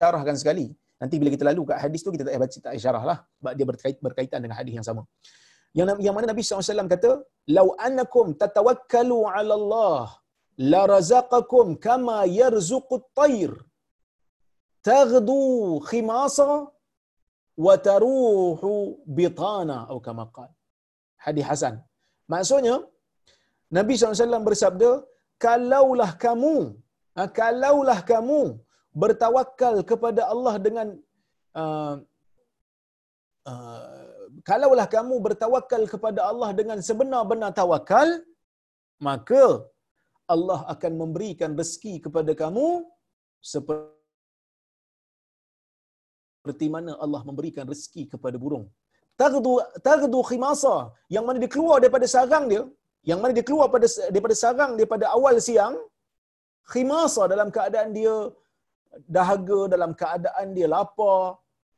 syarahkan 0.00 0.36
sekali. 0.40 0.66
Nanti 1.00 1.14
bila 1.20 1.30
kita 1.34 1.44
lalu 1.50 1.62
kat 1.70 1.78
hadis 1.84 2.00
tu 2.04 2.10
kita 2.14 2.24
tak 2.26 2.40
baca 2.42 2.58
tak 2.66 2.72
syarah 2.84 3.04
lah. 3.10 3.18
Sebab 3.38 3.52
dia 3.58 3.66
berkaitan 4.06 4.38
dengan 4.42 4.56
hadis 4.60 4.74
yang 4.78 4.86
sama. 4.88 5.02
Yang, 5.78 6.02
yang 6.02 6.14
mana 6.16 6.26
Nabi 6.32 6.42
SAW 6.42 6.90
kata 6.90 7.10
lau 7.56 7.66
annakum 7.86 8.34
tatawakkalu 8.34 9.18
ala 9.30 9.54
Allah 9.60 10.04
la 10.72 10.82
razaqakum 10.94 11.76
kama 11.86 12.18
yarzuqu 12.40 12.94
at-tayr. 13.00 13.52
Taghdu 14.90 15.40
khimasa 15.88 16.50
wa 17.66 17.74
taruhu 17.88 18.72
bitana. 19.18 19.78
Atau 19.84 20.00
kama 20.08 20.24
qala. 20.36 20.54
Hadis 21.24 21.46
hasan. 21.50 21.74
Maksudnya 22.32 22.76
Nabi 23.76 23.94
SAW 23.94 24.48
bersabda 24.48 24.90
kalaulah 25.44 26.10
kamu 26.24 26.54
ha, 27.16 27.22
kalaulah 27.40 27.98
kamu 28.12 28.40
bertawakal 29.02 29.74
kepada 29.90 30.22
Allah 30.32 30.54
dengan 30.66 30.88
uh, 31.60 31.94
uh, 33.50 34.10
kalaulah 34.48 34.86
kamu 34.96 35.14
bertawakal 35.26 35.82
kepada 35.92 36.20
Allah 36.30 36.50
dengan 36.60 36.78
sebenar-benar 36.88 37.50
tawakal 37.60 38.08
maka 39.08 39.42
Allah 40.34 40.60
akan 40.74 40.92
memberikan 41.02 41.50
rezeki 41.60 41.94
kepada 42.04 42.32
kamu 42.42 42.68
seperti 43.52 43.86
mana 46.74 46.92
Allah 47.04 47.22
memberikan 47.28 47.64
rezeki 47.72 48.02
kepada 48.12 48.36
burung. 48.44 48.66
Tagdu 49.20 49.52
tagdu 49.88 50.20
khimasa 50.30 50.74
yang 51.14 51.24
mana 51.26 51.36
dia 51.42 51.50
keluar 51.54 51.76
daripada 51.82 52.06
sarang 52.14 52.44
dia, 52.52 52.62
yang 53.10 53.18
mana 53.22 53.32
dia 53.36 53.46
keluar 53.48 53.66
pada 53.74 53.86
daripada 54.14 54.36
sarang 54.42 54.72
daripada 54.78 55.04
awal 55.16 55.34
siang, 55.48 55.74
khimasa 56.72 57.22
dalam 57.32 57.48
keadaan 57.56 57.90
dia 57.98 58.14
dahaga, 59.16 59.60
dalam 59.74 59.92
keadaan 60.00 60.46
dia 60.56 60.66
lapar 60.74 61.22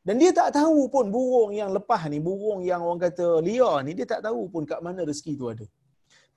dan 0.07 0.15
dia 0.23 0.31
tak 0.39 0.49
tahu 0.59 0.79
pun 0.95 1.07
burung 1.15 1.51
yang 1.61 1.71
lepas 1.77 2.03
ni, 2.13 2.19
burung 2.29 2.61
yang 2.71 2.81
orang 2.87 3.01
kata 3.07 3.27
liar 3.47 3.75
ni 3.87 3.93
dia 3.99 4.07
tak 4.13 4.21
tahu 4.27 4.43
pun 4.53 4.63
kat 4.71 4.81
mana 4.87 5.01
rezeki 5.11 5.33
tu 5.41 5.47
ada. 5.53 5.67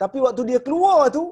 Tapi 0.01 0.17
waktu 0.25 0.41
dia 0.49 0.59
keluar 0.67 0.99
tu, 1.17 1.23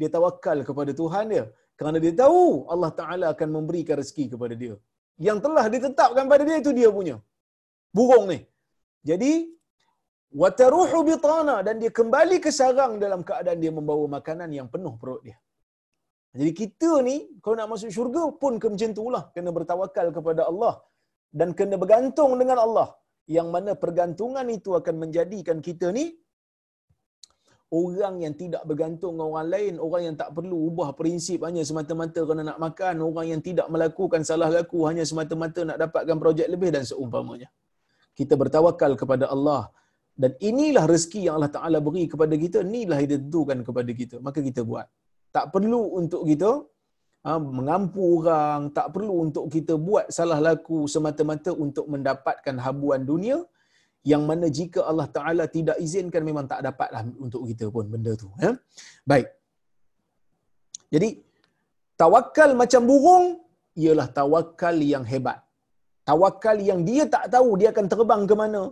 dia 0.00 0.08
tawakal 0.14 0.58
kepada 0.68 0.90
Tuhan 1.00 1.24
dia. 1.34 1.44
Kerana 1.78 1.98
dia 2.04 2.12
tahu 2.22 2.42
Allah 2.72 2.90
Taala 3.00 3.26
akan 3.34 3.48
memberikan 3.56 3.96
rezeki 4.00 4.24
kepada 4.34 4.54
dia. 4.62 4.74
Yang 5.26 5.38
telah 5.44 5.64
ditetapkan 5.74 6.24
pada 6.32 6.42
dia 6.48 6.56
itu 6.62 6.72
dia 6.78 6.88
punya. 6.98 7.16
Burung 7.96 8.26
ni. 8.32 8.38
Jadi 9.10 9.32
wataruhu 10.40 10.98
bitana. 11.08 11.56
Dan 11.66 11.74
dia 11.82 11.90
kembali 11.98 12.36
ke 12.44 12.50
sarang 12.58 12.94
dalam 13.04 13.22
keadaan 13.28 13.58
dia 13.64 13.72
membawa 13.78 14.06
makanan 14.18 14.50
yang 14.58 14.68
penuh 14.74 14.94
perut 15.02 15.22
dia. 15.26 15.38
Jadi 16.38 16.52
kita 16.60 16.90
ni 17.08 17.16
kalau 17.42 17.56
nak 17.58 17.68
masuk 17.72 17.90
syurga 17.96 18.22
pun 18.42 18.54
ke 18.62 18.66
macam 18.72 18.90
itulah 18.94 19.22
kena 19.34 19.50
bertawakal 19.58 20.06
kepada 20.18 20.44
Allah. 20.50 20.74
Dan 21.38 21.48
kena 21.58 21.76
bergantung 21.82 22.32
dengan 22.40 22.58
Allah. 22.66 22.88
Yang 23.36 23.48
mana 23.54 23.72
pergantungan 23.82 24.46
itu 24.58 24.70
akan 24.78 24.94
menjadikan 25.02 25.58
kita 25.66 25.86
ni 25.98 26.06
orang 27.68 28.24
yang 28.24 28.32
tidak 28.32 28.62
bergantung 28.64 29.16
dengan 29.16 29.28
orang 29.28 29.48
lain, 29.52 29.74
orang 29.76 30.02
yang 30.08 30.16
tak 30.16 30.32
perlu 30.32 30.56
ubah 30.72 30.96
prinsip 30.96 31.44
hanya 31.44 31.60
semata-mata 31.60 32.20
kerana 32.24 32.42
nak 32.54 32.58
makan, 32.60 33.04
orang 33.04 33.26
yang 33.36 33.40
tidak 33.44 33.68
melakukan 33.68 34.24
salah 34.24 34.48
laku 34.48 34.88
hanya 34.88 35.04
semata-mata 35.04 35.60
nak 35.68 35.76
dapatkan 35.76 36.16
projek 36.16 36.48
lebih 36.48 36.72
dan 36.72 36.84
seumpamanya. 36.88 37.48
Kita 38.16 38.34
bertawakal 38.40 38.96
kepada 38.96 39.28
Allah 39.28 39.68
dan 40.18 40.34
inilah 40.42 40.84
rezeki 40.88 41.28
yang 41.28 41.38
Allah 41.38 41.52
Taala 41.52 41.78
beri 41.78 42.10
kepada 42.10 42.34
kita, 42.34 42.64
inilah 42.66 42.98
yang 42.98 43.10
ditentukan 43.14 43.58
kepada 43.62 43.90
kita. 44.00 44.16
Maka 44.18 44.42
kita 44.42 44.66
buat. 44.66 44.88
Tak 45.30 45.52
perlu 45.54 45.94
untuk 46.00 46.24
kita 46.24 46.50
ha, 47.22 47.38
mengampu 47.38 48.02
orang, 48.18 48.72
tak 48.74 48.90
perlu 48.96 49.28
untuk 49.28 49.46
kita 49.52 49.76
buat 49.78 50.10
salah 50.10 50.40
laku 50.40 50.90
semata-mata 50.90 51.54
untuk 51.54 51.86
mendapatkan 51.86 52.56
habuan 52.64 53.06
dunia, 53.06 53.44
yang 54.06 54.22
mana 54.28 54.46
jika 54.58 54.80
Allah 54.90 55.08
Taala 55.16 55.44
tidak 55.50 55.76
izinkan 55.84 56.22
memang 56.22 56.46
tak 56.52 56.60
dapatlah 56.66 57.02
untuk 57.18 57.42
kita 57.50 57.66
pun 57.74 57.86
benda 57.90 58.12
tu 58.22 58.28
ya. 58.38 58.52
Baik. 59.10 59.28
Jadi 60.94 61.08
tawakal 62.00 62.56
macam 62.56 62.82
burung 62.88 63.26
ialah 63.76 64.08
tawakal 64.18 64.76
yang 64.94 65.04
hebat. 65.04 65.38
Tawakal 66.08 66.56
yang 66.64 66.80
dia 66.88 67.04
tak 67.04 67.28
tahu 67.34 67.60
dia 67.60 67.68
akan 67.74 67.86
terbang 67.92 68.22
ke 68.24 68.34
mana 68.42 68.62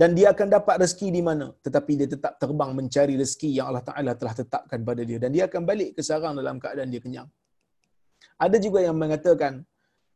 dan 0.00 0.10
dia 0.18 0.34
akan 0.34 0.48
dapat 0.56 0.76
rezeki 0.82 1.08
di 1.16 1.22
mana. 1.28 1.46
Tetapi 1.64 1.92
dia 2.00 2.08
tetap 2.14 2.36
terbang 2.42 2.70
mencari 2.78 3.14
rezeki 3.22 3.50
yang 3.56 3.66
Allah 3.70 3.84
Taala 3.88 4.12
telah 4.20 4.34
tetapkan 4.36 4.80
pada 4.88 5.02
dia. 5.08 5.18
Dan 5.22 5.30
dia 5.32 5.46
akan 5.48 5.62
balik 5.70 5.90
ke 5.96 6.02
sarang 6.02 6.34
dalam 6.36 6.58
keadaan 6.58 6.90
dia 6.92 7.00
kenyang. 7.00 7.28
Ada 8.44 8.56
juga 8.58 8.82
yang 8.82 8.98
mengatakan 8.98 9.62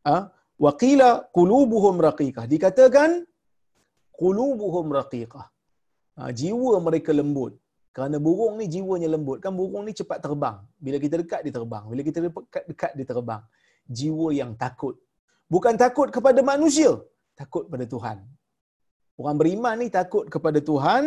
ah 0.03 0.29
waqila 0.59 1.09
qulubuhum 1.37 1.95
raqiqah. 2.07 2.45
Dikatakan 2.45 3.23
qulubuhum 4.21 4.87
raqiqah. 4.99 5.47
Ha, 6.17 6.31
jiwa 6.39 6.75
mereka 6.87 7.11
lembut. 7.19 7.53
Kerana 7.95 8.17
burung 8.25 8.55
ni 8.59 8.65
jiwanya 8.73 9.09
lembut. 9.15 9.37
Kan 9.43 9.53
burung 9.59 9.83
ni 9.87 9.93
cepat 9.99 10.19
terbang. 10.25 10.57
Bila 10.85 10.97
kita 11.03 11.15
dekat 11.21 11.41
dia 11.45 11.53
terbang. 11.57 11.83
Bila 11.91 12.01
kita 12.07 12.19
dekat 12.25 12.63
dekat 12.71 12.91
dia 12.97 13.07
terbang. 13.11 13.41
Jiwa 13.99 14.27
yang 14.39 14.51
takut. 14.63 14.95
Bukan 15.53 15.73
takut 15.83 16.07
kepada 16.15 16.39
manusia, 16.51 16.91
takut 17.39 17.65
pada 17.73 17.85
Tuhan. 17.93 18.17
Orang 19.19 19.37
beriman 19.41 19.75
ni 19.81 19.87
takut 19.97 20.25
kepada 20.33 20.59
Tuhan, 20.69 21.03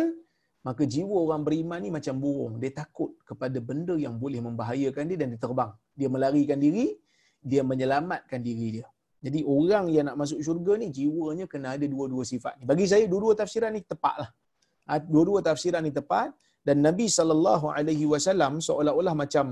maka 0.67 0.83
jiwa 0.93 1.17
orang 1.25 1.43
beriman 1.47 1.79
ni 1.85 1.89
macam 1.97 2.15
burung. 2.23 2.53
Dia 2.61 2.71
takut 2.81 3.11
kepada 3.29 3.57
benda 3.69 3.95
yang 4.05 4.15
boleh 4.23 4.41
membahayakan 4.47 5.03
dia 5.09 5.17
dan 5.21 5.29
dia 5.33 5.41
terbang. 5.45 5.71
Dia 5.99 6.09
melarikan 6.15 6.59
diri, 6.65 6.85
dia 7.51 7.63
menyelamatkan 7.71 8.39
diri 8.47 8.67
dia. 8.79 8.87
Jadi 9.25 9.39
orang 9.55 9.85
yang 9.95 10.05
nak 10.07 10.17
masuk 10.21 10.39
syurga 10.45 10.73
ni 10.81 10.87
jiwanya 10.97 11.45
kena 11.51 11.67
ada 11.75 11.85
dua-dua 11.93 12.23
sifat 12.31 12.53
ni. 12.59 12.63
Bagi 12.71 12.85
saya 12.91 13.05
dua-dua 13.11 13.33
tafsiran 13.41 13.71
ni 13.75 13.81
tepatlah. 13.91 14.29
Ha, 14.87 14.99
dua-dua 15.13 15.39
tafsiran 15.47 15.81
ni 15.87 15.91
tepat 15.99 16.29
dan 16.67 16.77
Nabi 16.87 17.05
sallallahu 17.17 17.67
alaihi 17.77 18.05
wasallam 18.13 18.59
seolah-olah 18.67 19.15
macam 19.23 19.45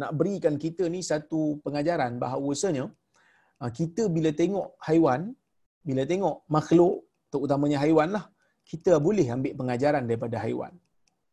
nak 0.00 0.10
berikan 0.18 0.54
kita 0.64 0.84
ni 0.94 1.00
satu 1.10 1.40
pengajaran 1.64 2.16
bahawasanya 2.22 2.84
ha, 3.60 3.68
kita 3.78 4.02
bila 4.16 4.32
tengok 4.40 4.68
haiwan, 4.88 5.22
bila 5.88 6.02
tengok 6.12 6.36
makhluk, 6.56 6.96
terutamanya 7.32 7.78
haiwan 7.84 8.08
lah, 8.16 8.24
kita 8.70 8.92
boleh 9.06 9.26
ambil 9.36 9.52
pengajaran 9.60 10.04
daripada 10.08 10.36
haiwan. 10.44 10.72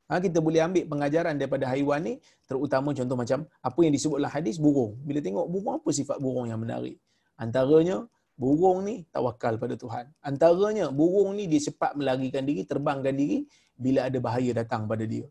Ha, 0.05 0.21
kita 0.21 0.37
boleh 0.37 0.61
ambil 0.61 0.85
pengajaran 0.85 1.33
daripada 1.33 1.65
haiwan 1.71 2.01
ni, 2.05 2.13
terutama 2.45 2.93
contoh 2.93 3.17
macam 3.17 3.39
apa 3.67 3.79
yang 3.81 3.93
disebutlah 3.97 4.29
hadis 4.29 4.61
burung. 4.61 4.93
Bila 5.01 5.19
tengok 5.25 5.45
burung, 5.49 5.73
apa 5.81 5.89
sifat 5.89 6.17
burung 6.21 6.45
yang 6.51 6.61
menarik? 6.61 7.01
Antaranya, 7.41 8.05
burung 8.37 8.85
ni 8.85 9.01
tawakal 9.09 9.57
pada 9.57 9.73
Tuhan. 9.73 10.05
Antaranya, 10.21 10.93
burung 10.93 11.33
ni 11.33 11.49
dia 11.49 11.61
cepat 11.67 11.97
melarikan 11.97 12.45
diri, 12.45 12.61
terbangkan 12.69 13.15
diri 13.17 13.49
bila 13.73 14.05
ada 14.05 14.17
bahaya 14.21 14.51
datang 14.53 14.85
pada 14.85 15.09
dia. 15.09 15.25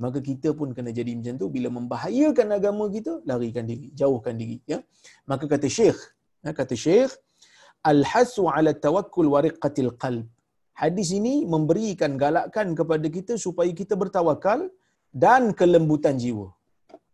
Maka 0.00 0.22
kita 0.24 0.56
pun 0.56 0.72
kena 0.72 0.94
jadi 0.94 1.12
macam 1.12 1.34
tu. 1.36 1.46
Bila 1.52 1.68
membahayakan 1.68 2.56
agama 2.56 2.88
kita, 2.88 3.20
larikan 3.28 3.66
diri, 3.68 3.92
jauhkan 3.92 4.32
diri. 4.38 4.56
Ya? 4.64 4.78
Maka 5.28 5.44
kata 5.44 5.68
Syekh, 5.68 5.98
ya, 6.40 6.54
kata 6.56 6.72
Syekh, 6.72 7.12
Al-hasu 7.80 8.44
ala 8.52 8.76
tawakkul 8.76 9.28
wariqatil 9.34 9.96
qalb 9.96 10.28
hadis 10.82 11.08
ini 11.18 11.34
memberikan 11.54 12.12
galakan 12.22 12.68
kepada 12.78 13.06
kita 13.16 13.34
supaya 13.44 13.70
kita 13.80 13.94
bertawakal 14.02 14.60
dan 15.24 15.42
kelembutan 15.60 16.16
jiwa. 16.22 16.46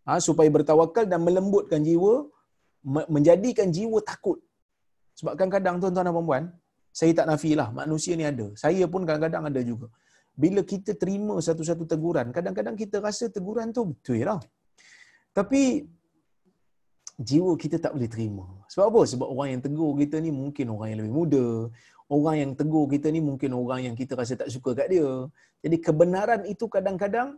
Ha, 0.07 0.19
supaya 0.27 0.49
bertawakal 0.57 1.05
dan 1.13 1.21
melembutkan 1.27 1.83
jiwa, 1.89 2.15
menjadikan 3.17 3.69
jiwa 3.77 3.99
takut. 4.11 4.39
Sebab 5.19 5.33
kadang-kadang 5.39 5.77
tuan-tuan 5.83 6.07
dan 6.09 6.27
puan 6.31 6.45
saya 6.99 7.13
tak 7.19 7.27
nafilah, 7.31 7.69
manusia 7.81 8.13
ni 8.19 8.25
ada. 8.33 8.47
Saya 8.63 8.85
pun 8.93 9.03
kadang-kadang 9.09 9.45
ada 9.51 9.61
juga. 9.71 9.87
Bila 10.43 10.61
kita 10.73 10.93
terima 11.03 11.35
satu-satu 11.47 11.85
teguran, 11.93 12.27
kadang-kadang 12.37 12.77
kita 12.83 12.97
rasa 13.07 13.25
teguran 13.37 13.69
tu 13.77 13.83
betul 13.91 14.21
lah. 14.29 14.41
Tapi 15.37 15.63
jiwa 17.29 17.53
kita 17.63 17.77
tak 17.85 17.93
boleh 17.97 18.09
terima. 18.15 18.45
Sebab 18.73 18.85
apa? 18.93 19.03
Sebab 19.13 19.29
orang 19.29 19.49
yang 19.53 19.63
tegur 19.67 19.93
kita 20.01 20.17
ni 20.25 20.33
mungkin 20.41 20.73
orang 20.73 20.89
yang 20.93 20.99
lebih 21.05 21.15
muda, 21.21 21.47
orang 22.15 22.37
yang 22.43 22.53
tegur 22.59 22.87
kita 22.95 23.11
ni 23.15 23.21
mungkin 23.29 23.51
orang 23.63 23.81
yang 23.87 23.95
kita 24.01 24.13
rasa 24.21 24.39
tak 24.39 24.51
suka 24.55 24.71
kat 24.79 24.89
dia. 24.95 25.09
Jadi 25.63 25.77
kebenaran 25.87 26.43
itu 26.53 26.67
kadang-kadang 26.75 27.29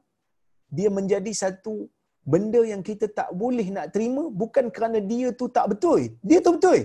dia 0.69 0.89
menjadi 0.93 1.33
satu 1.33 1.89
benda 2.33 2.61
yang 2.73 2.83
kita 2.85 3.09
tak 3.19 3.29
boleh 3.33 3.67
nak 3.77 3.89
terima 3.95 4.29
bukan 4.29 4.69
kerana 4.69 5.01
dia 5.01 5.33
tu 5.33 5.49
tak 5.49 5.67
betul. 5.73 6.01
Dia 6.21 6.39
tu 6.45 6.53
betul. 6.57 6.81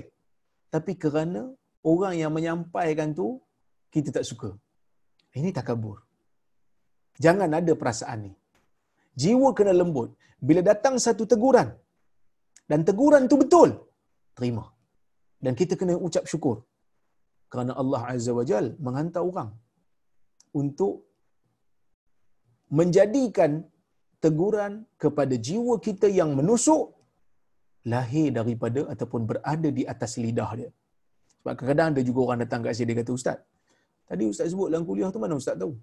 Tapi 0.74 0.94
kerana 1.04 1.52
orang 1.84 2.16
yang 2.22 2.32
menyampaikan 2.32 3.12
tu 3.12 3.28
kita 3.94 4.10
tak 4.16 4.26
suka. 4.32 4.50
Ini 5.40 5.52
takabur. 5.52 5.98
Jangan 7.24 7.50
ada 7.60 7.74
perasaan 7.82 8.20
ni. 8.28 8.34
Jiwa 9.22 9.50
kena 9.58 9.74
lembut. 9.82 10.10
Bila 10.48 10.62
datang 10.72 10.96
satu 11.06 11.24
teguran 11.32 11.70
dan 12.70 12.80
teguran 12.88 13.30
tu 13.32 13.38
betul, 13.44 13.70
terima. 14.38 14.64
Dan 15.44 15.54
kita 15.60 15.74
kena 15.80 15.94
ucap 16.08 16.24
syukur 16.32 16.64
kerana 17.54 17.72
Allah 17.82 18.02
Azza 18.14 18.32
wa 18.40 18.46
Jal 18.52 18.68
menghantar 18.86 19.24
orang 19.30 19.50
untuk 20.62 20.94
menjadikan 22.80 23.52
teguran 24.24 24.74
kepada 25.04 25.36
jiwa 25.48 25.76
kita 25.88 26.08
yang 26.20 26.30
menusuk 26.40 26.84
lahir 27.94 28.28
daripada 28.38 28.82
ataupun 28.94 29.22
berada 29.30 29.70
di 29.78 29.84
atas 29.94 30.12
lidah 30.24 30.52
dia. 30.60 30.70
Sebab 31.40 31.54
kadang-kadang 31.60 31.90
ada 31.94 32.02
juga 32.10 32.20
orang 32.26 32.40
datang 32.44 32.62
kat 32.66 32.74
saya 32.78 32.88
dia 32.90 32.98
kata 33.02 33.12
ustaz. 33.20 33.38
Tadi 34.10 34.24
ustaz 34.34 34.48
sebut 34.54 34.68
dalam 34.72 34.86
kuliah 34.90 35.10
tu 35.16 35.20
mana 35.24 35.36
ustaz 35.42 35.56
tahu? 35.64 35.74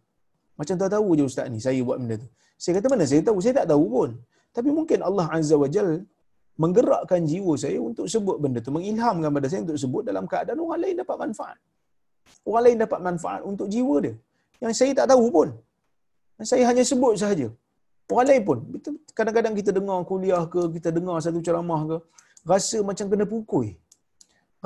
Macam 0.60 0.76
tak 0.82 0.90
tahu 0.94 1.08
je 1.18 1.24
ustaz 1.30 1.46
ni 1.52 1.60
saya 1.66 1.80
buat 1.88 1.98
benda 2.00 2.16
tu. 2.22 2.28
Saya 2.62 2.72
kata 2.76 2.86
mana 2.92 3.04
saya 3.10 3.22
tahu? 3.28 3.38
Saya 3.44 3.54
tak 3.60 3.68
tahu 3.72 3.84
pun. 3.96 4.10
Tapi 4.56 4.68
mungkin 4.78 4.98
Allah 5.08 5.26
Azza 5.36 5.56
wa 5.62 5.68
Jal 5.74 5.90
menggerakkan 6.62 7.20
jiwa 7.30 7.52
saya 7.62 7.78
untuk 7.88 8.06
sebut 8.12 8.36
benda 8.42 8.61
tu, 8.66 8.72
mengilhamkan 8.76 9.30
pada 9.36 9.46
saya 9.50 9.61
untuk 9.66 9.78
sebut 9.82 10.02
dalam 10.08 10.24
keadaan 10.32 10.58
orang 10.64 10.80
lain 10.84 10.96
dapat 11.02 11.16
manfaat. 11.22 11.58
Orang 12.48 12.62
lain 12.66 12.78
dapat 12.84 13.00
manfaat 13.06 13.40
untuk 13.50 13.66
jiwa 13.74 13.96
dia. 14.04 14.14
Yang 14.62 14.74
saya 14.80 14.92
tak 14.98 15.06
tahu 15.12 15.24
pun. 15.36 15.48
Saya 16.50 16.64
hanya 16.70 16.84
sebut 16.90 17.14
sahaja. 17.22 17.48
Orang 18.12 18.26
lain 18.30 18.42
pun. 18.48 18.58
Kadang-kadang 19.18 19.54
kita 19.61 19.70
dengar 19.78 19.98
kuliah 20.11 20.42
ke, 20.52 20.61
kita 20.76 20.88
dengar 20.96 21.16
satu 21.24 21.40
ceramah 21.46 21.80
ke, 21.90 21.96
rasa 22.52 22.78
macam 22.90 23.06
kena 23.12 23.24
pukul. 23.32 23.66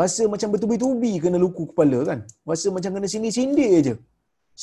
Rasa 0.00 0.22
macam 0.32 0.48
bertubi-tubi 0.54 1.12
kena 1.24 1.38
luku 1.44 1.64
kepala 1.70 1.98
kan. 2.10 2.18
Rasa 2.50 2.68
macam 2.76 2.90
kena 2.98 3.06
sindir-sindir 3.12 3.74
je. 3.86 3.94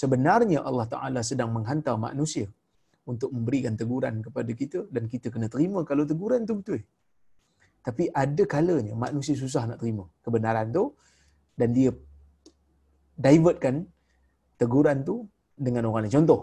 Sebenarnya 0.02 0.60
Allah 0.68 0.88
Ta'ala 0.94 1.22
sedang 1.30 1.52
menghantar 1.56 1.96
manusia 2.08 2.48
untuk 3.12 3.30
memberikan 3.36 3.74
teguran 3.80 4.20
kepada 4.26 4.52
kita 4.62 4.80
dan 4.96 5.04
kita 5.14 5.28
kena 5.34 5.48
terima 5.54 5.80
kalau 5.90 6.04
teguran 6.12 6.44
tu 6.50 6.56
betul. 6.60 6.80
Tapi 7.88 8.04
ada 8.24 8.44
kalanya 8.54 8.94
manusia 8.94 9.34
susah 9.34 9.64
nak 9.70 9.78
terima 9.82 10.06
kebenaran 10.26 10.70
tu 10.78 10.84
dan 11.60 11.70
dia 11.78 11.90
divertkan 13.26 13.76
teguran 14.62 14.98
tu 15.10 15.16
dengan 15.66 15.90
orang 15.90 16.06
lain. 16.06 16.16
Contoh, 16.22 16.42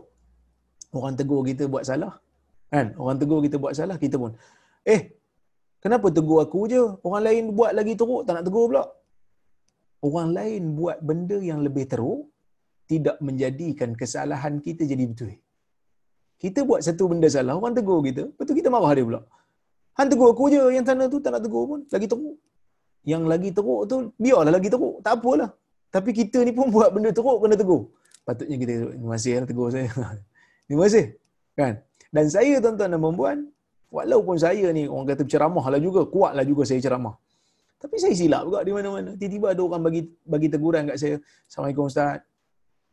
orang 0.99 1.14
tegur 1.18 1.41
kita 1.51 1.64
buat 1.72 1.84
salah, 1.91 2.12
kan? 2.72 2.86
Orang 3.01 3.16
tegur 3.22 3.39
kita 3.47 3.57
buat 3.62 3.74
salah, 3.78 3.97
kita 4.05 4.16
pun, 4.22 4.34
eh, 4.95 5.01
kenapa 5.82 6.07
tegur 6.18 6.39
aku 6.45 6.61
je? 6.72 6.82
Orang 7.07 7.22
lain 7.28 7.45
buat 7.59 7.72
lagi 7.78 7.95
teruk, 8.01 8.22
tak 8.26 8.34
nak 8.39 8.45
tegur 8.49 8.64
pula. 8.70 8.84
Orang 10.07 10.28
lain 10.39 10.62
buat 10.78 10.99
benda 11.09 11.39
yang 11.51 11.61
lebih 11.66 11.86
teruk, 11.93 12.30
tidak 12.91 13.16
menjadikan 13.26 13.91
kesalahan 14.01 14.55
kita 14.66 14.82
jadi 14.91 15.05
betul. 15.11 15.30
Kita 16.43 16.62
buat 16.68 16.80
satu 16.86 17.05
benda 17.11 17.28
salah, 17.36 17.55
orang 17.59 17.74
tegur 17.78 17.99
kita, 18.09 18.22
betul 18.39 18.55
kita 18.59 18.70
marah 18.74 18.93
dia 18.95 19.05
pula. 19.09 19.20
Han 19.99 20.07
tegur 20.07 20.30
aku 20.30 20.46
je 20.55 20.62
yang 20.76 20.86
sana 20.86 21.11
tu 21.11 21.18
tak 21.18 21.34
nak 21.34 21.42
tegur 21.42 21.64
pun. 21.70 21.80
Lagi 21.90 22.07
teruk. 22.07 22.36
Yang 23.03 23.22
lagi 23.32 23.51
teruk 23.51 23.80
tu 23.90 23.96
biarlah 24.14 24.53
lagi 24.55 24.70
teruk. 24.70 25.03
Tak 25.03 25.18
apalah. 25.18 25.51
Tapi 25.90 26.11
kita 26.14 26.38
ni 26.46 26.53
pun 26.55 26.70
buat 26.74 26.94
benda 26.94 27.11
teruk 27.11 27.38
kena 27.42 27.59
tegur. 27.59 27.90
Patutnya 28.22 28.57
kita 28.62 28.74
terima 28.94 29.12
kasih 29.18 29.32
lah 29.42 29.46
tegur 29.51 29.68
saya. 29.74 29.88
terima 30.70 30.82
kasih. 30.86 31.05
Kan? 31.59 31.72
Dan 32.14 32.24
saya 32.30 32.55
tuan-tuan 32.62 32.94
dan 32.94 33.01
puan 33.03 33.38
walaupun 33.90 34.36
saya 34.38 34.70
ni 34.70 34.86
orang 34.86 35.07
kata 35.12 35.24
ceramah 35.26 35.64
lah 35.66 35.80
juga, 35.82 36.07
kuat 36.07 36.32
lah 36.38 36.44
juga 36.46 36.62
saya 36.62 36.78
ceramah. 36.78 37.18
Tapi 37.78 37.96
saya 37.99 38.14
silap 38.14 38.42
juga 38.46 38.62
di 38.66 38.72
mana-mana. 38.74 39.11
Tiba-tiba 39.14 39.55
ada 39.55 39.62
orang 39.62 39.82
bagi 39.82 40.03
bagi 40.22 40.49
teguran 40.51 40.82
kat 40.90 40.96
saya. 40.99 41.14
Assalamualaikum 41.46 41.86
Ustaz. 41.90 42.22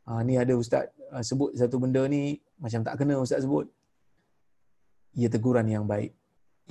Ha, 0.05 0.21
ni 0.21 0.37
ada 0.37 0.53
ustaz 0.53 0.85
uh, 1.09 1.23
sebut 1.25 1.49
satu 1.57 1.81
benda 1.81 2.05
ni 2.05 2.37
macam 2.61 2.85
tak 2.85 2.93
kena 3.01 3.17
ustaz 3.17 3.41
sebut. 3.41 3.65
Ia 5.17 5.25
teguran 5.33 5.65
yang 5.65 5.89
baik. 5.89 6.13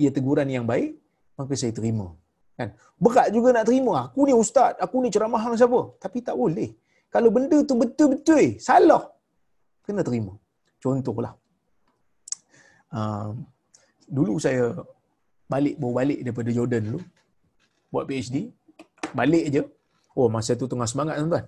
Ia 0.01 0.09
teguran 0.15 0.47
yang 0.55 0.65
baik, 0.71 0.99
maka 1.39 1.53
saya 1.61 1.71
terima. 1.79 2.07
Kan? 2.57 2.69
Berat 3.03 3.27
juga 3.35 3.49
nak 3.55 3.65
terima. 3.69 3.93
Aku 4.07 4.27
ni 4.27 4.33
ustaz, 4.43 4.73
aku 4.85 5.03
ni 5.03 5.09
ceramah 5.15 5.41
hang 5.43 5.55
siapa? 5.61 5.79
Tapi 6.03 6.17
tak 6.27 6.35
boleh. 6.41 6.69
Kalau 7.13 7.29
benda 7.35 7.57
tu 7.69 7.75
betul-betul 7.81 8.59
salah, 8.67 9.03
kena 9.85 10.03
terima. 10.07 10.33
Contohlah. 10.83 11.33
Uh, 12.95 13.29
dulu 14.07 14.33
saya 14.45 14.63
balik 15.53 15.75
baru 15.81 15.93
balik 15.99 16.19
daripada 16.25 16.49
Jordan 16.57 16.83
dulu 16.87 17.01
buat 17.93 18.05
PhD 18.09 18.37
balik 19.19 19.45
je 19.55 19.61
oh 20.17 20.27
masa 20.35 20.57
tu 20.61 20.67
tengah 20.71 20.87
semangat 20.91 21.15
tuan-tuan 21.19 21.45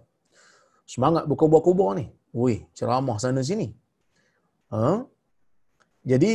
semangat 0.93 1.24
berkobar-kobar 1.30 1.89
ni 2.00 2.06
weh 2.41 2.60
ceramah 2.78 3.18
sana 3.24 3.41
sini 3.50 3.68
ha 4.74 5.06
jadi 6.12 6.34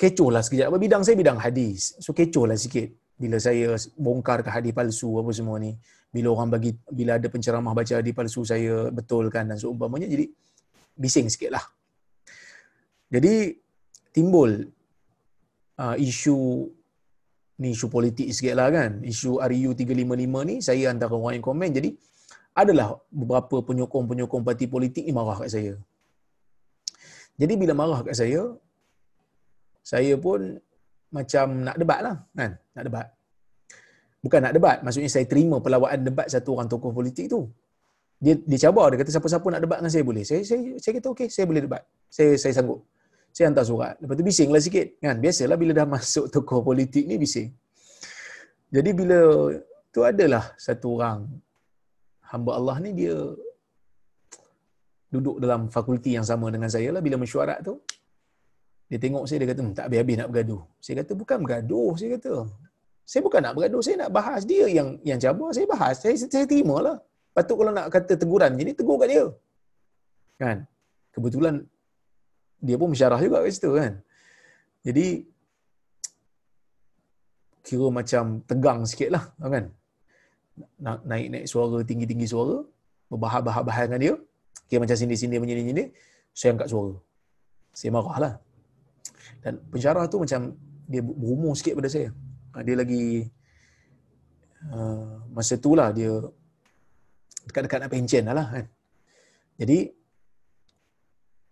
kecoh 0.00 0.32
lah 0.32 0.40
sekejap 0.40 0.72
bidang 0.80 1.04
saya 1.04 1.16
bidang 1.20 1.36
hadis. 1.36 1.92
So 2.00 2.16
kecoh 2.16 2.48
lah 2.48 2.56
sikit. 2.56 2.88
Bila 3.20 3.36
saya 3.36 3.76
bongkar 4.00 4.40
ke 4.40 4.48
hadis 4.48 4.72
palsu 4.72 5.20
apa 5.20 5.28
semua 5.36 5.60
ni 5.60 5.76
bila 6.08 6.32
orang 6.32 6.56
bagi 6.56 6.72
bila 6.88 7.20
ada 7.20 7.28
penceramah 7.28 7.76
baca 7.76 8.00
hadis 8.00 8.16
palsu 8.16 8.48
saya 8.48 8.88
betulkan 8.88 9.44
dan 9.52 9.60
seumpamanya 9.60 10.08
jadi 10.08 10.24
bising 10.96 11.28
sikit 11.28 11.52
lah 11.54 11.64
jadi 13.10 13.58
timbul 14.14 14.70
uh, 15.82 15.96
isu 15.98 16.38
ni 17.60 17.74
isu 17.74 17.86
politik 17.90 18.30
sikit 18.30 18.54
lah 18.54 18.70
kan. 18.70 19.02
Isu 19.02 19.42
RU 19.42 19.70
355 19.74 20.48
ni 20.48 20.54
saya 20.62 20.94
antara 20.94 21.12
orang 21.12 21.42
yang 21.42 21.44
komen. 21.44 21.70
Jadi 21.74 21.90
adalah 22.54 22.94
beberapa 23.10 23.62
penyokong-penyokong 23.66 24.42
parti 24.46 24.70
politik 24.70 25.02
ni 25.02 25.12
marah 25.12 25.42
kat 25.42 25.50
saya. 25.50 25.74
Jadi 27.34 27.54
bila 27.58 27.74
marah 27.74 28.06
kat 28.06 28.14
saya 28.14 28.54
saya 29.82 30.14
pun 30.16 30.56
macam 31.10 31.46
nak 31.66 31.76
debat 31.80 32.00
lah 32.06 32.16
kan 32.36 32.54
nak 32.76 32.84
debat 32.86 33.06
bukan 34.20 34.40
nak 34.44 34.52
debat 34.54 34.76
maksudnya 34.84 35.10
saya 35.10 35.26
terima 35.26 35.58
pelawaan 35.58 36.00
debat 36.06 36.26
satu 36.30 36.54
orang 36.54 36.68
tokoh 36.70 36.92
politik 36.94 37.26
tu 37.26 37.50
dia 38.20 38.36
dia 38.36 38.68
cabar 38.68 38.92
dia 38.92 39.00
kata 39.00 39.10
siapa-siapa 39.16 39.46
nak 39.48 39.62
debat 39.64 39.78
dengan 39.80 39.92
saya 39.92 40.04
boleh 40.04 40.24
saya 40.28 40.44
saya 40.44 40.60
saya 40.76 40.92
kata 41.00 41.08
okey 41.16 41.28
saya 41.32 41.44
boleh 41.48 41.62
debat 41.64 41.82
saya 42.12 42.36
saya 42.36 42.52
sanggup 42.52 42.84
saya 43.30 43.44
hantar 43.50 43.64
surat. 43.66 43.94
Lepas 44.02 44.14
tu 44.18 44.24
bising 44.26 44.50
lah 44.50 44.62
sikit. 44.62 44.86
Kan? 44.98 45.16
Biasalah 45.22 45.56
bila 45.58 45.72
dah 45.74 45.86
masuk 45.94 46.26
tokoh 46.34 46.60
politik 46.66 47.06
ni 47.06 47.16
bising. 47.16 47.50
Jadi 48.70 48.90
bila 48.94 49.50
tu 49.90 50.00
adalah 50.06 50.54
satu 50.54 50.98
orang 50.98 51.26
hamba 52.30 52.50
Allah 52.58 52.76
ni 52.78 52.90
dia 52.94 53.16
duduk 55.10 55.42
dalam 55.42 55.66
fakulti 55.66 56.14
yang 56.14 56.22
sama 56.22 56.46
dengan 56.54 56.70
saya 56.70 56.94
lah 56.94 57.02
bila 57.02 57.18
mesyuarat 57.18 57.66
tu. 57.66 57.74
Dia 58.90 58.98
tengok 58.98 59.24
saya, 59.30 59.38
dia 59.40 59.48
kata, 59.54 59.62
hmm, 59.62 59.74
tak 59.78 59.84
habis-habis 59.86 60.16
nak 60.18 60.28
bergaduh. 60.34 60.62
Saya 60.82 60.94
kata, 61.00 61.12
bukan 61.14 61.38
bergaduh, 61.46 61.90
saya 61.94 62.08
kata. 62.18 62.34
Saya 63.06 63.20
bukan 63.26 63.40
nak 63.42 63.54
bergaduh, 63.54 63.82
saya 63.86 63.96
nak 64.02 64.10
bahas 64.10 64.42
dia 64.42 64.66
yang 64.66 64.88
yang 65.06 65.18
cabar, 65.22 65.50
saya 65.54 65.66
bahas. 65.70 65.94
Saya, 66.02 66.14
saya 66.18 66.44
terima 66.50 66.76
lah. 66.82 66.96
Patut 67.30 67.54
kalau 67.62 67.70
nak 67.70 67.86
kata 67.94 68.18
teguran, 68.18 68.58
jadi 68.58 68.70
tegur 68.74 68.98
kat 68.98 69.08
dia. 69.14 69.24
Kan? 70.42 70.56
Kebetulan 71.14 71.54
dia 72.58 72.76
pun 72.80 72.88
mensyarah 72.92 73.18
juga 73.22 73.38
kat 73.46 73.52
situ 73.54 73.70
kan. 73.78 73.92
Jadi 74.86 75.06
kira 77.62 77.86
macam 77.94 78.24
tegang 78.50 78.82
sikit 78.90 79.10
lah 79.14 79.24
kan. 79.38 79.64
Naik-naik 80.82 81.46
suara, 81.46 81.78
tinggi-tinggi 81.86 82.26
suara, 82.26 82.66
berbahas-bahas 83.06 83.86
dengan 83.86 84.00
dia. 84.02 84.14
Kira 84.66 84.82
macam 84.82 84.98
sini-sini 84.98 85.38
menyini-nyini, 85.38 85.84
saya 86.34 86.54
angkat 86.54 86.68
suara. 86.74 86.94
Saya 87.70 87.90
marah 87.94 88.18
lah. 88.18 88.34
Dan 89.40 89.56
pensyarah 89.72 90.04
tu 90.06 90.20
macam 90.20 90.52
dia 90.84 91.00
berumur 91.00 91.56
sikit 91.56 91.80
pada 91.80 91.88
saya. 91.88 92.12
Ha, 92.52 92.60
dia 92.66 92.74
lagi 92.76 93.24
uh, 94.68 95.22
masa 95.32 95.54
tu 95.56 95.72
lah 95.78 95.94
dia 95.94 96.12
dekat-dekat 97.46 97.78
nak 97.80 97.90
pencen 97.90 98.22
lah, 98.28 98.34
lah 98.36 98.46
kan. 98.52 98.66
Jadi 99.60 99.78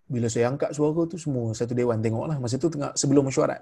bila 0.08 0.26
saya 0.32 0.48
angkat 0.48 0.72
suara 0.72 1.04
tu 1.04 1.20
semua 1.20 1.52
satu 1.52 1.76
dewan 1.76 2.00
tengok 2.00 2.26
lah. 2.28 2.36
Masa 2.40 2.56
tu 2.56 2.68
tengah 2.72 2.92
sebelum 2.96 3.28
mesyuarat. 3.28 3.60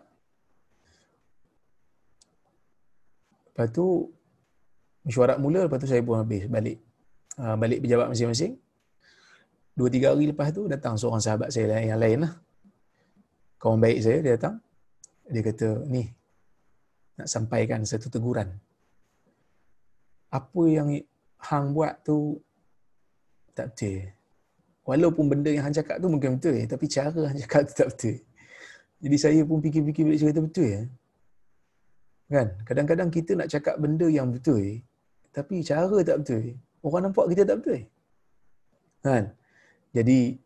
Lepas 3.51 3.69
tu 3.73 4.11
mesyuarat 5.03 5.39
mula 5.43 5.67
lepas 5.67 5.79
tu 5.79 5.89
saya 5.91 6.03
pun 6.03 6.19
habis 6.19 6.47
balik. 6.47 6.79
Uh, 7.37 7.55
balik 7.59 7.85
pejabat 7.85 8.09
masing-masing. 8.09 8.57
Dua 9.77 9.93
tiga 9.93 10.17
hari 10.17 10.33
lepas 10.33 10.49
tu 10.57 10.65
datang 10.73 10.97
seorang 10.97 11.21
sahabat 11.21 11.53
saya 11.53 11.85
yang 11.85 12.01
lain 12.01 12.25
lah. 12.25 12.33
Kawan 13.57 13.81
baik 13.81 13.99
saya 14.05 14.19
dia 14.21 14.37
datang. 14.37 14.61
Dia 15.27 15.43
kata 15.43 15.83
ni 15.89 16.07
nak 17.17 17.29
sampaikan 17.29 17.81
satu 17.83 18.13
teguran. 18.13 18.53
Apa 20.29 20.63
yang 20.69 20.93
hang 21.41 21.73
buat 21.73 22.05
tu 22.05 22.37
tak 23.57 23.73
betul. 23.73 24.13
Walaupun 24.87 25.25
benda 25.27 25.51
yang 25.51 25.67
hang 25.67 25.75
cakap 25.75 25.99
tu 25.99 26.07
mungkin 26.13 26.37
betul 26.37 26.61
tapi 26.69 26.85
cara 26.87 27.21
hang 27.33 27.41
cakap 27.41 27.61
tu 27.67 27.75
tak 27.75 27.89
betul. 27.91 28.17
Jadi 28.97 29.17
saya 29.17 29.41
pun 29.45 29.59
fikir-fikir 29.65 30.03
balik 30.05 30.21
cerita 30.21 30.41
betul 30.45 30.69
ya. 30.69 30.83
Kan? 32.27 32.49
Kadang-kadang 32.69 33.09
kita 33.09 33.33
nak 33.39 33.49
cakap 33.49 33.81
benda 33.81 34.07
yang 34.13 34.29
betul 34.29 34.85
tapi 35.33 35.65
cara 35.65 35.97
tak 36.05 36.23
betul. 36.23 36.55
Orang 36.85 37.11
nampak 37.11 37.27
kita 37.33 37.43
tak 37.49 37.57
betul. 37.65 37.81
Kan? 39.01 39.25
Jadi 39.97 40.37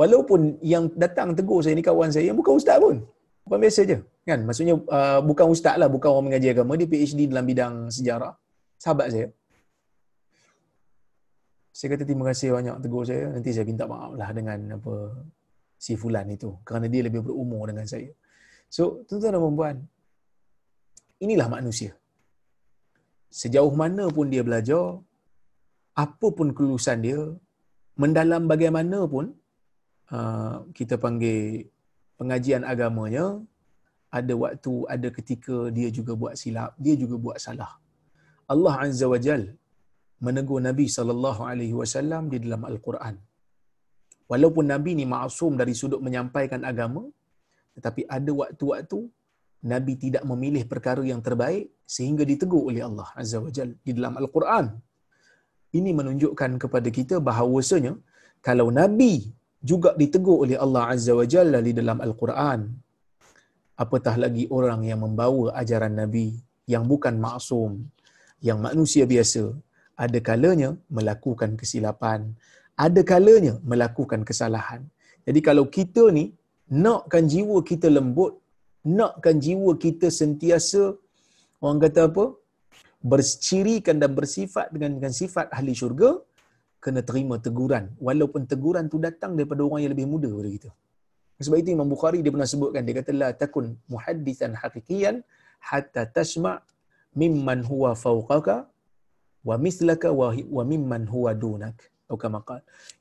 walaupun 0.00 0.40
yang 0.72 0.84
datang 1.02 1.36
tegur 1.38 1.60
saya 1.64 1.74
ni 1.78 1.84
kawan 1.88 2.10
saya 2.14 2.24
yang 2.32 2.38
bukan 2.40 2.54
ustaz 2.60 2.80
pun. 2.84 2.96
Bukan 3.44 3.58
biasa 3.64 3.80
je. 3.90 3.98
Kan? 4.28 4.40
Maksudnya 4.48 4.74
uh, 4.96 5.20
bukan 5.30 5.46
ustaz 5.54 5.76
lah, 5.80 5.88
bukan 5.94 6.08
orang 6.12 6.26
mengaji 6.32 6.48
agama, 6.54 6.72
dia 6.80 6.88
PhD 6.92 7.20
dalam 7.32 7.44
bidang 7.50 7.74
sejarah. 7.96 8.32
Sahabat 8.80 9.12
saya 9.12 9.28
saya 11.80 11.96
kata 11.96 12.04
terima 12.08 12.24
kasih 12.28 12.48
banyak 12.52 12.76
tegur 12.84 13.04
saya 13.08 13.32
nanti 13.34 13.50
saya 13.56 13.64
minta 13.64 13.84
maaf 13.88 14.12
lah 14.20 14.28
dengan 14.36 14.58
apa 14.76 14.94
si 15.84 15.96
fulan 15.96 16.28
itu 16.28 16.50
kerana 16.66 16.86
dia 16.92 17.02
lebih 17.08 17.24
berumur 17.24 17.72
dengan 17.72 17.86
saya 17.88 18.12
so 18.76 19.00
tuan-tuan 19.08 19.32
dan 19.36 19.54
puan 19.56 19.76
inilah 21.24 21.48
manusia 21.48 21.96
sejauh 23.40 23.72
mana 23.82 24.12
pun 24.16 24.28
dia 24.28 24.44
belajar 24.44 25.00
apa 26.04 26.28
pun 26.36 26.52
kelulusan 26.52 27.00
dia 27.06 27.20
mendalam 27.96 28.44
bagaimana 28.52 29.08
pun 29.08 29.32
kita 30.78 30.94
panggil 31.04 31.70
pengajian 32.18 32.62
agamanya 32.72 33.24
ada 34.18 34.34
waktu 34.42 34.72
ada 34.94 35.08
ketika 35.16 35.56
dia 35.76 35.88
juga 35.98 36.12
buat 36.22 36.34
silap 36.40 36.74
dia 36.84 36.94
juga 37.02 37.16
buat 37.24 37.38
salah 37.46 37.72
Allah 38.52 38.74
Azza 38.84 39.06
wa 39.12 39.20
Jalla 39.26 39.54
menegur 40.26 40.60
Nabi 40.68 40.86
sallallahu 40.96 41.42
alaihi 41.50 41.74
wasallam 41.80 42.22
di 42.32 42.38
dalam 42.44 42.62
Al-Quran. 42.70 43.14
Walaupun 44.30 44.64
Nabi 44.72 44.90
ni 44.98 45.04
maksum 45.14 45.52
dari 45.60 45.74
sudut 45.80 46.00
menyampaikan 46.06 46.62
agama, 46.70 47.02
tetapi 47.74 48.02
ada 48.16 48.32
waktu-waktu 48.40 48.98
Nabi 49.72 49.92
tidak 50.04 50.22
memilih 50.30 50.62
perkara 50.72 51.02
yang 51.12 51.20
terbaik 51.26 51.64
sehingga 51.94 52.24
ditegur 52.30 52.62
oleh 52.70 52.82
Allah 52.88 53.08
Azza 53.20 53.38
wa 53.46 53.50
Jal 53.56 53.70
di 53.86 53.92
dalam 53.98 54.14
Al-Quran. 54.20 54.66
Ini 55.78 55.90
menunjukkan 55.98 56.52
kepada 56.62 56.88
kita 56.98 57.16
bahawasanya 57.28 57.92
kalau 58.46 58.68
Nabi 58.80 59.14
juga 59.60 59.92
ditegur 60.00 60.44
oleh 60.44 60.56
Allah 60.64 60.92
Azza 60.92 61.12
wa 61.12 61.26
Jalla 61.32 61.60
di 61.60 61.72
dalam 61.76 62.00
Al-Quran, 62.00 62.60
apatah 63.76 64.14
lagi 64.24 64.44
orang 64.58 64.80
yang 64.88 65.00
membawa 65.04 65.52
ajaran 65.60 65.94
Nabi 66.00 66.28
yang 66.72 66.84
bukan 66.88 67.14
maksum, 67.20 67.84
yang 68.48 68.58
manusia 68.66 69.04
biasa, 69.04 69.52
ada 70.04 70.18
kalanya 70.28 70.70
melakukan 70.88 71.60
kesilapan, 71.60 72.32
ada 72.86 73.00
kalanya 73.04 73.54
melakukan 73.60 74.24
kesalahan. 74.28 74.82
Jadi 75.28 75.40
kalau 75.44 75.68
kita 75.68 76.08
ni 76.08 76.32
nakkan 76.72 77.28
jiwa 77.28 77.60
kita 77.70 77.88
lembut, 77.92 78.40
nakkan 79.00 79.36
jiwa 79.44 79.76
kita 79.76 80.08
sentiasa 80.08 80.96
orang 81.60 81.80
kata 81.84 82.02
apa? 82.08 82.24
bercirikan 83.00 83.96
dan 83.96 84.12
bersifat 84.12 84.68
dengan, 84.72 84.92
dengan 85.00 85.12
sifat 85.20 85.48
ahli 85.56 85.72
syurga, 85.72 86.20
kena 86.84 87.00
terima 87.08 87.36
teguran. 87.46 87.84
Walaupun 88.00 88.48
teguran 88.52 88.88
tu 88.92 88.98
datang 89.06 89.36
daripada 89.36 89.60
orang 89.68 89.80
yang 89.84 89.92
lebih 89.94 90.08
muda 90.12 90.28
daripada 90.32 90.50
kita. 90.56 90.70
Sebab 91.40 91.56
itu 91.62 91.70
Imam 91.72 91.88
Bukhari 91.88 92.18
dia 92.24 92.32
pernah 92.34 92.48
sebutkan, 92.48 92.82
dia 92.84 92.94
kata, 93.00 93.10
La 93.16 93.30
takun 93.32 93.76
muhaddisan 93.92 94.52
hakikian 94.60 95.24
hatta 95.60 96.04
tasma' 96.04 96.60
mimman 97.16 97.64
huwa 97.64 97.96
fawqaka 97.96 98.68
wa 99.48 99.56
mislaka 99.56 100.08
wa 100.12 100.62
mimman 100.70 101.08
huwa 101.08 101.32
dunak 101.32 101.76
atau 102.10 102.18
kama 102.18 102.42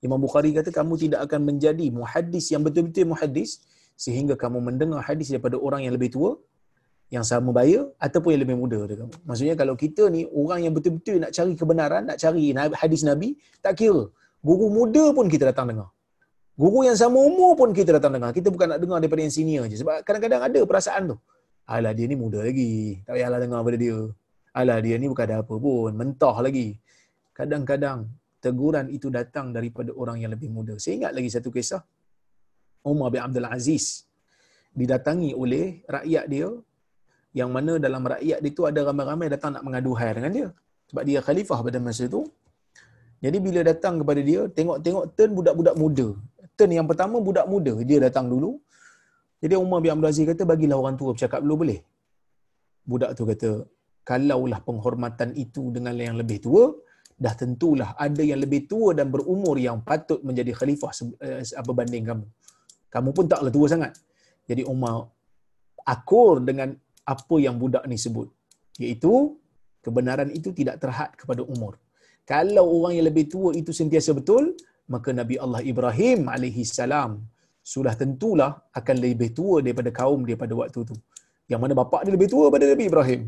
Imam 0.06 0.22
Bukhari 0.22 0.54
kata 0.54 0.70
kamu 0.70 0.94
tidak 1.02 1.20
akan 1.26 1.42
menjadi 1.50 1.90
muhaddis 1.90 2.54
yang 2.54 2.62
betul-betul 2.62 3.10
muhaddis 3.10 3.66
sehingga 3.98 4.38
kamu 4.38 4.62
mendengar 4.62 5.02
hadis 5.02 5.34
daripada 5.34 5.58
orang 5.58 5.82
yang 5.82 5.98
lebih 5.98 6.14
tua 6.14 6.38
yang 7.10 7.26
sama 7.26 7.50
baya 7.50 7.90
ataupun 7.98 8.38
yang 8.38 8.42
lebih 8.46 8.58
muda 8.62 8.80
dia 8.86 9.06
Maksudnya 9.26 9.58
kalau 9.58 9.74
kita 9.74 10.14
ni 10.14 10.30
orang 10.30 10.70
yang 10.70 10.74
betul-betul 10.78 11.18
nak 11.18 11.34
cari 11.34 11.54
kebenaran, 11.58 12.02
nak 12.06 12.18
cari 12.22 12.54
hadis 12.54 13.02
Nabi, 13.02 13.34
tak 13.66 13.82
kira 13.82 14.10
Guru 14.40 14.72
muda 14.72 15.12
pun 15.12 15.28
kita 15.28 15.52
datang 15.52 15.68
dengar. 15.68 15.90
Guru 16.56 16.88
yang 16.88 16.96
sama 16.96 17.20
umur 17.20 17.56
pun 17.60 17.72
kita 17.76 17.96
datang 17.96 18.16
dengar. 18.16 18.32
Kita 18.32 18.48
bukan 18.52 18.76
nak 18.76 18.80
dengar 18.84 18.98
daripada 19.04 19.22
yang 19.24 19.36
senior 19.36 19.64
je. 19.72 19.80
Sebab 19.84 20.04
kadang-kadang 20.08 20.42
ada 20.48 20.60
perasaan 20.64 21.02
tu. 21.12 21.18
Alah 21.68 21.92
dia 21.96 22.08
ni 22.08 22.16
muda 22.20 22.44
lagi. 22.44 23.04
Tak 23.04 23.16
payahlah 23.16 23.40
dengar 23.40 23.60
pada 23.64 23.78
dia. 23.80 23.98
Alah 24.56 24.78
dia 24.84 24.96
ni 24.96 25.08
bukan 25.12 25.24
ada 25.28 25.36
apa 25.44 25.56
pun. 25.56 25.92
Mentah 25.92 26.36
lagi. 26.40 26.80
Kadang-kadang 27.36 28.08
teguran 28.44 28.88
itu 28.92 29.08
datang 29.12 29.52
daripada 29.56 29.92
orang 29.96 30.24
yang 30.24 30.32
lebih 30.36 30.52
muda. 30.52 30.76
Saya 30.80 31.04
ingat 31.04 31.12
lagi 31.16 31.30
satu 31.32 31.52
kisah. 31.52 31.84
Umar 32.84 33.12
bin 33.12 33.24
Abdul 33.24 33.48
Aziz 33.48 34.08
didatangi 34.72 35.36
oleh 35.36 35.84
rakyat 35.84 36.26
dia 36.32 36.48
yang 37.38 37.50
mana 37.56 37.78
dalam 37.78 38.02
rakyat 38.14 38.40
dia 38.44 38.52
tu 38.58 38.64
ada 38.70 38.80
ramai-ramai 38.90 39.28
datang 39.30 39.52
nak 39.56 39.64
mengadu 39.68 39.92
hai 40.00 40.10
dengan 40.18 40.32
dia. 40.38 40.48
Sebab 40.90 41.04
dia 41.06 41.20
khalifah 41.22 41.60
pada 41.62 41.78
masa 41.78 42.04
itu. 42.10 42.22
Jadi 43.22 43.38
bila 43.46 43.62
datang 43.62 44.02
kepada 44.02 44.22
dia, 44.24 44.42
tengok-tengok 44.58 45.06
turn 45.14 45.32
budak-budak 45.38 45.76
muda. 45.78 46.08
Turn 46.58 46.72
yang 46.72 46.88
pertama 46.90 47.20
budak 47.20 47.46
muda, 47.52 47.74
dia 47.90 48.00
datang 48.08 48.26
dulu. 48.32 48.58
Jadi 49.44 49.54
Umar 49.60 49.80
bin 49.84 49.92
Abdul 49.94 50.10
Aziz 50.12 50.26
kata, 50.28 50.44
bagilah 50.48 50.78
orang 50.82 50.96
tua 51.00 51.12
bercakap 51.14 51.40
dulu 51.44 51.68
boleh? 51.68 51.80
Budak 52.88 53.12
tu 53.20 53.24
kata, 53.28 53.52
kalaulah 54.08 54.60
penghormatan 54.68 55.36
itu 55.36 55.70
dengan 55.76 55.94
yang 56.00 56.18
lebih 56.22 56.40
tua, 56.46 56.64
dah 57.20 57.34
tentulah 57.36 57.90
ada 58.00 58.24
yang 58.24 58.40
lebih 58.40 58.66
tua 58.72 58.96
dan 58.96 59.12
berumur 59.12 59.56
yang 59.60 59.84
patut 59.84 60.24
menjadi 60.24 60.52
khalifah 60.56 60.92
eh, 61.20 61.44
apa 61.62 61.72
banding 61.76 62.08
kamu. 62.10 62.26
Kamu 62.90 63.10
pun 63.12 63.26
taklah 63.32 63.52
tua 63.52 63.68
sangat. 63.68 63.94
Jadi 64.50 64.64
Umar 64.66 65.12
akur 65.86 66.42
dengan 66.42 66.74
apa 67.14 67.36
yang 67.46 67.56
budak 67.62 67.84
ni 67.92 67.98
sebut. 68.06 68.28
Iaitu 68.84 69.14
kebenaran 69.86 70.30
itu 70.40 70.50
tidak 70.60 70.76
terhad 70.84 71.12
kepada 71.22 71.42
umur. 71.54 71.74
Kalau 72.32 72.66
orang 72.78 72.94
yang 72.98 73.08
lebih 73.10 73.26
tua 73.34 73.50
itu 73.62 73.72
sentiasa 73.80 74.14
betul, 74.20 74.44
maka 74.94 75.10
Nabi 75.20 75.36
Allah 75.44 75.62
Ibrahim 75.72 76.30
alaihi 76.34 76.64
salam 76.78 77.12
sudah 77.74 77.94
tentulah 78.02 78.52
akan 78.80 78.96
lebih 79.06 79.30
tua 79.40 79.58
daripada 79.66 79.90
kaum 80.00 80.22
dia 80.28 80.38
pada 80.44 80.54
waktu 80.62 80.80
itu. 80.86 80.96
Yang 81.52 81.60
mana 81.64 81.74
bapa 81.82 81.98
dia 82.06 82.14
lebih 82.18 82.30
tua 82.34 82.44
daripada 82.48 82.66
Nabi 82.74 82.86
Ibrahim. 82.92 83.22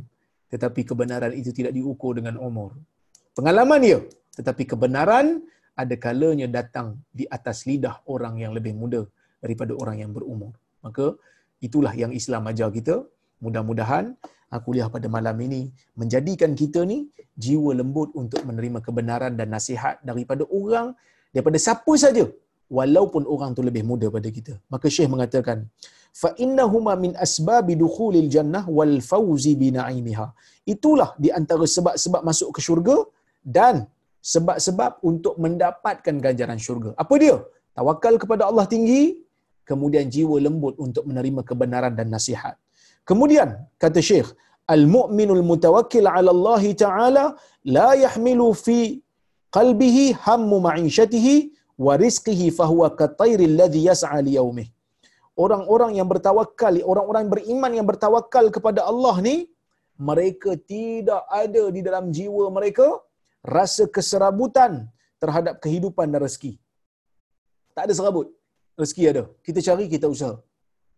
Tetapi 0.53 0.81
kebenaran 0.89 1.33
itu 1.41 1.51
tidak 1.57 1.73
diukur 1.77 2.11
dengan 2.19 2.35
umur. 2.47 2.71
Pengalaman 3.37 3.79
dia. 3.87 3.99
Tetapi 4.37 4.63
kebenaran 4.71 5.27
ada 5.81 5.95
kalanya 6.05 6.47
datang 6.57 6.87
di 7.19 7.23
atas 7.37 7.63
lidah 7.69 7.95
orang 8.13 8.35
yang 8.43 8.51
lebih 8.57 8.73
muda 8.81 9.01
daripada 9.43 9.73
orang 9.81 9.97
yang 10.03 10.11
berumur. 10.17 10.53
Maka 10.85 11.15
itulah 11.67 11.93
yang 12.01 12.11
Islam 12.19 12.49
ajar 12.51 12.69
kita. 12.77 12.95
Mudah-mudahan 13.45 14.05
kuliah 14.65 14.87
pada 14.95 15.07
malam 15.15 15.37
ini 15.47 15.61
menjadikan 16.01 16.51
kita 16.61 16.83
ni 16.91 16.97
jiwa 17.43 17.71
lembut 17.79 18.09
untuk 18.21 18.41
menerima 18.49 18.79
kebenaran 18.87 19.33
dan 19.39 19.47
nasihat 19.55 19.95
daripada 20.09 20.43
orang 20.59 20.87
daripada 21.31 21.57
siapa 21.65 21.93
saja 22.03 22.25
walaupun 22.77 23.23
orang 23.33 23.51
tu 23.57 23.63
lebih 23.69 23.83
muda 23.91 24.07
pada 24.15 24.29
kita. 24.37 24.53
Maka 24.73 24.87
Syekh 24.95 25.09
mengatakan 25.13 25.57
fa 26.21 26.29
innahuma 26.43 26.93
min 27.03 27.11
asbabi 27.25 27.73
dukhulil 27.83 28.29
jannah 28.35 28.63
wal 28.77 28.95
fawzi 29.11 29.53
bi 29.61 29.69
na'imiha. 29.77 30.27
Itulah 30.73 31.09
di 31.23 31.31
antara 31.39 31.65
sebab-sebab 31.75 32.21
masuk 32.29 32.49
ke 32.55 32.59
syurga 32.67 32.97
dan 33.57 33.75
sebab-sebab 34.33 34.91
untuk 35.09 35.35
mendapatkan 35.43 36.15
ganjaran 36.25 36.59
syurga. 36.65 36.91
Apa 37.03 37.15
dia? 37.23 37.37
Tawakal 37.77 38.13
kepada 38.23 38.43
Allah 38.49 38.65
tinggi, 38.73 39.01
kemudian 39.69 40.05
jiwa 40.15 40.37
lembut 40.47 40.75
untuk 40.85 41.03
menerima 41.09 41.41
kebenaran 41.49 41.93
dan 41.99 42.07
nasihat. 42.15 42.55
Kemudian 43.09 43.49
kata 43.83 43.99
Syekh, 44.09 44.29
al-mu'minul 44.75 45.43
mutawakkil 45.51 46.07
'ala 46.07 46.29
Allah 46.35 46.63
Ta'ala 46.83 47.23
la 47.77 47.89
yahmilu 48.03 48.47
fi 48.65 48.79
qalbihi 49.57 50.05
hammu 50.25 50.57
ma'ishatihi 50.67 51.35
wa 51.85 51.93
rizqihi 52.03 52.47
fa 52.57 52.65
huwa 52.71 52.89
katayri 53.01 53.45
alladhi 53.51 53.81
yas'a 53.89 54.19
li 54.27 54.33
yawmih. 54.39 54.67
Orang-orang 55.43 55.91
yang 55.99 56.07
bertawakal, 56.11 56.73
orang-orang 56.91 57.25
beriman 57.33 57.71
yang 57.77 57.87
bertawakal 57.91 58.45
kepada 58.55 58.81
Allah 58.91 59.15
ni, 59.27 59.35
mereka 60.09 60.51
tidak 60.73 61.21
ada 61.41 61.63
di 61.75 61.81
dalam 61.87 62.05
jiwa 62.17 62.45
mereka 62.57 62.87
rasa 63.57 63.83
keserabutan 63.95 64.71
terhadap 65.21 65.55
kehidupan 65.63 66.09
dan 66.13 66.21
rezeki. 66.25 66.53
Tak 67.75 67.83
ada 67.87 67.93
serabut. 67.99 68.27
Rezeki 68.81 69.03
ada. 69.11 69.23
Kita 69.45 69.59
cari, 69.67 69.85
kita 69.93 70.07
usaha. 70.15 70.35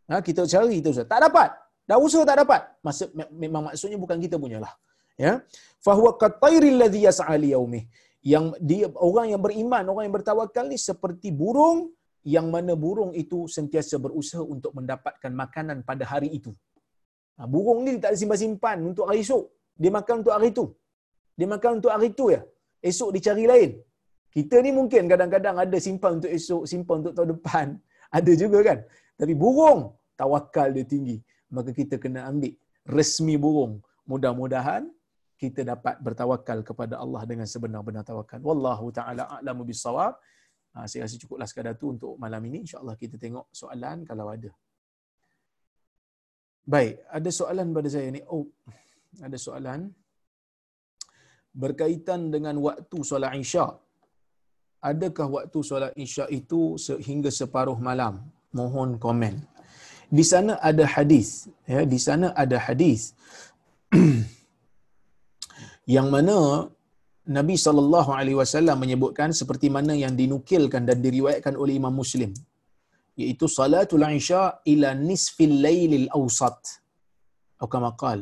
Ha, 0.10 0.20
kita 0.28 0.44
cari, 0.54 0.80
kita 0.80 0.90
usaha. 0.94 1.08
Tak 1.14 1.20
dapat. 1.28 1.50
Dah 1.90 2.00
usaha 2.00 2.24
tak 2.24 2.38
dapat. 2.44 2.62
Maksud, 2.86 3.08
memang 3.44 3.62
maksudnya 3.68 3.98
bukan 4.00 4.18
kita 4.24 4.40
punya 4.40 4.60
lah. 4.64 4.74
Ya. 5.20 5.44
Fahuwa 5.86 6.16
katairil 6.16 6.80
ladhi 6.82 7.04
yas'ali 7.08 7.52
yaumih. 7.52 7.84
Yang 8.24 8.46
dia, 8.64 8.88
orang 9.08 9.36
yang 9.36 9.42
beriman, 9.44 9.84
orang 9.92 10.04
yang 10.08 10.16
bertawakal 10.16 10.66
ni 10.72 10.80
seperti 10.80 11.30
burung 11.36 11.92
yang 12.24 12.48
mana 12.48 12.74
burung 12.84 13.12
itu 13.12 13.52
sentiasa 13.52 14.00
berusaha 14.00 14.40
untuk 14.40 14.72
mendapatkan 14.78 15.32
makanan 15.44 15.84
pada 15.84 16.08
hari 16.08 16.32
itu. 16.40 16.56
Ha, 17.36 17.44
burung 17.54 17.84
ni 17.84 18.00
tak 18.00 18.16
simpan-simpan 18.16 18.80
untuk 18.80 19.12
hari 19.12 19.28
esok. 19.28 19.44
Dia 19.76 19.92
makan 19.92 20.16
untuk 20.24 20.34
hari 20.36 20.50
itu. 20.56 20.66
Dia 21.36 21.48
makan 21.52 21.72
untuk 21.84 21.92
hari 21.92 22.16
itu 22.16 22.26
ya. 22.32 22.42
Esok 22.80 23.10
dicari 23.12 23.44
lain. 23.52 23.72
Kita 24.32 24.56
ni 24.66 24.72
mungkin 24.72 25.04
kadang-kadang 25.12 25.60
ada 25.60 25.78
simpan 25.84 26.12
untuk 26.18 26.32
esok, 26.32 26.64
simpan 26.64 26.96
untuk 27.04 27.14
tahun 27.18 27.30
depan. 27.38 27.68
Ada 28.18 28.32
juga 28.38 28.60
kan. 28.62 28.80
Tapi 29.18 29.34
burung, 29.34 29.80
tawakal 30.14 30.70
dia 30.70 30.86
tinggi 30.86 31.18
maka 31.56 31.70
kita 31.80 31.96
kena 32.04 32.26
ambil 32.30 32.54
resmi 32.98 33.36
burung. 33.44 33.74
Mudah-mudahan 34.12 34.84
kita 35.42 35.62
dapat 35.72 35.96
bertawakal 36.06 36.60
kepada 36.70 36.96
Allah 37.04 37.22
dengan 37.30 37.48
sebenar-benar 37.54 38.04
tawakal. 38.10 38.40
Wallahu 38.50 38.86
taala 38.98 39.24
a'lamu 39.36 39.64
bissawab. 39.70 40.14
Ha, 40.74 40.90
saya 40.90 41.06
rasa 41.06 41.16
cukuplah 41.22 41.48
sekadar 41.50 41.74
tu 41.82 41.94
untuk 41.94 42.18
malam 42.24 42.42
ini. 42.50 42.66
Insya-Allah 42.66 42.96
kita 43.04 43.16
tengok 43.24 43.46
soalan 43.62 43.98
kalau 44.10 44.26
ada. 44.36 44.50
Baik, 46.74 46.94
ada 47.18 47.30
soalan 47.40 47.68
pada 47.78 47.90
saya 47.94 48.08
ni. 48.10 48.22
Oh, 48.36 48.48
ada 49.28 49.38
soalan 49.38 49.94
berkaitan 51.54 52.34
dengan 52.34 52.58
waktu 52.68 52.98
solat 53.06 53.38
Isyak. 53.38 53.78
Adakah 54.90 55.28
waktu 55.38 55.60
solat 55.70 55.92
Isyak 56.06 56.30
itu 56.34 56.62
sehingga 56.82 57.30
separuh 57.30 57.78
malam? 57.78 58.26
Mohon 58.58 58.90
komen 59.06 59.53
di 60.18 60.24
sana 60.32 60.54
ada 60.70 60.86
hadis 60.94 61.30
ya 61.74 61.82
di 61.94 62.00
sana 62.06 62.28
ada 62.44 62.58
hadis 62.66 63.16
yang 65.96 66.08
mana 66.16 66.68
Nabi 67.38 67.56
sallallahu 67.66 68.12
alaihi 68.20 68.36
wasallam 68.36 68.84
menyebutkan 68.84 69.32
seperti 69.32 69.72
mana 69.72 69.96
yang 69.96 70.14
dinukilkan 70.22 70.84
dan 70.90 71.00
diriwayatkan 71.06 71.56
oleh 71.56 71.80
Imam 71.80 71.96
Muslim 71.96 72.36
iaitu 73.22 73.46
salatul 73.48 74.06
isya 74.20 74.42
ila 74.72 74.90
nisfil 75.10 75.56
lailil 75.66 76.08
awsat. 76.20 76.60
Atau 77.56 77.68
kama 77.74 77.92
qal 78.02 78.20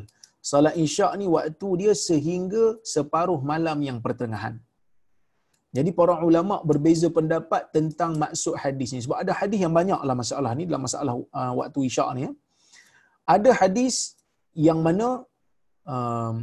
salat 0.50 0.76
isya 0.86 1.08
ni 1.22 1.26
waktu 1.36 1.70
dia 1.82 1.94
sehingga 2.08 2.64
separuh 2.94 3.40
malam 3.52 3.78
yang 3.88 3.98
pertengahan 4.06 4.56
jadi 5.78 5.90
para 6.00 6.14
ulama 6.30 6.56
berbeza 6.70 7.08
pendapat 7.18 7.62
tentang 7.76 8.12
maksud 8.24 8.56
hadis 8.64 8.90
ni 8.94 9.00
sebab 9.06 9.18
ada 9.24 9.34
hadis 9.40 9.60
yang 9.66 9.74
banyaklah 9.80 10.16
masalah 10.22 10.52
ni 10.58 10.64
dalam 10.70 10.84
masalah 10.88 11.14
uh, 11.40 11.54
waktu 11.60 11.80
isyak 11.90 12.10
ni 12.16 12.22
ya. 12.28 12.32
Ada 13.34 13.52
hadis 13.60 13.96
yang 14.68 14.80
mana 14.88 15.08
um, 15.94 16.36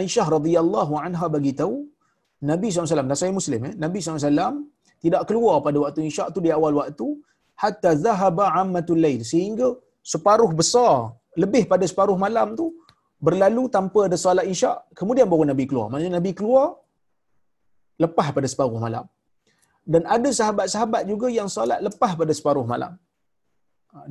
Aisyah 0.00 0.26
radhiyallahu 0.36 0.92
anha 1.06 1.26
bagi 1.30 1.54
tahu 1.60 1.86
Nabi 2.50 2.68
SAW, 2.74 3.08
dan 3.10 3.18
saya 3.22 3.32
Muslim 3.40 3.60
ya, 3.66 3.72
Nabi 3.84 3.98
SAW 4.02 4.66
tidak 5.04 5.22
keluar 5.28 5.56
pada 5.66 5.78
waktu 5.84 6.10
isyak 6.10 6.34
tu 6.34 6.42
di 6.46 6.50
awal 6.56 6.74
waktu 6.80 7.06
hatta 7.62 7.90
zahaba 8.04 8.46
ammatul 8.60 8.98
lail 9.04 9.22
sehingga 9.22 9.68
separuh 10.12 10.50
besar 10.60 11.14
lebih 11.42 11.62
pada 11.70 11.84
separuh 11.90 12.18
malam 12.24 12.58
tu 12.58 12.66
berlalu 13.26 13.62
tanpa 13.76 14.10
ada 14.10 14.18
solat 14.24 14.46
isyak 14.54 14.76
kemudian 14.98 15.30
baru 15.30 15.46
Nabi 15.52 15.64
keluar. 15.70 15.86
Maksudnya 15.92 16.14
Nabi 16.18 16.30
keluar 16.38 16.66
lepas 18.02 18.28
pada 18.36 18.48
separuh 18.52 18.80
malam. 18.86 19.04
Dan 19.92 20.02
ada 20.16 20.28
sahabat-sahabat 20.38 21.02
juga 21.10 21.28
yang 21.38 21.48
solat 21.56 21.80
lepas 21.86 22.12
pada 22.20 22.32
separuh 22.38 22.64
malam. 22.72 22.92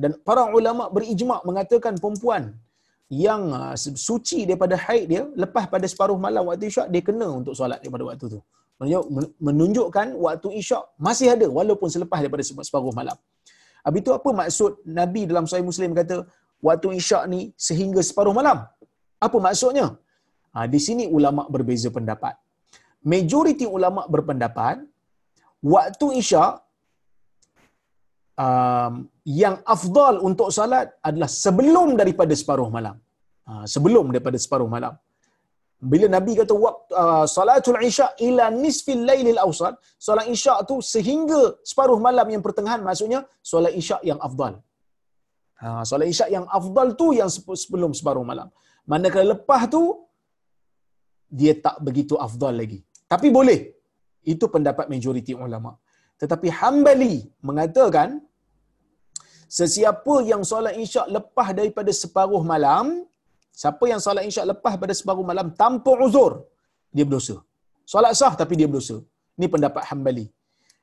Dan 0.02 0.16
para 0.28 0.42
ulama 0.58 0.84
berijma' 0.96 1.40
mengatakan 1.48 1.94
perempuan 2.02 2.42
yang 3.12 3.42
uh, 3.52 3.74
suci 4.08 4.38
daripada 4.48 4.76
haid 4.84 5.04
dia 5.12 5.22
lepas 5.42 5.64
pada 5.72 5.86
separuh 5.92 6.16
malam 6.26 6.42
waktu 6.48 6.72
isyak 6.72 6.88
dia 6.92 7.02
kena 7.08 7.28
untuk 7.40 7.52
solat 7.58 7.78
daripada 7.84 8.04
waktu 8.10 8.26
tu. 8.34 8.40
Menunjukkan 9.46 10.06
waktu 10.26 10.48
isyak 10.60 10.84
masih 11.06 11.28
ada 11.34 11.46
walaupun 11.58 11.88
selepas 11.96 12.18
daripada 12.22 12.42
separuh 12.42 12.94
malam. 13.00 13.16
Habis 13.84 14.00
itu 14.04 14.12
apa 14.18 14.30
maksud 14.40 14.70
Nabi 15.00 15.28
dalam 15.30 15.44
Sahih 15.50 15.66
Muslim 15.70 15.92
kata 15.98 16.16
waktu 16.64 16.96
isyak 17.00 17.22
ni 17.32 17.40
sehingga 17.66 18.00
separuh 18.00 18.34
malam? 18.40 18.64
Apa 19.26 19.36
maksudnya? 19.46 19.86
Ha, 20.54 20.64
di 20.74 20.80
sini 20.86 21.04
ulama 21.16 21.44
berbeza 21.54 21.90
pendapat 21.96 22.34
majoriti 23.12 23.66
ulama 23.76 24.02
berpendapat 24.14 24.76
waktu 25.74 26.06
isyak 26.20 26.52
um, 28.44 28.92
yang 29.42 29.56
afdal 29.74 30.14
untuk 30.28 30.48
salat 30.58 30.86
adalah 31.08 31.30
sebelum 31.44 31.88
daripada 32.00 32.34
separuh 32.42 32.68
malam. 32.76 32.96
Uh, 33.50 33.64
sebelum 33.74 34.08
daripada 34.12 34.38
separuh 34.44 34.68
malam. 34.74 34.94
Bila 35.92 36.06
Nabi 36.16 36.32
kata 36.38 36.54
waktu 36.64 36.92
uh, 37.02 37.24
salatul 37.36 37.76
isya 37.88 38.06
ila 38.26 38.44
nisfil 38.62 39.02
lailil 39.08 39.40
awsat, 39.46 39.74
solat 40.06 40.26
isya 40.34 40.54
tu 40.70 40.76
sehingga 40.92 41.40
separuh 41.70 41.98
malam 42.06 42.26
yang 42.32 42.42
pertengahan 42.46 42.80
maksudnya 42.86 43.20
solat 43.52 43.72
isya 43.80 43.98
yang 44.10 44.20
afdal. 44.28 44.54
Ha, 45.60 45.84
solat 45.90 46.08
isya 46.12 46.26
yang 46.36 46.46
afdal 46.58 46.88
tu 47.00 47.06
yang 47.18 47.30
sebelum 47.64 47.92
separuh 47.98 48.24
malam. 48.30 48.48
Manakala 48.92 49.26
lepas 49.36 49.62
tu 49.74 49.82
dia 51.40 51.52
tak 51.66 51.76
begitu 51.86 52.16
afdal 52.26 52.54
lagi. 52.62 52.80
Tapi 53.12 53.28
boleh. 53.38 53.60
Itu 54.32 54.48
pendapat 54.54 54.86
majoriti 54.92 55.32
ulama. 55.46 55.72
Tetapi 56.20 56.48
Hambali 56.58 57.14
mengatakan 57.48 58.08
sesiapa 59.58 60.14
yang 60.30 60.42
solat 60.50 60.74
isyak 60.84 61.06
lepas 61.16 61.48
daripada 61.58 61.92
separuh 62.02 62.42
malam, 62.52 62.86
siapa 63.60 63.84
yang 63.92 64.00
solat 64.06 64.24
isyak 64.30 64.46
lepas 64.52 64.74
pada 64.82 64.94
separuh 65.00 65.26
malam 65.30 65.48
tanpa 65.62 65.92
uzur, 66.06 66.32
dia 66.94 67.04
berdosa. 67.08 67.36
Solat 67.92 68.12
sah 68.20 68.32
tapi 68.42 68.54
dia 68.60 68.68
berdosa. 68.70 68.96
Ini 69.36 69.46
pendapat 69.54 69.82
Hambali. 69.90 70.26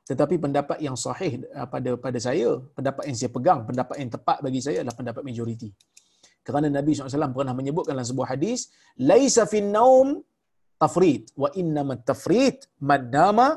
Tetapi 0.10 0.36
pendapat 0.44 0.78
yang 0.86 0.98
sahih 1.04 1.34
uh, 1.56 1.68
pada 1.74 1.92
pada 2.06 2.20
saya, 2.28 2.50
pendapat 2.78 3.04
yang 3.10 3.18
saya 3.20 3.32
pegang, 3.36 3.60
pendapat 3.70 3.96
yang 4.02 4.12
tepat 4.16 4.38
bagi 4.46 4.62
saya 4.66 4.78
adalah 4.84 4.98
pendapat 5.00 5.24
majoriti. 5.28 5.70
Kerana 6.42 6.68
Nabi 6.78 6.92
SAW 6.92 7.32
pernah 7.38 7.56
menyebutkan 7.60 7.94
dalam 7.96 8.08
sebuah 8.12 8.34
hadis, 8.34 8.60
"Laisa 9.10 9.46
fin 9.52 9.70
naum 9.76 10.20
tafrid. 10.82 11.24
Wa 11.42 11.50
innama 11.62 11.94
tafrid 12.10 12.58
man 12.90 13.02
nama 13.18 13.48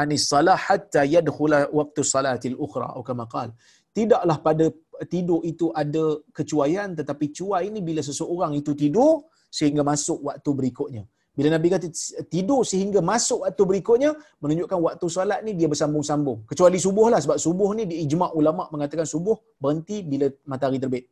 anis 0.00 0.24
salah 0.32 0.58
hatta 0.66 1.02
yadkhula 1.14 1.58
waktu 1.78 2.00
salatil 2.14 2.58
ukhra. 2.64 2.86
Atau 2.92 3.04
kama 3.08 3.26
qala 3.34 3.54
tidaklah 3.98 4.36
pada 4.46 4.66
tidur 5.12 5.40
itu 5.50 5.66
ada 5.82 6.04
kecuaian 6.38 6.88
tetapi 6.98 7.26
cuai 7.36 7.62
ini 7.70 7.80
bila 7.88 8.02
seseorang 8.08 8.52
itu 8.60 8.72
tidur 8.82 9.26
sehingga 9.58 9.82
masuk 9.90 10.18
waktu 10.28 10.50
berikutnya. 10.58 11.04
Bila 11.38 11.54
Nabi 11.54 11.70
kata 11.70 11.86
tidur 12.34 12.66
sehingga 12.66 13.00
masuk 13.10 13.46
waktu 13.46 13.62
berikutnya 13.70 14.10
menunjukkan 14.42 14.78
waktu 14.86 15.06
solat 15.06 15.40
ni 15.46 15.54
dia 15.58 15.70
bersambung-sambung. 15.70 16.38
Kecuali 16.50 16.78
subuh 16.82 17.06
lah 17.14 17.22
sebab 17.22 17.38
subuh 17.38 17.70
ni 17.78 17.86
di 17.90 17.96
ijma' 18.02 18.34
ulama 18.34 18.66
mengatakan 18.74 19.06
subuh 19.06 19.38
berhenti 19.62 20.02
bila 20.02 20.26
matahari 20.50 20.82
terbit 20.82 21.06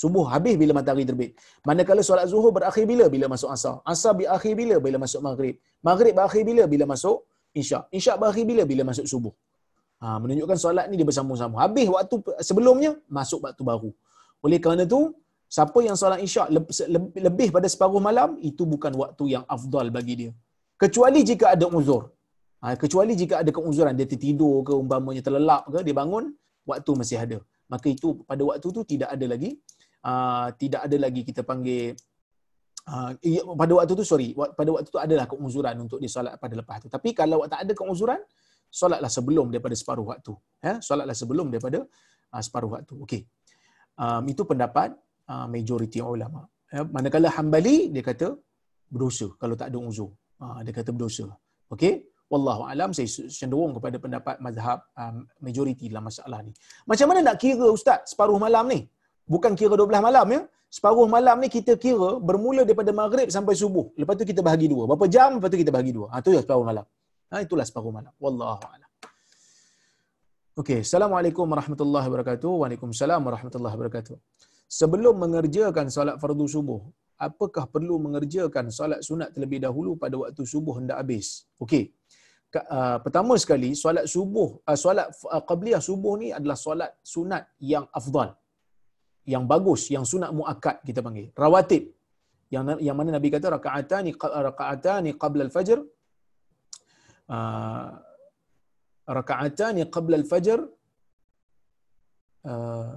Subuh 0.00 0.24
habis 0.32 0.54
bila 0.60 0.72
matahari 0.78 1.04
terbit. 1.08 1.30
Manakala 1.68 2.02
solat 2.08 2.26
zuhur 2.32 2.50
berakhir 2.56 2.84
bila? 2.90 3.04
Bila 3.14 3.26
masuk 3.34 3.50
asar. 3.54 3.74
Asar 3.92 4.12
berakhir 4.20 4.52
bila? 4.60 4.76
Bila 4.86 4.96
masuk 5.04 5.20
maghrib. 5.26 5.54
Maghrib 5.88 6.12
berakhir 6.18 6.42
bila? 6.50 6.64
Bila 6.72 6.84
masuk 6.92 7.16
isyak. 7.60 7.84
Isyak 7.98 8.16
berakhir 8.22 8.44
bila? 8.50 8.62
Bila 8.72 8.82
masuk 8.90 9.06
subuh. 9.12 9.34
Ha, 10.02 10.06
menunjukkan 10.22 10.58
solat 10.64 10.84
ni 10.90 10.94
dia 11.00 11.06
bersambung-sambung. 11.10 11.60
Habis 11.64 11.86
waktu 11.94 12.16
sebelumnya, 12.48 12.90
masuk 13.18 13.40
waktu 13.46 13.62
baru. 13.70 13.90
Oleh 14.46 14.58
kerana 14.64 14.84
tu, 14.92 15.00
siapa 15.56 15.78
yang 15.86 15.96
solat 16.02 16.20
isyak 16.26 16.48
lebih 17.26 17.48
pada 17.56 17.66
separuh 17.72 18.02
malam, 18.08 18.38
itu 18.50 18.62
bukan 18.74 18.94
waktu 19.02 19.24
yang 19.34 19.44
afdal 19.56 19.88
bagi 19.96 20.14
dia. 20.20 20.32
Kecuali 20.82 21.20
jika 21.30 21.58
ada 21.58 21.66
uzur. 21.78 22.02
Ha, 22.62 22.78
kecuali 22.82 23.12
jika 23.18 23.34
ada 23.42 23.50
keuzuran, 23.56 23.94
dia 23.98 24.06
tertidur 24.12 24.54
ke, 24.66 24.72
umpamanya 24.82 25.22
terlelap 25.26 25.66
ke, 25.72 25.82
dia 25.86 25.94
bangun, 26.00 26.24
waktu 26.70 26.90
masih 27.00 27.18
ada. 27.24 27.38
Maka 27.72 27.86
itu 27.94 28.08
pada 28.30 28.42
waktu 28.48 28.66
tu 28.76 28.82
tidak 28.92 29.10
ada 29.14 29.26
lagi 29.32 29.50
uh, 30.04 30.48
tidak 30.60 30.86
ada 30.86 30.96
lagi 30.98 31.22
kita 31.26 31.42
panggil 31.42 31.96
uh, 32.86 33.10
pada 33.60 33.72
waktu 33.78 33.92
tu 33.98 34.06
sorry 34.06 34.34
pada 34.34 34.70
waktu 34.74 34.88
tu 34.90 35.00
adalah 35.00 35.26
keuzuran 35.30 35.74
untuk 35.84 35.98
disolat 35.98 36.36
pada 36.42 36.54
lepas 36.60 36.78
tu. 36.84 36.88
Tapi 36.92 37.10
kalau 37.16 37.42
tak 37.50 37.66
ada 37.66 37.72
keuzuran 37.74 38.20
solatlah 38.68 39.08
sebelum 39.08 39.48
daripada 39.52 39.74
separuh 39.74 40.06
waktu 40.12 40.34
ya. 40.62 40.74
Solatlah 40.84 41.16
sebelum 41.16 41.48
daripada 41.52 41.82
uh, 42.34 42.42
separuh 42.42 42.70
waktu. 42.76 42.94
Okey. 43.04 43.22
Um, 43.98 44.22
itu 44.30 44.42
pendapat 44.46 44.94
uh, 45.26 45.46
majoriti 45.50 45.98
ulama. 45.98 46.46
Ya 46.68 46.84
manakala 46.84 47.32
hambali 47.32 47.88
dia 47.94 48.04
kata 48.04 48.36
berdosa 48.92 49.26
kalau 49.40 49.56
tak 49.56 49.72
ada 49.72 49.78
uzur. 49.80 50.12
Uh, 50.38 50.60
dia 50.64 50.72
kata 50.76 50.92
berdosa. 50.94 51.26
Okey. 51.74 52.06
Wallahu 52.28 52.68
alam 52.68 52.92
saya 52.92 53.08
cenderung 53.08 53.72
kepada 53.72 53.96
pendapat 53.96 54.36
mazhab 54.44 54.84
um, 55.00 55.24
majoriti 55.40 55.88
dalam 55.88 56.04
masalah 56.12 56.44
ni. 56.44 56.52
Macam 56.84 57.08
mana 57.08 57.20
nak 57.24 57.36
kira 57.40 57.66
ustaz 57.72 58.12
separuh 58.12 58.36
malam 58.36 58.68
ni 58.68 58.84
bukan 59.32 59.52
kira 59.60 59.74
12 59.76 60.08
malam 60.08 60.26
ya. 60.36 60.42
Separuh 60.68 61.08
malam 61.08 61.36
ni 61.40 61.48
kita 61.48 61.72
kira 61.80 62.20
bermula 62.28 62.60
daripada 62.68 62.92
maghrib 62.92 63.28
sampai 63.32 63.56
subuh. 63.56 63.88
Lepas 63.96 64.20
tu 64.20 64.24
kita 64.28 64.44
bahagi 64.44 64.68
dua. 64.68 64.84
Berapa 64.84 65.08
jam 65.08 65.40
lepas 65.40 65.48
tu 65.48 65.56
kita 65.56 65.72
bahagi 65.72 65.92
dua. 65.96 66.12
Ha 66.12 66.20
tu 66.20 66.36
ya 66.36 66.44
separuh 66.44 66.64
malam. 66.70 66.84
Ha 67.32 67.40
itulah 67.40 67.64
separuh 67.64 67.88
malam. 67.88 68.12
Wallahu 68.20 68.60
a'lam. 68.68 68.90
Okey, 70.60 70.84
Assalamualaikum 70.84 71.48
warahmatullahi 71.48 72.06
wabarakatuh. 72.12 72.52
Waalaikumsalam 72.60 73.20
warahmatullahi 73.24 73.74
wabarakatuh. 73.80 74.16
Sebelum 74.68 75.16
mengerjakan 75.16 75.88
solat 75.88 76.20
fardu 76.20 76.44
subuh, 76.44 76.84
apakah 77.16 77.64
perlu 77.72 77.96
mengerjakan 77.96 78.68
solat 78.68 79.00
sunat 79.00 79.32
terlebih 79.32 79.64
dahulu 79.64 79.96
pada 79.96 80.20
waktu 80.20 80.44
subuh 80.44 80.84
hendak 80.84 81.00
habis? 81.00 81.48
Okey. 81.64 81.96
Uh, 82.52 82.96
pertama 83.04 83.36
sekali 83.40 83.72
solat 83.76 84.04
subuh 84.04 84.60
uh, 84.68 84.76
solat 84.76 85.08
uh, 85.32 85.40
qabliyah 85.44 85.80
subuh 85.84 86.16
ni 86.20 86.28
adalah 86.32 86.56
solat 86.56 86.96
sunat 87.04 87.44
yang 87.60 87.84
afdal 87.92 88.32
yang 89.34 89.44
bagus 89.52 89.82
yang 89.94 90.04
sunat 90.10 90.30
muakkad 90.38 90.76
kita 90.88 91.00
panggil. 91.06 91.28
Rawatib. 91.42 91.84
Yang 92.54 92.80
yang 92.86 92.96
mana 92.98 93.10
nabi 93.16 93.28
kata 93.34 93.46
rakaatani 93.56 94.10
rakaatani 94.48 95.10
qabla 95.22 95.42
al-fajr. 95.46 95.78
Uh, 97.36 97.88
rakaatani 99.18 99.82
qabla 99.96 100.16
al-fajr. 100.20 100.58
Uh, 102.52 102.94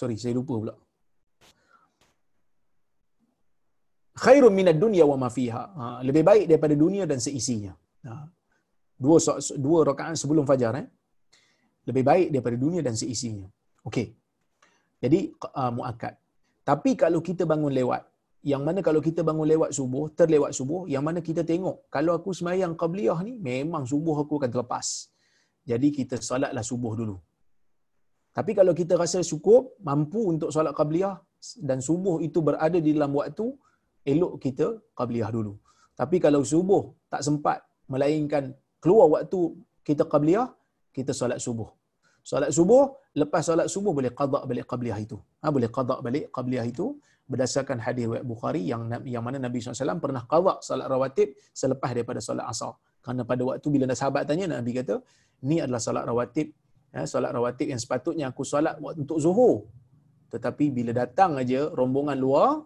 sorry 0.00 0.16
saya 0.22 0.32
lupa 0.40 0.54
pula. 0.62 0.74
Khairun 4.24 4.54
minad 4.56 4.80
dunya 4.84 5.04
wa 5.10 5.16
ma 5.22 5.28
fiha. 5.36 5.62
Uh, 5.82 5.98
lebih 6.08 6.24
baik 6.30 6.44
daripada 6.48 6.74
dunia 6.84 7.04
dan 7.10 7.20
seisinya. 7.26 7.72
Uh, 8.08 8.24
dua 9.04 9.18
dua 9.66 9.78
rakaat 9.92 10.16
sebelum 10.22 10.48
fajar 10.48 10.72
eh? 10.80 10.88
Lebih 11.88 12.04
baik 12.10 12.26
daripada 12.32 12.56
dunia 12.64 12.80
dan 12.80 12.96
seisinya. 12.96 13.48
Okey 13.84 14.19
jadi 15.02 15.32
uh, 15.60 15.72
muakkad. 15.72 16.14
Tapi 16.68 16.90
kalau 17.02 17.20
kita 17.28 17.48
bangun 17.48 17.72
lewat, 17.72 18.02
yang 18.44 18.62
mana 18.66 18.80
kalau 18.80 19.00
kita 19.06 19.20
bangun 19.28 19.48
lewat 19.52 19.70
subuh, 19.78 20.04
terlewat 20.18 20.52
subuh, 20.58 20.82
yang 20.92 21.04
mana 21.04 21.20
kita 21.28 21.42
tengok, 21.50 21.88
kalau 21.94 22.12
aku 22.18 22.30
semayang 22.36 22.72
qabliyah 22.82 23.18
ni, 23.26 23.36
memang 23.40 23.84
subuh 23.92 24.16
aku 24.22 24.40
akan 24.40 24.50
terlepas. 24.54 24.86
Jadi 25.70 25.88
kita 25.92 26.16
solatlah 26.20 26.64
subuh 26.64 26.92
dulu. 27.00 27.16
Tapi 28.36 28.52
kalau 28.58 28.72
kita 28.80 28.94
rasa 29.02 29.20
cukup, 29.26 29.76
mampu 29.88 30.20
untuk 30.32 30.52
solat 30.54 30.72
qabliyah, 30.76 31.16
dan 31.68 31.80
subuh 31.88 32.16
itu 32.20 32.38
berada 32.44 32.78
di 32.86 32.90
dalam 32.96 33.12
waktu, 33.16 33.46
elok 34.12 34.32
kita 34.44 34.66
qabliyah 34.98 35.30
dulu. 35.32 35.56
Tapi 35.96 36.16
kalau 36.24 36.40
subuh 36.52 36.92
tak 37.12 37.24
sempat, 37.26 37.58
melainkan 37.92 38.54
keluar 38.80 39.06
waktu 39.20 39.40
kita 39.84 40.04
qabliyah, 40.12 40.48
kita 40.96 41.12
solat 41.12 41.40
subuh. 41.42 41.68
Solat 42.20 42.50
subuh, 42.52 42.92
lepas 43.16 43.42
solat 43.48 43.66
subuh 43.72 43.92
boleh 43.96 44.12
qada 44.12 44.44
balik 44.44 44.68
qabliyah 44.68 44.98
itu. 45.00 45.16
Ha, 45.42 45.48
boleh 45.48 45.68
qada 45.72 45.98
balik 46.04 46.28
qabliyah 46.36 46.66
itu 46.68 47.00
berdasarkan 47.30 47.78
hadis 47.80 48.04
riwayat 48.10 48.26
Bukhari 48.26 48.62
yang 48.66 48.90
yang 49.06 49.22
mana 49.24 49.38
Nabi 49.38 49.62
SAW 49.62 50.02
pernah 50.02 50.22
qada 50.28 50.60
solat 50.60 50.86
rawatib 50.90 51.32
selepas 51.54 51.90
daripada 51.94 52.20
solat 52.20 52.46
asar. 52.52 52.76
Kerana 53.00 53.24
pada 53.24 53.42
waktu 53.48 53.66
bila 53.72 53.88
sahabat 53.96 54.28
tanya 54.28 54.46
Nabi 54.60 54.76
kata, 54.76 55.00
ni 55.48 55.56
adalah 55.64 55.80
solat 55.80 56.04
rawatib 56.04 56.52
ya, 56.92 57.02
solat 57.08 57.30
rawatib 57.32 57.66
yang 57.72 57.80
sepatutnya 57.80 58.28
aku 58.28 58.42
solat 58.44 58.76
untuk 58.80 59.16
zuhur. 59.16 59.64
Tetapi 60.30 60.70
bila 60.70 60.92
datang 60.94 61.40
aja 61.40 61.72
rombongan 61.74 62.14
luar, 62.14 62.62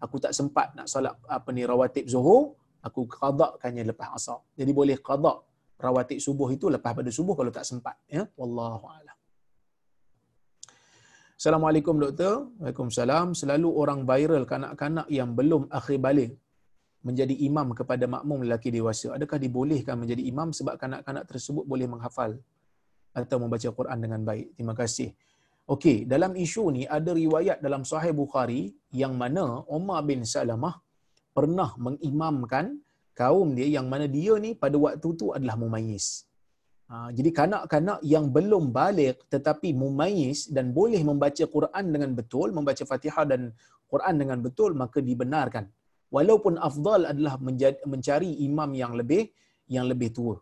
aku 0.00 0.16
tak 0.22 0.32
sempat 0.32 0.72
nak 0.78 0.86
solat 0.88 1.12
apa 1.28 1.48
ni 1.50 1.66
rawatib 1.66 2.06
zuhur, 2.08 2.56
aku 2.80 3.04
qadakannya 3.10 3.82
lepas 3.90 4.08
asar. 4.16 4.38
Jadi 4.54 4.70
boleh 4.70 4.96
qada 5.02 5.42
rawatib 5.84 6.18
subuh 6.26 6.48
itu 6.56 6.66
lepas 6.74 6.92
pada 6.98 7.10
subuh 7.18 7.34
kalau 7.38 7.50
tak 7.50 7.66
sempat 7.70 7.98
ya 8.06 8.22
wallahu 8.40 8.86
a'lam 8.94 9.16
Assalamualaikum 11.42 11.98
doktor. 11.98 12.54
Waalaikumsalam. 12.62 13.34
Selalu 13.34 13.66
orang 13.82 14.06
viral 14.06 14.46
kanak-kanak 14.46 15.10
yang 15.10 15.34
belum 15.34 15.66
akhir 15.78 15.98
balik 15.98 16.30
menjadi 17.02 17.34
imam 17.34 17.74
kepada 17.78 18.06
makmum 18.06 18.46
lelaki 18.46 18.70
dewasa. 18.70 19.18
Adakah 19.18 19.42
dibolehkan 19.42 19.98
menjadi 19.98 20.22
imam 20.22 20.54
sebab 20.54 20.78
kanak-kanak 20.78 21.26
tersebut 21.26 21.66
boleh 21.66 21.90
menghafal 21.90 22.38
atau 23.10 23.36
membaca 23.42 23.68
Quran 23.78 23.98
dengan 23.98 24.22
baik? 24.22 24.54
Terima 24.54 24.74
kasih. 24.78 25.10
Okey, 25.66 26.06
dalam 26.06 26.38
isu 26.38 26.64
ni 26.76 26.82
ada 26.86 27.10
riwayat 27.10 27.58
dalam 27.58 27.82
Sahih 27.90 28.14
Bukhari 28.14 28.70
yang 28.94 29.18
mana 29.18 29.66
Umar 29.66 30.06
bin 30.06 30.22
Salamah 30.22 30.78
pernah 31.34 31.70
mengimamkan 31.74 32.78
kaum 33.22 33.48
dia 33.58 33.68
yang 33.76 33.86
mana 33.92 34.06
dia 34.16 34.34
ni 34.44 34.50
pada 34.62 34.76
waktu 34.84 35.08
tu 35.20 35.26
adalah 35.36 35.56
mumayyiz. 35.62 36.06
Ha, 36.90 36.96
jadi 37.16 37.30
kanak-kanak 37.38 37.98
yang 38.14 38.26
belum 38.36 38.64
balik 38.78 39.16
tetapi 39.34 39.68
mumayyiz 39.82 40.40
dan 40.56 40.66
boleh 40.78 41.02
membaca 41.10 41.44
Quran 41.56 41.84
dengan 41.94 42.10
betul, 42.18 42.48
membaca 42.58 42.84
Fatihah 42.90 43.24
dan 43.32 43.42
Quran 43.92 44.14
dengan 44.22 44.38
betul 44.46 44.70
maka 44.82 44.98
dibenarkan. 45.10 45.64
Walaupun 46.16 46.54
afdal 46.68 47.02
adalah 47.12 47.34
menjadi, 47.46 47.78
mencari 47.92 48.30
imam 48.48 48.70
yang 48.82 48.92
lebih 49.00 49.24
yang 49.74 49.86
lebih 49.92 50.10
tua. 50.16 50.36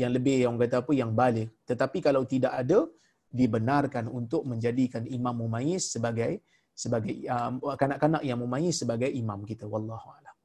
Yang 0.00 0.12
lebih 0.16 0.36
yang 0.44 0.54
kata 0.62 0.76
apa 0.82 0.92
yang 1.00 1.10
balik. 1.20 1.48
Tetapi 1.70 1.98
kalau 2.06 2.22
tidak 2.34 2.52
ada 2.62 2.78
dibenarkan 3.40 4.04
untuk 4.18 4.42
menjadikan 4.50 5.02
imam 5.18 5.34
mumayyiz 5.42 5.84
sebagai 5.94 6.32
sebagai 6.74 7.14
uh, 7.30 7.54
kanak-kanak 7.78 8.22
yang 8.26 8.38
memayis 8.42 8.82
sebagai 8.82 9.06
imam 9.06 9.46
kita 9.46 9.62
wallahu 9.62 10.10
a'lam 10.10 10.36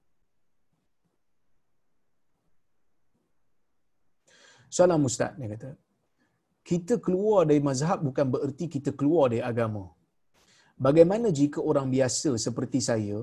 Salam 4.78 5.02
Ustaz, 5.10 5.34
dia 5.40 5.50
kata. 5.54 5.70
Kita 6.70 6.96
keluar 7.06 7.42
dari 7.50 7.62
mazhab 7.70 8.00
bukan 8.08 8.26
bererti 8.34 8.66
kita 8.76 8.92
keluar 9.00 9.26
dari 9.34 9.42
agama. 9.52 9.84
Bagaimana 10.86 11.28
jika 11.40 11.60
orang 11.70 11.88
biasa 11.96 12.32
seperti 12.46 12.80
saya 12.90 13.20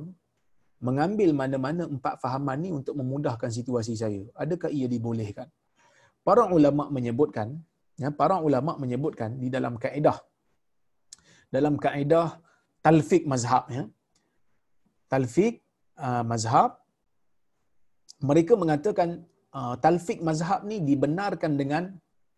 mengambil 0.86 1.30
mana-mana 1.40 1.84
empat 1.94 2.14
fahaman 2.22 2.58
ni 2.64 2.70
untuk 2.78 2.94
memudahkan 3.00 3.50
situasi 3.58 3.94
saya? 4.02 4.22
Adakah 4.42 4.70
ia 4.78 4.86
dibolehkan? 4.94 5.48
Para 6.26 6.44
ulama 6.56 6.84
menyebutkan, 6.96 7.48
ya, 8.02 8.10
para 8.20 8.36
ulama 8.48 8.74
menyebutkan 8.82 9.38
di 9.42 9.48
dalam 9.56 9.78
kaedah 9.84 10.18
dalam 11.54 11.74
kaedah 11.84 12.28
talfik 12.84 13.24
mazhab 13.32 13.64
ya. 13.76 13.84
Talfik 15.12 15.62
uh, 16.06 16.24
mazhab 16.26 16.70
mereka 18.28 18.52
mengatakan 18.62 19.22
uh, 19.56 19.74
talfik 19.84 20.20
mazhab 20.28 20.60
ni 20.70 20.76
dibenarkan 20.88 21.52
dengan 21.60 21.84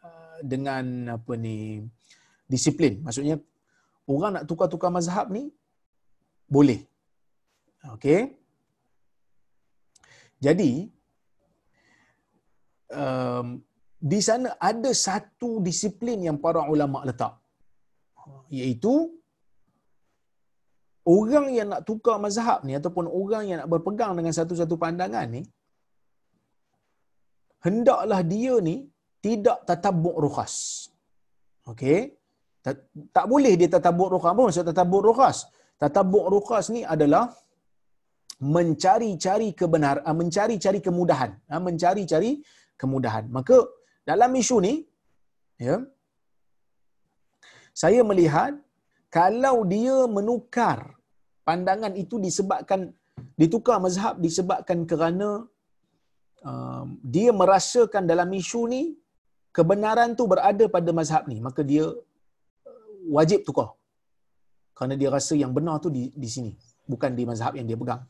uh, 0.07 0.39
dengan 0.53 0.85
apa 1.17 1.33
ni 1.45 1.57
disiplin. 2.53 2.95
Maksudnya 3.05 3.37
orang 4.15 4.33
nak 4.39 4.47
tukar-tukar 4.51 4.91
mazhab 4.99 5.27
ni 5.37 5.45
boleh. 6.57 6.81
Okey. 7.95 8.21
Jadi 10.47 10.73
um, 12.95 13.47
di 13.99 14.21
sana 14.23 14.49
ada 14.71 14.91
satu 14.95 15.51
disiplin 15.69 16.19
yang 16.29 16.39
para 16.45 16.63
ulama 16.75 17.03
letak 17.09 17.35
iaitu 18.59 18.95
orang 21.17 21.47
yang 21.57 21.69
nak 21.73 21.83
tukar 21.89 22.17
mazhab 22.25 22.61
ni 22.69 22.73
ataupun 22.79 23.07
orang 23.21 23.45
yang 23.49 23.59
nak 23.61 23.71
berpegang 23.73 24.13
dengan 24.19 24.33
satu-satu 24.39 24.75
pandangan 24.85 25.27
ni 25.37 25.43
hendaklah 27.67 28.21
dia 28.33 28.55
ni 28.69 28.77
tidak 29.27 29.59
tatabuk 29.69 30.17
rukhas. 30.25 30.55
Okey? 31.71 31.99
Tak, 32.65 32.77
tak 33.17 33.27
boleh 33.33 33.53
dia 33.61 33.69
tatabuk 33.77 34.09
rukhas. 34.15 34.31
Apa 34.35 34.43
maksud 34.47 34.67
tatabuk 34.71 35.03
rukhas? 35.09 35.39
Tatabuk 35.83 36.27
rukhas 36.35 36.67
ni 36.75 36.83
adalah 36.95 37.25
mencari-cari 38.57 39.49
kebenaran, 39.61 40.03
ah, 40.09 40.17
mencari-cari 40.21 40.81
kemudahan, 40.89 41.31
ah, 41.53 41.63
mencari-cari 41.69 42.31
kemudahan. 42.81 43.25
Maka 43.37 43.57
dalam 44.09 44.31
isu 44.43 44.57
ni 44.67 44.75
ya 45.67 45.77
saya 47.83 48.01
melihat 48.11 48.53
kalau 49.17 49.57
dia 49.73 49.97
menukar 50.17 50.79
pandangan 51.49 51.93
itu 52.03 52.17
disebabkan 52.27 52.81
ditukar 53.41 53.77
mazhab 53.85 54.15
disebabkan 54.25 54.79
kerana 54.91 55.29
um, 56.45 56.99
dia 57.15 57.31
merasakan 57.41 58.05
dalam 58.11 58.29
isu 58.41 58.61
ni 58.75 58.83
kebenaran 59.57 60.13
tu 60.19 60.25
berada 60.33 60.65
pada 60.77 60.91
mazhab 60.99 61.25
ni 61.31 61.39
maka 61.47 61.61
dia 61.71 61.85
uh, 61.91 62.83
wajib 63.17 63.43
tukar 63.49 63.69
kerana 64.77 64.95
dia 65.01 65.11
rasa 65.11 65.35
yang 65.43 65.51
benar 65.57 65.77
tu 65.85 65.91
di 65.91 66.11
di 66.15 66.29
sini 66.35 66.53
bukan 66.87 67.11
di 67.19 67.25
mazhab 67.31 67.53
yang 67.59 67.67
dia 67.71 67.79
pegang 67.83 68.03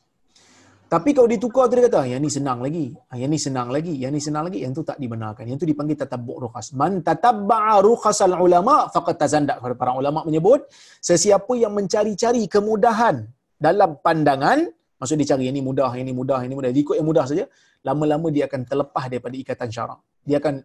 tapi 0.89 1.13
kalau 1.13 1.29
ditukar 1.29 1.69
tu 1.69 1.77
dia 1.77 1.85
kata, 1.85 2.01
yang 2.09 2.17
ni 2.17 2.33
senang 2.33 2.65
lagi. 2.65 2.89
Ah, 3.13 3.17
yang 3.21 3.29
ni 3.29 3.37
senang 3.37 3.69
lagi. 3.69 3.93
Yang 4.01 4.11
ni 4.17 4.21
senang 4.25 4.43
lagi. 4.49 4.59
Yang 4.65 4.81
tu 4.81 4.83
tak 4.89 4.97
dibenarkan. 4.97 5.45
Yang 5.45 5.57
tu 5.61 5.67
dipanggil 5.69 5.93
tatabuk 6.01 6.37
rukhas. 6.41 6.73
Man 6.73 7.05
tatabba'a 7.05 7.77
rukhasal 7.85 8.33
ulama 8.33 8.89
faqad 8.89 9.21
tazandak. 9.21 9.61
Para 9.77 9.93
ulama 9.93 10.25
menyebut, 10.25 10.65
sesiapa 10.97 11.53
yang 11.61 11.77
mencari-cari 11.77 12.49
kemudahan 12.49 13.21
dalam 13.61 14.01
pandangan, 14.01 14.65
maksud 14.99 15.15
dia 15.19 15.27
cari 15.33 15.47
yang 15.47 15.55
ni 15.57 15.63
mudah, 15.63 15.91
yang 15.97 16.07
ni 16.09 16.13
mudah, 16.13 16.39
yang 16.43 16.51
ni 16.51 16.57
mudah. 16.59 16.69
Dia 16.75 16.81
ikut 16.85 16.95
yang 16.99 17.07
mudah 17.07 17.25
saja, 17.25 17.45
lama-lama 17.87 18.27
dia 18.35 18.43
akan 18.45 18.61
terlepas 18.69 19.03
daripada 19.07 19.35
ikatan 19.39 19.69
syarak. 19.71 19.99
Dia 20.27 20.37
akan 20.43 20.55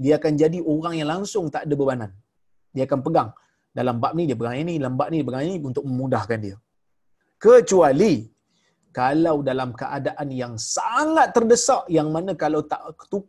dia 0.00 0.14
akan 0.16 0.32
jadi 0.42 0.58
orang 0.64 0.94
yang 0.96 1.08
langsung 1.12 1.52
tak 1.52 1.68
ada 1.68 1.74
bebanan. 1.76 2.10
Dia 2.72 2.88
akan 2.88 3.00
pegang. 3.04 3.30
Dalam 3.70 3.96
bab 4.02 4.12
ni 4.18 4.24
dia 4.30 4.38
pegang 4.38 4.56
ini, 4.62 4.80
dalam 4.80 4.94
bab 4.96 5.08
ni 5.12 5.20
dia 5.20 5.26
pegang 5.28 5.44
ini 5.44 5.56
untuk 5.60 5.84
memudahkan 5.84 6.38
dia. 6.40 6.56
Kecuali 7.36 8.14
kalau 8.90 9.36
dalam 9.46 9.70
keadaan 9.70 10.28
yang 10.34 10.54
sangat 10.58 11.30
terdesak 11.36 11.86
yang 11.96 12.10
mana 12.14 12.34
kalau 12.34 12.60
tak 12.66 12.82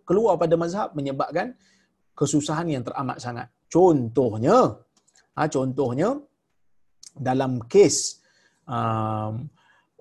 keluar 0.09 0.33
pada 0.41 0.57
mazhab 0.57 0.89
menyebabkan 0.97 1.53
kesusahan 2.17 2.67
yang 2.69 2.83
teramat 2.87 3.17
sangat. 3.21 3.47
Contohnya, 3.69 4.57
ha, 5.37 5.41
contohnya 5.47 6.17
dalam 7.13 7.61
kes 7.71 8.19
um, 8.65 9.45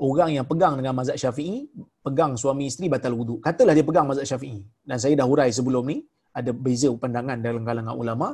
orang 0.00 0.30
yang 0.32 0.46
pegang 0.48 0.74
dengan 0.80 0.96
mazhab 0.96 1.16
syafi'i, 1.20 1.68
pegang 2.00 2.32
suami 2.40 2.72
isteri 2.72 2.88
batal 2.88 3.12
wudu. 3.12 3.36
Katalah 3.44 3.76
dia 3.76 3.84
pegang 3.84 4.08
mazhab 4.08 4.24
syafi'i. 4.24 4.64
Dan 4.80 4.96
saya 4.96 5.12
dah 5.20 5.26
hurai 5.28 5.52
sebelum 5.52 5.84
ni, 5.92 6.00
ada 6.32 6.50
beza 6.56 6.88
pandangan 6.96 7.36
dalam 7.44 7.62
kalangan 7.68 7.94
ulama 7.94 8.28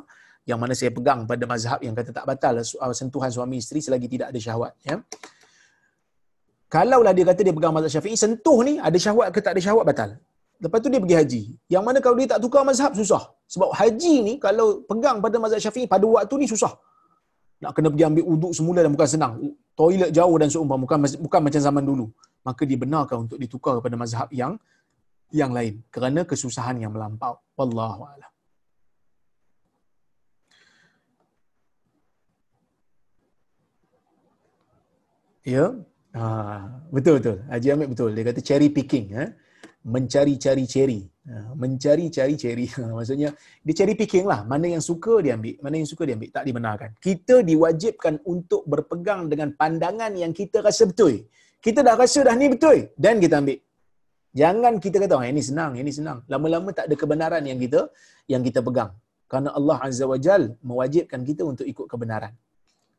yang 0.46 0.62
mana 0.62 0.78
saya 0.78 0.94
pegang 0.94 1.26
pada 1.26 1.42
mazhab 1.50 1.82
yang 1.82 1.94
kata 1.98 2.14
tak 2.14 2.24
batal 2.30 2.62
sentuhan 2.94 3.30
suami 3.34 3.58
isteri 3.58 3.82
selagi 3.82 4.06
tidak 4.06 4.30
ada 4.30 4.38
syahwat. 4.38 4.72
Ya. 4.86 5.02
Kalaulah 6.70 7.12
dia 7.16 7.26
kata 7.26 7.40
dia 7.42 7.54
pegang 7.56 7.74
mazhab 7.74 7.90
syafi'i, 7.98 8.14
sentuh 8.14 8.58
ni 8.62 8.78
ada 8.78 8.94
syahwat 8.94 9.34
ke 9.34 9.42
tak 9.42 9.58
ada 9.58 9.60
syahwat 9.66 9.84
batal. 9.90 10.10
Lepas 10.56 10.78
tu 10.80 10.88
dia 10.88 11.00
pergi 11.02 11.16
haji. 11.20 11.42
Yang 11.68 11.84
mana 11.84 11.98
kalau 12.00 12.16
dia 12.16 12.28
tak 12.32 12.40
tukar 12.40 12.62
mazhab, 12.64 12.94
susah. 12.96 13.22
Sebab 13.50 13.74
haji 13.76 14.14
ni 14.24 14.34
kalau 14.40 14.86
pegang 14.86 15.18
pada 15.20 15.36
mazhab 15.42 15.60
syafi'i, 15.60 15.90
pada 15.90 16.06
waktu 16.06 16.34
ni 16.40 16.46
susah. 16.48 16.72
Nak 17.60 17.72
kena 17.76 17.88
pergi 17.92 18.04
ambil 18.08 18.24
uduk 18.24 18.52
semula 18.56 18.80
dan 18.84 18.90
bukan 18.94 19.08
senang. 19.08 19.34
Toilet 19.76 20.10
jauh 20.10 20.36
dan 20.40 20.48
seumpama. 20.48 20.82
Bukan, 20.88 20.98
bukan 21.20 21.40
macam 21.44 21.60
zaman 21.60 21.84
dulu. 21.84 22.06
Maka 22.40 22.62
dibenarkan 22.64 23.28
untuk 23.28 23.36
ditukar 23.36 23.76
kepada 23.78 23.96
mazhab 24.00 24.28
yang 24.32 24.56
yang 25.28 25.52
lain. 25.52 25.84
Kerana 25.92 26.24
kesusahan 26.24 26.80
yang 26.80 26.96
melampau. 26.96 27.36
Wallahu'alam. 27.60 28.32
Ya. 35.46 35.76
Ha, 36.16 36.24
betul 36.90 37.20
betul. 37.20 37.38
Haji 37.46 37.68
Ahmed 37.70 37.88
betul. 37.92 38.10
Dia 38.16 38.24
kata 38.26 38.40
cherry 38.40 38.72
picking, 38.72 39.12
ha? 39.14 39.30
Mencari-cari 39.86 40.64
cherry. 40.66 41.00
Ha, 41.30 41.54
mencari-cari 41.62 42.34
cherry. 42.42 42.66
Ha, 42.76 42.90
maksudnya 42.98 43.30
dia 43.66 43.74
cherry 43.78 43.94
picking 44.00 44.26
lah. 44.32 44.40
Mana 44.50 44.66
yang 44.74 44.82
suka 44.82 45.22
dia 45.24 45.38
ambil, 45.38 45.54
mana 45.64 45.74
yang 45.80 45.88
suka 45.92 46.02
dia 46.08 46.14
ambil. 46.18 46.30
Tak 46.36 46.44
dibenarkan. 46.48 46.90
Kita 47.06 47.36
diwajibkan 47.50 48.14
untuk 48.34 48.62
berpegang 48.72 49.30
dengan 49.32 49.54
pandangan 49.60 50.12
yang 50.22 50.34
kita 50.34 50.58
rasa 50.66 50.84
betul. 50.90 51.14
Kita 51.62 51.80
dah 51.86 51.94
rasa 52.02 52.20
dah 52.26 52.34
ni 52.34 52.46
betul 52.54 52.90
dan 52.98 53.22
kita 53.22 53.38
ambil. 53.42 53.58
Jangan 54.36 54.72
kita 54.84 54.96
kata, 55.00 55.14
oh, 55.16 55.24
ini 55.24 55.40
senang, 55.40 55.72
ini 55.80 55.88
senang. 55.98 56.18
Lama-lama 56.32 56.68
tak 56.78 56.92
ada 56.92 56.96
kebenaran 57.02 57.42
yang 57.50 57.56
kita 57.56 57.88
yang 58.28 58.42
kita 58.44 58.60
pegang. 58.60 58.92
Karena 59.32 59.50
Allah 59.58 59.78
Azza 59.86 60.04
wa 60.04 60.18
Jal 60.26 60.42
mewajibkan 60.60 61.24
kita 61.24 61.42
untuk 61.52 61.64
ikut 61.72 61.86
kebenaran. 61.88 62.36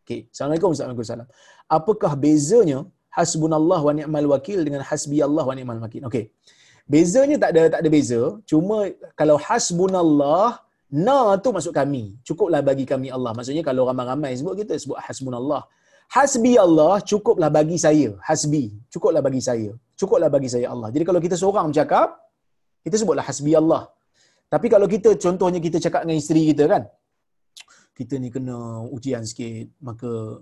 Okay. 0.02 0.26
Assalamualaikum 0.32 0.72
warahmatullahi 0.74 0.98
wabarakatuh. 1.04 1.30
Apakah 1.78 2.12
bezanya 2.16 2.80
hasbunallah 3.18 3.80
wa 3.88 3.94
ni'mal 4.00 4.28
wakil 4.34 4.60
dengan 4.68 4.82
hasbi 4.90 5.18
Allah 5.28 5.46
wa 5.50 5.56
ni'mal 5.58 5.82
wakil. 5.86 6.02
Okey. 6.10 6.26
Bezanya 6.94 7.36
tak 7.44 7.50
ada 7.54 7.64
tak 7.74 7.80
ada 7.84 7.90
beza, 7.96 8.22
cuma 8.50 8.78
kalau 9.20 9.36
hasbunallah 9.48 10.64
na 11.06 11.36
tu 11.44 11.52
masuk 11.58 11.74
kami. 11.80 12.04
Cukuplah 12.28 12.62
bagi 12.70 12.86
kami 12.92 13.08
Allah. 13.16 13.32
Maksudnya 13.38 13.64
kalau 13.70 13.84
ramai-ramai 13.90 14.32
sebut 14.40 14.56
kita 14.62 14.74
sebut 14.84 14.98
hasbunallah. 15.08 15.62
Hasbi 16.16 16.54
Allah 16.56 17.04
cukuplah 17.04 17.52
bagi 17.52 17.76
saya. 17.86 18.10
Hasbi 18.28 18.72
cukuplah 18.94 19.20
bagi 19.28 19.42
saya. 19.44 19.76
Cukuplah 20.00 20.30
bagi 20.32 20.48
saya 20.54 20.72
Allah. 20.74 20.88
Jadi 20.96 21.04
kalau 21.10 21.20
kita 21.26 21.36
seorang 21.36 21.68
bercakap, 21.70 22.08
kita 22.86 22.96
sebutlah 23.02 23.26
hasbi 23.28 23.52
Allah. 23.62 23.92
Tapi 24.48 24.68
kalau 24.72 24.88
kita 24.88 25.20
contohnya 25.20 25.60
kita 25.60 25.78
cakap 25.84 26.08
dengan 26.08 26.18
isteri 26.24 26.42
kita 26.56 26.64
kan, 26.72 26.84
kita 27.98 28.16
ni 28.24 28.30
kena 28.32 28.88
ujian 28.96 29.28
sikit, 29.28 29.76
maka 29.84 30.40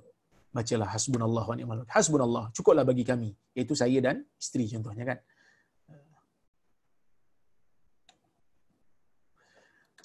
bacalah 0.53 0.87
hasbunallah 0.93 1.43
wa 1.49 1.55
ni'mal 1.57 1.77
wakil. 1.81 1.93
Hasbunallah, 1.97 2.45
cukuplah 2.53 2.85
bagi 2.85 3.01
kami, 3.01 3.33
iaitu 3.57 3.73
saya 3.73 3.97
dan 4.05 4.21
isteri 4.37 4.69
contohnya 4.69 5.03
kan. 5.09 5.17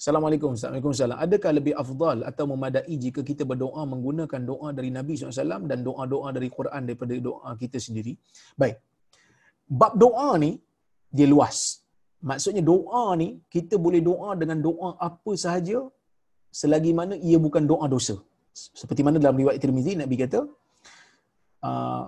Assalamualaikum. 0.01 0.51
Assalamualaikum. 0.57 0.93
Salam. 0.99 1.19
Adakah 1.25 1.51
lebih 1.57 1.73
afdal 1.83 2.19
atau 2.29 2.45
memadai 2.51 2.95
jika 3.05 3.21
kita 3.29 3.43
berdoa 3.51 3.81
menggunakan 3.93 4.41
doa 4.51 4.69
dari 4.77 4.89
Nabi 4.97 5.13
SAW 5.19 5.69
dan 5.71 5.79
doa-doa 5.87 6.29
dari 6.37 6.49
Quran 6.57 6.81
daripada 6.87 7.15
doa 7.29 7.51
kita 7.61 7.77
sendiri? 7.85 8.13
Baik. 8.61 8.77
Bab 9.81 9.93
doa 10.03 10.29
ni, 10.43 10.51
dia 11.17 11.27
luas. 11.33 11.57
Maksudnya 12.29 12.63
doa 12.71 13.03
ni, 13.21 13.27
kita 13.55 13.75
boleh 13.85 14.01
doa 14.09 14.31
dengan 14.41 14.57
doa 14.67 14.89
apa 15.09 15.33
sahaja 15.43 15.79
selagi 16.59 16.91
mana 16.99 17.15
ia 17.29 17.37
bukan 17.45 17.63
doa 17.71 17.85
dosa 17.93 18.15
seperti 18.81 19.01
mana 19.07 19.17
dalam 19.23 19.37
riwayat 19.41 19.59
Tirmizi 19.63 19.93
Nabi 20.01 20.15
kata 20.23 20.39
uh, 21.69 22.03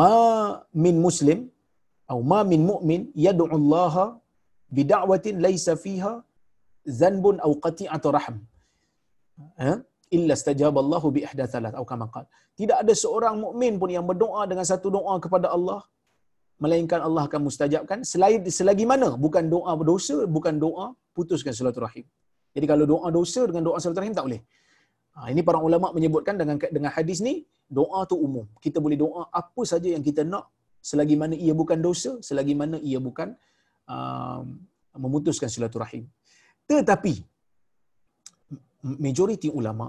ma 0.00 0.16
min 0.84 0.96
muslim 1.06 1.38
atau 2.10 2.20
ma 2.32 2.40
min 2.52 2.62
mu'min 2.70 3.02
yad'u 3.26 3.46
Allah 3.58 3.94
bi 4.76 4.82
da'watin 4.92 5.36
laysa 5.46 5.74
fiha 5.84 6.12
zanbun 7.00 7.36
aw 7.46 7.52
qati'atu 7.66 8.08
rahm 8.16 8.36
ha? 9.62 9.72
illa 10.16 10.34
stajaballahu 10.42 11.08
bi 11.16 11.20
ihda 11.26 11.44
thalath 11.52 11.74
atau 11.76 11.86
kama. 11.92 12.06
Tidak 12.60 12.76
ada 12.82 12.92
seorang 13.02 13.36
mukmin 13.44 13.74
pun 13.80 13.90
yang 13.96 14.04
berdoa 14.10 14.42
dengan 14.50 14.66
satu 14.72 14.88
doa 14.96 15.14
kepada 15.24 15.48
Allah 15.56 15.80
melainkan 16.62 17.00
Allah 17.06 17.22
akan 17.28 17.40
mustajabkan 17.48 17.98
selain 18.12 18.40
selagi 18.58 18.84
mana 18.92 19.08
bukan 19.24 19.44
doa 19.54 19.72
berdosa 19.80 20.16
bukan 20.36 20.54
doa 20.64 20.86
putuskan 21.16 21.54
silaturahim. 21.58 22.04
Jadi 22.56 22.66
kalau 22.72 22.84
doa 22.92 23.08
dosa 23.18 23.40
dengan 23.48 23.62
doa 23.68 23.78
silaturahim 23.82 24.14
tak 24.18 24.26
boleh. 24.28 24.42
Ha, 25.16 25.26
ini 25.32 25.42
para 25.48 25.58
ulama 25.68 25.88
menyebutkan 25.96 26.34
dengan 26.40 26.56
dengan 26.76 26.90
hadis 26.96 27.18
ni 27.28 27.34
doa 27.78 28.00
tu 28.10 28.16
umum. 28.26 28.46
Kita 28.64 28.78
boleh 28.84 28.98
doa 29.04 29.22
apa 29.40 29.62
saja 29.72 29.88
yang 29.94 30.04
kita 30.08 30.22
nak 30.32 30.44
selagi 30.90 31.16
mana 31.22 31.34
ia 31.46 31.54
bukan 31.60 31.78
dosa, 31.86 32.12
selagi 32.28 32.54
mana 32.60 32.76
ia 32.90 32.98
bukan 33.08 33.28
uh, 33.94 34.40
memutuskan 35.04 35.48
silaturahim. 35.54 36.04
Tetapi 36.70 37.14
majoriti 39.04 39.48
ulama 39.60 39.86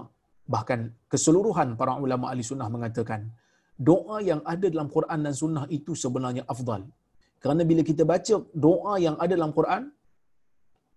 bahkan 0.54 0.80
keseluruhan 1.12 1.68
para 1.80 1.92
ulama 2.04 2.26
ahli 2.30 2.42
sunnah 2.50 2.68
mengatakan 2.74 3.20
doa 3.90 4.16
yang 4.30 4.40
ada 4.52 4.66
dalam 4.74 4.88
Quran 4.96 5.18
dan 5.26 5.34
sunnah 5.42 5.64
itu 5.78 5.92
sebenarnya 6.02 6.42
afdal. 6.52 6.82
Kerana 7.42 7.62
bila 7.70 7.82
kita 7.90 8.02
baca 8.12 8.36
doa 8.66 8.94
yang 9.06 9.16
ada 9.22 9.32
dalam 9.38 9.52
Quran, 9.58 9.82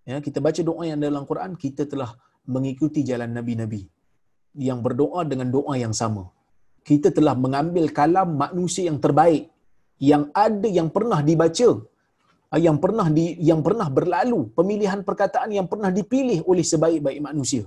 ya, 0.10 0.18
kita 0.28 0.40
baca 0.46 0.62
doa 0.70 0.84
yang 0.88 0.98
ada 1.00 1.08
dalam 1.14 1.26
Quran, 1.32 1.52
kita 1.64 1.84
telah 1.92 2.12
mengikuti 2.56 3.02
jalan 3.10 3.30
nabi-nabi 3.38 3.82
yang 4.68 4.80
berdoa 4.86 5.22
dengan 5.32 5.50
doa 5.56 5.74
yang 5.84 5.94
sama. 6.02 6.24
Kita 6.90 7.10
telah 7.18 7.34
mengambil 7.46 7.86
kalam 8.00 8.30
manusia 8.44 8.84
yang 8.90 9.00
terbaik 9.06 9.44
yang 10.12 10.24
ada 10.46 10.68
yang 10.78 10.90
pernah 10.96 11.20
dibaca 11.30 11.70
yang 12.66 12.78
pernah 12.84 13.08
di 13.18 13.26
yang 13.50 13.62
pernah 13.68 13.88
berlalu 13.98 14.40
pemilihan 14.58 15.02
perkataan 15.08 15.50
yang 15.58 15.68
pernah 15.72 15.92
dipilih 16.00 16.40
oleh 16.52 16.66
sebaik-baik 16.72 17.22
manusia. 17.28 17.66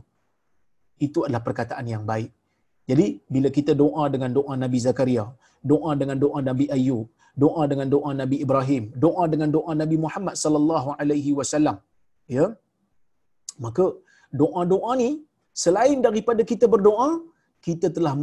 Itu 1.07 1.27
adalah 1.27 1.43
perkataan 1.49 1.87
yang 1.95 2.05
baik. 2.13 2.31
Jadi 2.91 3.07
bila 3.35 3.49
kita 3.57 3.73
doa 3.83 4.05
dengan 4.13 4.31
doa 4.39 4.55
Nabi 4.65 4.79
Zakaria 4.87 5.27
doa 5.71 5.91
dengan 6.01 6.19
doa 6.25 6.39
Nabi 6.49 6.67
Ayub 6.77 7.07
doa 7.45 7.63
dengan 7.71 7.89
doa 7.95 8.11
Nabi 8.21 8.37
Ibrahim 8.45 8.85
doa 9.05 9.25
dengan 9.33 9.51
doa 9.57 9.73
Nabi 9.83 9.97
Muhammad 10.05 10.35
sallallahu 10.43 10.91
alaihi 11.01 11.33
wasallam 11.39 11.77
ya 12.37 12.47
maka 13.65 13.87
doa-doa 14.41 14.93
ni 15.03 15.11
selain 15.65 15.99
daripada 16.07 16.43
kita 16.51 16.67
berdoa 16.75 17.09
kita 17.67 17.89
telah 17.97 18.15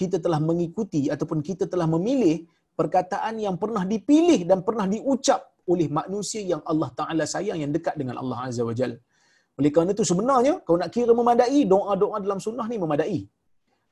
kita 0.00 0.16
telah 0.24 0.40
mengikuti 0.48 1.02
ataupun 1.14 1.38
kita 1.48 1.64
telah 1.72 1.88
memilih 1.94 2.36
perkataan 2.80 3.34
yang 3.46 3.56
pernah 3.62 3.82
dipilih 3.92 4.40
dan 4.50 4.58
pernah 4.66 4.86
diucap 4.94 5.40
oleh 5.72 5.88
manusia 5.98 6.42
yang 6.52 6.62
Allah 6.72 6.90
Taala 6.98 7.24
sayang 7.34 7.58
yang 7.62 7.72
dekat 7.76 7.94
dengan 8.00 8.16
Allah 8.22 8.38
Azza 8.46 8.62
wa 8.70 8.74
Jalla. 8.80 8.98
Oleh 9.58 9.70
kerana 9.74 9.90
itu 9.96 10.04
sebenarnya 10.10 10.54
kalau 10.66 10.78
nak 10.82 10.90
kira 10.96 11.12
memadai 11.20 11.60
doa-doa 11.72 12.16
dalam 12.24 12.38
sunnah 12.46 12.66
ni 12.72 12.76
memadai. 12.84 13.20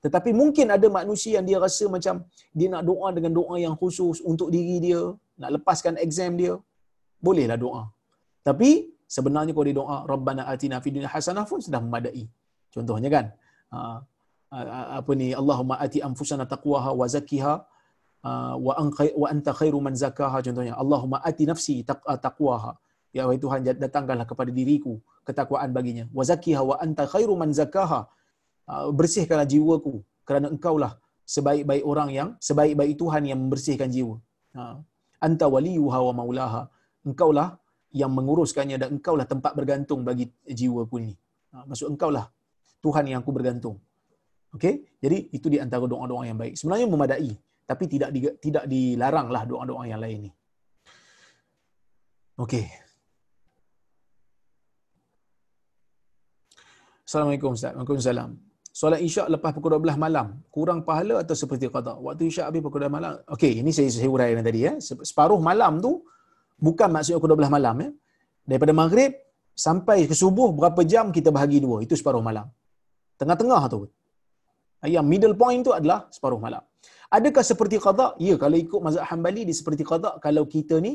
Tetapi 0.05 0.31
mungkin 0.41 0.67
ada 0.77 0.87
manusia 0.99 1.33
yang 1.39 1.47
dia 1.51 1.59
rasa 1.65 1.85
macam 1.97 2.15
dia 2.59 2.69
nak 2.75 2.83
doa 2.91 3.09
dengan 3.17 3.33
doa 3.39 3.55
yang 3.65 3.75
khusus 3.81 4.19
untuk 4.31 4.49
diri 4.55 4.77
dia, 4.87 5.03
nak 5.43 5.51
lepaskan 5.57 5.95
exam 6.07 6.35
dia, 6.41 6.55
bolehlah 7.23 7.59
doa. 7.65 7.83
Tapi 8.49 8.71
sebenarnya 9.17 9.53
kalau 9.55 9.67
dia 9.71 9.77
doa 9.83 9.97
Rabbana 10.13 10.43
atina 10.53 10.83
fid 10.83 10.99
dunya 10.99 11.11
hasanah 11.15 11.47
pun 11.51 11.63
sudah 11.67 11.79
memadai. 11.87 12.27
Contohnya 12.75 13.09
kan, 13.15 13.27
ha, 13.71 13.79
apa 14.99 15.13
ni 15.21 15.29
Allahumma 15.41 15.77
ati 15.85 15.99
anfusana 16.09 16.45
taqwaha 16.55 16.91
wa 17.01 17.07
zakkiha 17.15 17.55
Ah, 18.23 18.55
wa 18.55 19.27
anta 19.27 19.51
khairu 19.51 19.83
man 19.83 19.99
zakaha 19.99 20.39
contohnya 20.47 20.79
Allahumma 20.79 21.19
ati 21.29 21.43
nafsi 21.43 21.83
ah, 21.91 22.15
taqwaha. 22.15 22.79
Ya 23.11 23.27
wahai 23.27 23.39
Tuhan 23.43 23.67
datangkanlah 23.67 24.25
kepada 24.31 24.51
diriku 24.55 25.03
ketakwaan 25.27 25.75
baginya. 25.75 26.07
Wa 26.15 26.23
zakkiha 26.31 26.63
wa 26.63 26.79
anta 26.79 27.05
khairu 27.11 27.35
man 27.35 27.51
zakaha 27.51 28.07
ah, 28.71 28.87
bersihkanlah 28.95 29.47
jiwaku 29.51 30.07
kerana 30.23 30.55
engkaulah 30.55 31.03
sebaik-baik 31.27 31.83
orang 31.83 32.09
yang 32.15 32.29
sebaik-baik 32.39 32.95
Tuhan 32.95 33.23
yang 33.27 33.39
membersihkan 33.43 33.91
jiwa. 33.91 34.17
Anta 35.19 35.47
waliyuha 35.51 35.99
wa 36.09 36.13
maulaha. 36.23 36.63
Engkaulah 37.03 37.59
yang 37.91 38.15
menguruskannya 38.15 38.79
dan 38.79 38.89
engkaulah 39.03 39.27
tempat 39.27 39.53
bergantung 39.59 40.07
bagi 40.07 40.31
jiwaku 40.47 40.95
ini. 41.03 41.15
Maksud 41.51 41.91
engkaulah 41.91 42.31
Tuhan 42.79 43.11
yang 43.11 43.19
aku 43.27 43.35
bergantung. 43.35 43.83
Okey? 44.55 44.87
Jadi 45.03 45.19
itu 45.35 45.47
di 45.51 45.59
antara 45.59 45.83
doa-doa 45.91 46.23
yang 46.23 46.39
baik. 46.39 46.55
Sebenarnya 46.55 46.87
memadai 46.87 47.35
tapi 47.73 47.85
tidak 47.89 48.11
di, 48.13 48.21
tidak 48.45 48.65
dilaranglah 48.69 49.43
doa-doa 49.49 49.83
yang 49.89 50.01
lain 50.05 50.29
ni. 50.29 50.31
Okey. 52.37 52.65
Assalamualaikum 57.09 57.57
Ustaz. 57.57 57.73
Waalaikumsalam. 57.73 58.31
Solat 58.73 59.01
Isyak 59.05 59.29
lepas 59.29 59.53
pukul 59.57 59.77
12 59.77 60.01
malam, 60.05 60.41
kurang 60.49 60.81
pahala 60.89 61.21
atau 61.21 61.37
seperti 61.37 61.69
qada? 61.73 61.93
Waktu 61.97 62.29
Isyak 62.33 62.47
habis 62.49 62.61
pukul 62.65 62.85
12 62.85 62.97
malam. 62.97 63.13
Okey, 63.35 63.53
ini 63.61 63.71
saya 63.77 63.89
saya 63.97 64.09
uraikan 64.09 64.45
tadi 64.49 64.61
ya. 64.69 64.73
Separuh 64.81 65.41
malam 65.49 65.81
tu 65.87 66.05
bukan 66.69 66.89
maksudnya 66.93 67.21
pukul 67.21 67.37
12 67.37 67.57
malam 67.57 67.77
ya. 67.85 67.89
Daripada 68.49 68.73
maghrib 68.73 69.13
sampai 69.67 70.09
ke 70.11 70.17
subuh 70.23 70.49
berapa 70.57 70.81
jam 70.93 71.13
kita 71.17 71.29
bahagi 71.37 71.61
dua. 71.65 71.85
Itu 71.85 71.97
separuh 72.01 72.25
malam. 72.29 72.49
Tengah-tengah 73.21 73.63
tu. 73.73 73.81
Yang 74.89 75.07
middle 75.13 75.37
point 75.41 75.61
tu 75.69 75.73
adalah 75.79 76.09
separuh 76.17 76.41
malam. 76.47 76.65
Adakah 77.17 77.45
seperti 77.51 77.77
qada? 77.87 78.07
Ya, 78.27 78.35
kalau 78.43 78.57
ikut 78.65 78.81
mazhab 78.87 79.05
Hambali 79.11 79.43
dia 79.49 79.57
seperti 79.61 79.83
qada 79.91 80.11
kalau 80.25 80.45
kita 80.55 80.77
ni 80.87 80.93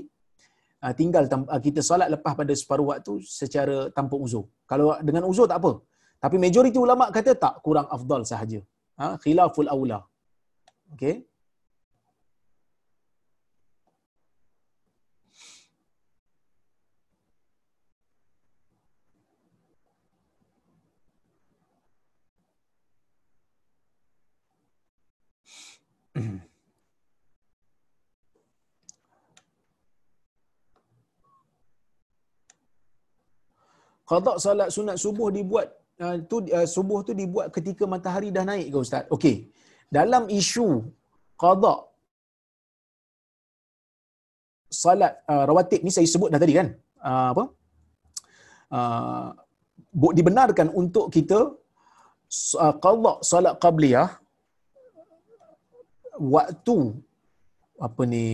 uh, 0.86 0.94
tinggal 1.00 1.24
uh, 1.30 1.62
kita 1.68 1.82
solat 1.90 2.10
lepas 2.16 2.34
pada 2.40 2.54
separuh 2.62 2.88
waktu 2.92 3.14
secara 3.42 3.78
tanpa 3.98 4.16
uzur. 4.26 4.46
Kalau 4.72 4.88
dengan 5.10 5.24
uzur 5.32 5.46
tak 5.52 5.60
apa. 5.62 5.72
Tapi 6.24 6.36
majoriti 6.44 6.80
ulama 6.86 7.06
kata 7.18 7.32
tak, 7.44 7.56
kurang 7.66 7.88
afdal 7.96 8.22
sahaja. 8.32 8.60
Ha, 9.00 9.22
khilaful 9.24 9.70
aula. 9.76 10.00
Okey. 10.94 11.16
Qada 34.12 34.34
salat 34.44 34.70
sunat 34.76 34.98
subuh 35.04 35.28
dibuat 35.38 35.68
uh, 36.04 36.16
tu 36.32 36.38
uh, 36.58 36.68
subuh 36.76 37.00
tu 37.08 37.12
dibuat 37.22 37.48
ketika 37.56 37.84
matahari 37.94 38.30
dah 38.38 38.44
naik 38.50 38.68
ke 38.74 38.78
ustaz? 38.86 39.04
Okey. 39.16 39.36
Dalam 39.98 40.24
isu 40.40 40.68
qada 41.44 41.76
salat 44.84 45.14
uh, 45.32 45.44
rawatib 45.50 45.82
ni 45.86 45.92
saya 45.96 46.08
sebut 46.14 46.30
dah 46.34 46.40
tadi 46.44 46.56
kan? 46.60 46.70
Uh, 47.10 47.28
apa? 47.34 47.44
Uh, 48.78 49.28
dibenarkan 50.20 50.68
untuk 50.82 51.06
kita 51.16 51.40
uh, 52.64 52.74
qada 52.86 53.14
salat 53.32 53.56
qabliyah 53.66 54.08
waktu 56.36 56.78
apa 57.88 58.02
ni 58.14 58.26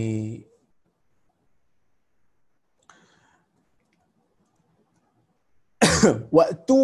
waktu 6.38 6.78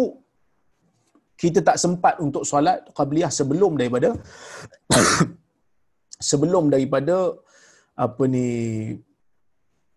kita 1.41 1.59
tak 1.67 1.77
sempat 1.83 2.15
untuk 2.25 2.43
solat 2.45 2.79
qabliyah 2.97 3.31
sebelum 3.39 3.73
daripada 3.79 4.09
sebelum 6.29 6.69
daripada 6.73 7.33
apa 8.05 8.23
ni 8.33 8.47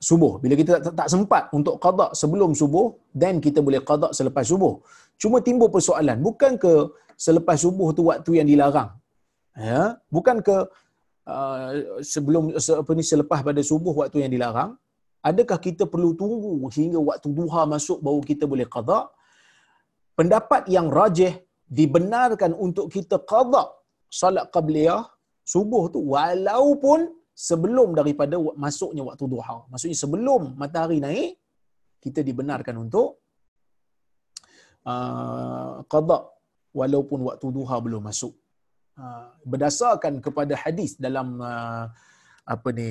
subuh. 0.09 0.33
Bila 0.43 0.55
kita 0.61 0.73
tak, 0.85 0.95
tak 1.01 1.09
sempat 1.15 1.43
untuk 1.57 1.77
qada 1.85 2.07
sebelum 2.21 2.51
subuh 2.61 2.87
then 3.23 3.41
kita 3.47 3.61
boleh 3.67 3.81
qada 3.89 4.09
selepas 4.19 4.45
subuh. 4.53 4.75
Cuma 5.21 5.41
timbul 5.47 5.69
persoalan 5.77 6.19
bukan 6.21 6.53
ke 6.65 6.73
selepas 7.27 7.57
subuh 7.65 7.89
tu 7.97 8.09
waktu 8.11 8.31
yang 8.41 8.49
dilarang? 8.53 8.91
Ya 9.69 9.83
bukan 10.11 10.43
ke 10.47 10.57
uh, 11.31 11.69
sebelum 12.13 12.57
apa 12.57 12.91
ni 12.99 13.05
selepas 13.13 13.41
pada 13.49 13.61
subuh 13.71 13.95
waktu 14.01 14.25
yang 14.25 14.33
dilarang? 14.37 14.73
Adakah 15.25 15.57
kita 15.57 15.89
perlu 15.89 16.13
tunggu 16.13 16.53
hingga 16.69 17.01
waktu 17.01 17.29
duha 17.33 17.63
masuk 17.65 17.99
baru 18.05 18.21
kita 18.21 18.45
boleh 18.45 18.69
qada 18.69 19.09
pendapat 20.19 20.63
yang 20.77 20.89
rajih 20.99 21.33
dibenarkan 21.79 22.53
untuk 22.67 22.87
kita 22.95 23.17
qada 23.31 23.65
salat 24.21 24.47
qabliyah 24.55 25.03
subuh 25.53 25.85
tu 25.95 26.01
walaupun 26.15 27.01
sebelum 27.47 27.89
daripada 27.99 28.37
masuknya 28.65 29.03
waktu 29.09 29.25
duha. 29.35 29.57
Maksudnya 29.71 29.99
sebelum 30.05 30.43
matahari 30.63 30.99
naik 31.07 31.33
kita 32.05 32.21
dibenarkan 32.29 32.77
untuk 32.85 33.09
uh, 34.87 35.83
qada 35.93 36.19
walaupun 36.81 37.21
waktu 37.29 37.47
duha 37.59 37.77
belum 37.87 38.03
masuk. 38.11 38.35
Uh, 38.95 39.27
berdasarkan 39.43 40.23
kepada 40.23 40.55
hadis 40.55 40.95
dalam 41.07 41.43
uh, 41.43 41.91
apa 42.47 42.69
ni 42.79 42.91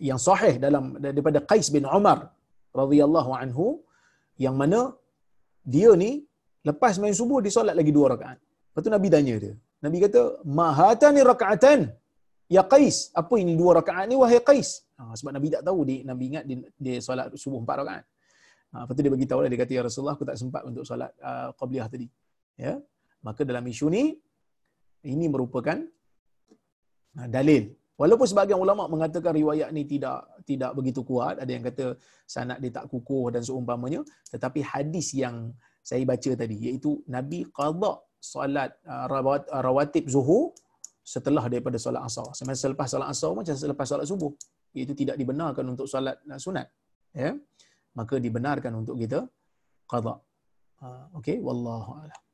yang 0.00 0.16
sahih 0.16 0.56
dalam 0.56 0.96
daripada 0.96 1.44
Qais 1.44 1.68
bin 1.68 1.84
Umar 1.84 2.32
radhiyallahu 2.72 3.30
anhu 3.36 3.84
yang 4.40 4.56
mana 4.56 4.96
dia 5.64 5.92
ni 6.02 6.24
Lepas 6.68 7.00
main 7.00 7.14
subuh 7.16 7.40
dia 7.44 7.52
solat 7.56 7.72
lagi 7.72 7.92
dua 7.96 8.12
rakaat. 8.12 8.36
Lepas 8.36 8.82
tu 8.84 8.92
Nabi 8.92 9.08
tanya 9.08 9.34
dia. 9.40 9.54
Nabi 9.80 9.96
kata, 10.04 10.44
"Mahatani 10.44 11.20
raka'atan 11.24 11.80
ya 12.52 12.62
Qais." 12.72 13.08
Apa 13.16 13.40
ini 13.40 13.56
dua 13.56 13.80
rakaat 13.80 14.04
ni 14.12 14.16
wahai 14.20 14.40
Qais? 14.44 14.84
Ha, 15.00 15.16
sebab 15.16 15.32
Nabi 15.32 15.48
tak 15.48 15.64
tahu 15.64 15.80
dia 15.88 16.04
Nabi 16.04 16.24
ingat 16.28 16.44
dia, 16.44 16.56
dia 16.76 16.96
solat 17.00 17.32
subuh 17.32 17.64
empat 17.64 17.76
rakaat. 17.80 18.04
Ha, 18.70 18.76
lepas 18.84 18.92
tu 18.92 19.00
dia 19.00 19.12
bagi 19.16 19.26
tahu 19.30 19.40
lah, 19.40 19.48
dia 19.48 19.60
kata 19.64 19.72
ya 19.72 19.82
Rasulullah 19.88 20.14
aku 20.20 20.24
tak 20.28 20.36
sempat 20.36 20.62
untuk 20.68 20.84
solat 20.84 21.10
uh, 21.24 21.48
qabliyah 21.56 21.88
tadi. 21.88 22.06
Ya. 22.60 22.76
Maka 23.24 23.40
dalam 23.48 23.64
isu 23.64 23.88
ni 23.88 24.20
ini 25.08 25.26
merupakan 25.32 25.80
uh, 27.16 27.28
dalil 27.32 27.72
Walaupun 28.00 28.26
sebahagian 28.30 28.56
ulama 28.56 28.88
mengatakan 28.88 29.36
riwayat 29.36 29.68
ni 29.76 29.84
tidak 29.84 30.24
tidak 30.48 30.72
begitu 30.78 31.00
kuat, 31.04 31.36
ada 31.36 31.50
yang 31.52 31.64
kata 31.68 31.86
sanad 32.24 32.56
dia 32.64 32.72
tak 32.72 32.88
kukuh 32.92 33.28
dan 33.34 33.44
seumpamanya, 33.44 34.00
tetapi 34.32 34.64
hadis 34.64 35.12
yang 35.12 35.52
saya 35.84 36.02
baca 36.08 36.30
tadi 36.32 36.56
iaitu 36.64 36.90
Nabi 37.16 37.44
qada 37.52 37.92
solat 38.32 38.72
uh, 38.88 39.04
uh, 39.04 39.60
rawatib 39.66 40.08
zuhur 40.08 40.56
setelah 41.04 41.44
daripada 41.52 41.76
solat 41.76 42.00
asar. 42.08 42.28
Semasa 42.32 42.68
selepas 42.68 42.88
solat 42.88 43.08
asar 43.12 43.30
macam 43.36 43.52
selepas 43.52 43.86
solat 43.92 44.06
subuh. 44.08 44.32
Iaitu 44.76 44.94
tidak 44.96 45.16
dibenarkan 45.20 45.64
untuk 45.72 45.84
solat 45.84 46.16
uh, 46.24 46.40
sunat. 46.40 46.72
Ya. 47.12 47.36
Maka 47.92 48.16
dibenarkan 48.16 48.72
untuk 48.80 48.96
kita 48.96 49.28
qada. 49.90 50.14
Okey, 51.18 51.36
wallahu 51.44 52.00
a'lam. 52.00 52.29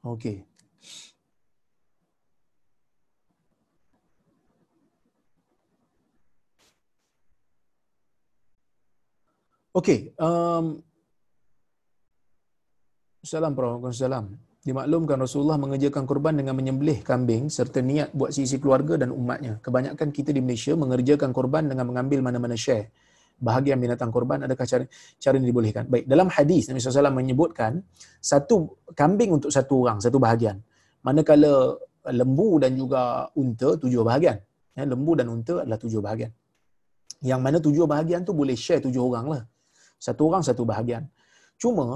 Okey. 0.00 0.48
Okey, 9.70 10.10
um, 10.18 10.82
salam. 13.22 14.34
Dimaklumkan 14.60 15.16
Rasulullah 15.20 15.56
mengerjakan 15.56 16.04
korban 16.04 16.36
dengan 16.36 16.58
menyembelih 16.58 17.00
kambing 17.06 17.48
serta 17.48 17.80
niat 17.80 18.10
buat 18.12 18.34
sisi 18.34 18.58
keluarga 18.60 18.98
dan 19.00 19.14
umatnya. 19.14 19.62
Kebanyakan 19.62 20.10
kita 20.10 20.34
di 20.34 20.42
Malaysia 20.42 20.74
mengerjakan 20.74 21.30
korban 21.32 21.70
dengan 21.70 21.86
mengambil 21.86 22.20
mana-mana 22.20 22.58
share 22.58 22.90
bahagian 23.40 23.80
binatang 23.80 24.12
korban 24.14 24.44
adakah 24.46 24.66
cara 24.68 24.84
cara 25.16 25.34
ini 25.40 25.46
dibolehkan? 25.50 25.84
Baik 25.92 26.04
dalam 26.12 26.28
hadis 26.36 26.68
Nabi 26.68 26.78
SAW 26.78 27.12
menyebutkan 27.20 27.72
satu 28.20 28.56
kambing 29.00 29.30
untuk 29.36 29.50
satu 29.56 29.74
orang 29.84 29.98
satu 30.04 30.20
bahagian. 30.20 30.56
Manakala 31.00 31.52
lembu 32.20 32.60
dan 32.62 32.72
juga 32.76 33.28
unta 33.42 33.76
tujuh 33.82 34.04
bahagian. 34.04 34.36
Ya, 34.76 34.84
lembu 34.92 35.12
dan 35.18 35.26
unta 35.34 35.54
adalah 35.64 35.80
tujuh 35.80 36.00
bahagian. 36.06 36.32
Yang 37.20 37.40
mana 37.44 37.58
tujuh 37.66 37.84
bahagian 37.84 38.20
tu 38.28 38.32
boleh 38.32 38.56
share 38.56 38.80
tujuh 38.86 39.02
orang 39.08 39.26
lah. 39.32 39.42
Satu 40.00 40.32
orang 40.32 40.42
satu 40.48 40.62
bahagian. 40.64 41.04
Cuma 41.60 41.86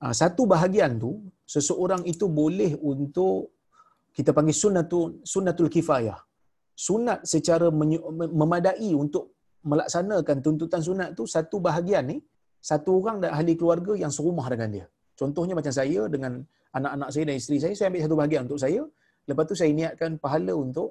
ah, 0.00 0.14
satu 0.16 0.48
bahagian 0.48 0.96
tu 0.96 1.10
seseorang 1.44 2.02
itu 2.08 2.24
boleh 2.40 2.72
untuk 2.80 3.52
kita 4.16 4.30
panggil 4.36 4.56
sunnatul 4.56 5.20
sunnatul 5.32 5.68
kifayah. 5.68 6.16
Sunat 6.72 7.28
secara 7.28 7.68
memadai 8.40 8.90
untuk 8.96 9.36
melaksanakan 9.70 10.36
tuntutan 10.44 10.80
sunat 10.88 11.08
tu 11.18 11.24
satu 11.34 11.56
bahagian 11.66 12.04
ni 12.12 12.18
satu 12.70 12.90
orang 13.02 13.16
dan 13.22 13.30
ahli 13.36 13.54
keluarga 13.58 13.92
yang 14.02 14.12
serumah 14.16 14.46
dengan 14.52 14.68
dia. 14.74 14.86
Contohnya 15.20 15.54
macam 15.58 15.72
saya 15.74 16.00
dengan 16.14 16.32
anak-anak 16.78 17.08
saya 17.14 17.24
dan 17.28 17.36
isteri 17.42 17.58
saya, 17.64 17.74
saya 17.78 17.86
ambil 17.90 18.02
satu 18.06 18.16
bahagian 18.20 18.42
untuk 18.46 18.60
saya. 18.64 18.82
Lepas 19.28 19.44
tu 19.50 19.54
saya 19.60 19.70
niatkan 19.80 20.10
pahala 20.24 20.54
untuk 20.64 20.88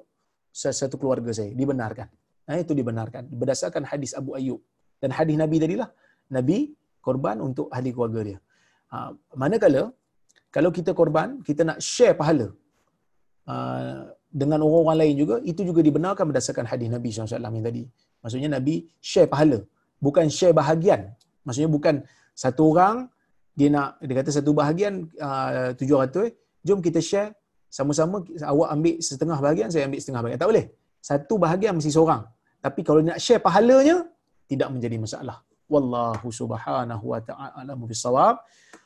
satu 0.52 0.96
keluarga 1.00 1.32
saya. 1.38 1.50
Dibenarkan. 1.60 2.08
Nah, 2.48 2.58
itu 2.64 2.72
dibenarkan. 2.80 3.22
Berdasarkan 3.40 3.82
hadis 3.90 4.12
Abu 4.20 4.36
Ayyub. 4.38 4.60
Dan 5.00 5.10
hadis 5.16 5.36
Nabi 5.42 5.56
tadilah. 5.64 5.88
Nabi 6.36 6.58
korban 7.06 7.36
untuk 7.48 7.66
ahli 7.76 7.90
keluarga 7.94 8.20
dia. 8.28 8.38
Ha, 8.92 8.96
manakala, 9.42 9.82
kalau 10.54 10.70
kita 10.78 10.92
korban, 11.00 11.40
kita 11.48 11.62
nak 11.68 11.78
share 11.80 12.14
pahala. 12.20 12.48
Ha, 13.48 13.54
dengan 14.32 14.64
orang-orang 14.64 14.98
lain 15.04 15.14
juga, 15.20 15.36
itu 15.44 15.60
juga 15.60 15.84
dibenarkan 15.84 16.24
berdasarkan 16.32 16.64
hadis 16.64 16.88
Nabi 16.88 17.12
SAW 17.12 17.36
yang 17.36 17.64
tadi. 17.68 17.84
Maksudnya 18.24 18.48
Nabi 18.56 18.88
share 18.98 19.28
pahala. 19.28 19.60
Bukan 20.00 20.26
share 20.32 20.56
bahagian. 20.56 21.12
Maksudnya 21.44 21.68
bukan 21.68 21.94
satu 22.32 22.72
orang, 22.72 23.12
dia 23.52 23.68
nak, 23.68 24.00
dia 24.00 24.14
kata 24.16 24.30
satu 24.32 24.56
bahagian 24.56 25.12
uh, 25.20 25.76
tujuh 25.76 25.96
ratus, 26.00 26.32
jom 26.64 26.80
kita 26.80 27.04
share 27.04 27.36
sama-sama, 27.68 28.24
awak 28.48 28.68
ambil 28.72 28.94
setengah 29.04 29.38
bahagian, 29.38 29.68
saya 29.68 29.84
ambil 29.84 30.00
setengah 30.00 30.20
bahagian. 30.24 30.40
Tak 30.40 30.48
boleh. 30.48 30.66
Satu 31.02 31.34
bahagian 31.36 31.72
mesti 31.76 31.92
seorang. 31.92 32.24
Tapi 32.64 32.80
kalau 32.80 33.04
nak 33.04 33.20
share 33.20 33.42
pahalanya, 33.42 34.08
tidak 34.48 34.68
menjadi 34.72 34.96
masalah. 34.96 35.44
Wallahu 35.68 36.28
subhanahu 36.28 37.04
wa 37.04 37.20
ta'ala 37.20 37.72
mubisawab. 37.76 38.40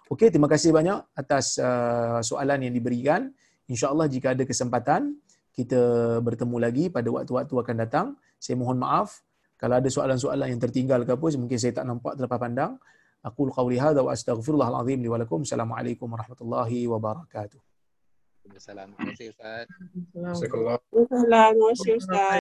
Okey, 0.06 0.31
terima 0.31 0.47
kasih 0.47 0.70
banyak 0.70 1.02
atas 1.18 1.59
uh, 1.59 2.23
soalan 2.23 2.66
yang 2.66 2.74
diberikan. 2.74 3.35
InsyaAllah 3.66 4.06
jika 4.06 4.39
ada 4.39 4.47
kesempatan, 4.47 5.18
kita 5.57 5.81
bertemu 6.20 6.57
lagi 6.61 6.85
pada 6.93 7.09
waktu-waktu 7.09 7.55
akan 7.57 7.77
datang. 7.81 8.07
Saya 8.37 8.61
mohon 8.61 8.77
maaf 8.77 9.24
kalau 9.57 9.81
ada 9.81 9.89
soalan-soalan 9.89 10.53
yang 10.53 10.61
tertinggal 10.61 11.01
ke 11.09 11.16
apa, 11.16 11.27
mungkin 11.41 11.57
saya 11.57 11.73
tak 11.73 11.89
nampak 11.89 12.20
terlepas 12.20 12.37
pandang. 12.37 12.77
Aku 13.24 13.49
qauli 13.49 13.81
hadza 13.81 14.05
wa 14.05 14.12
astaghfirullahal 14.12 14.85
azim 14.85 15.01
li 15.01 15.09
wa 15.09 15.16
lakum. 15.16 15.43
Assalamualaikum 15.43 16.07
warahmatullahi 16.12 16.85
wabarakatuh. 16.85 17.59
Assalamualaikum. 18.53 19.33
Ustaz. 19.33 19.66
Assalamualaikum. 20.15 21.09
Assalamualaikum. 21.09 21.99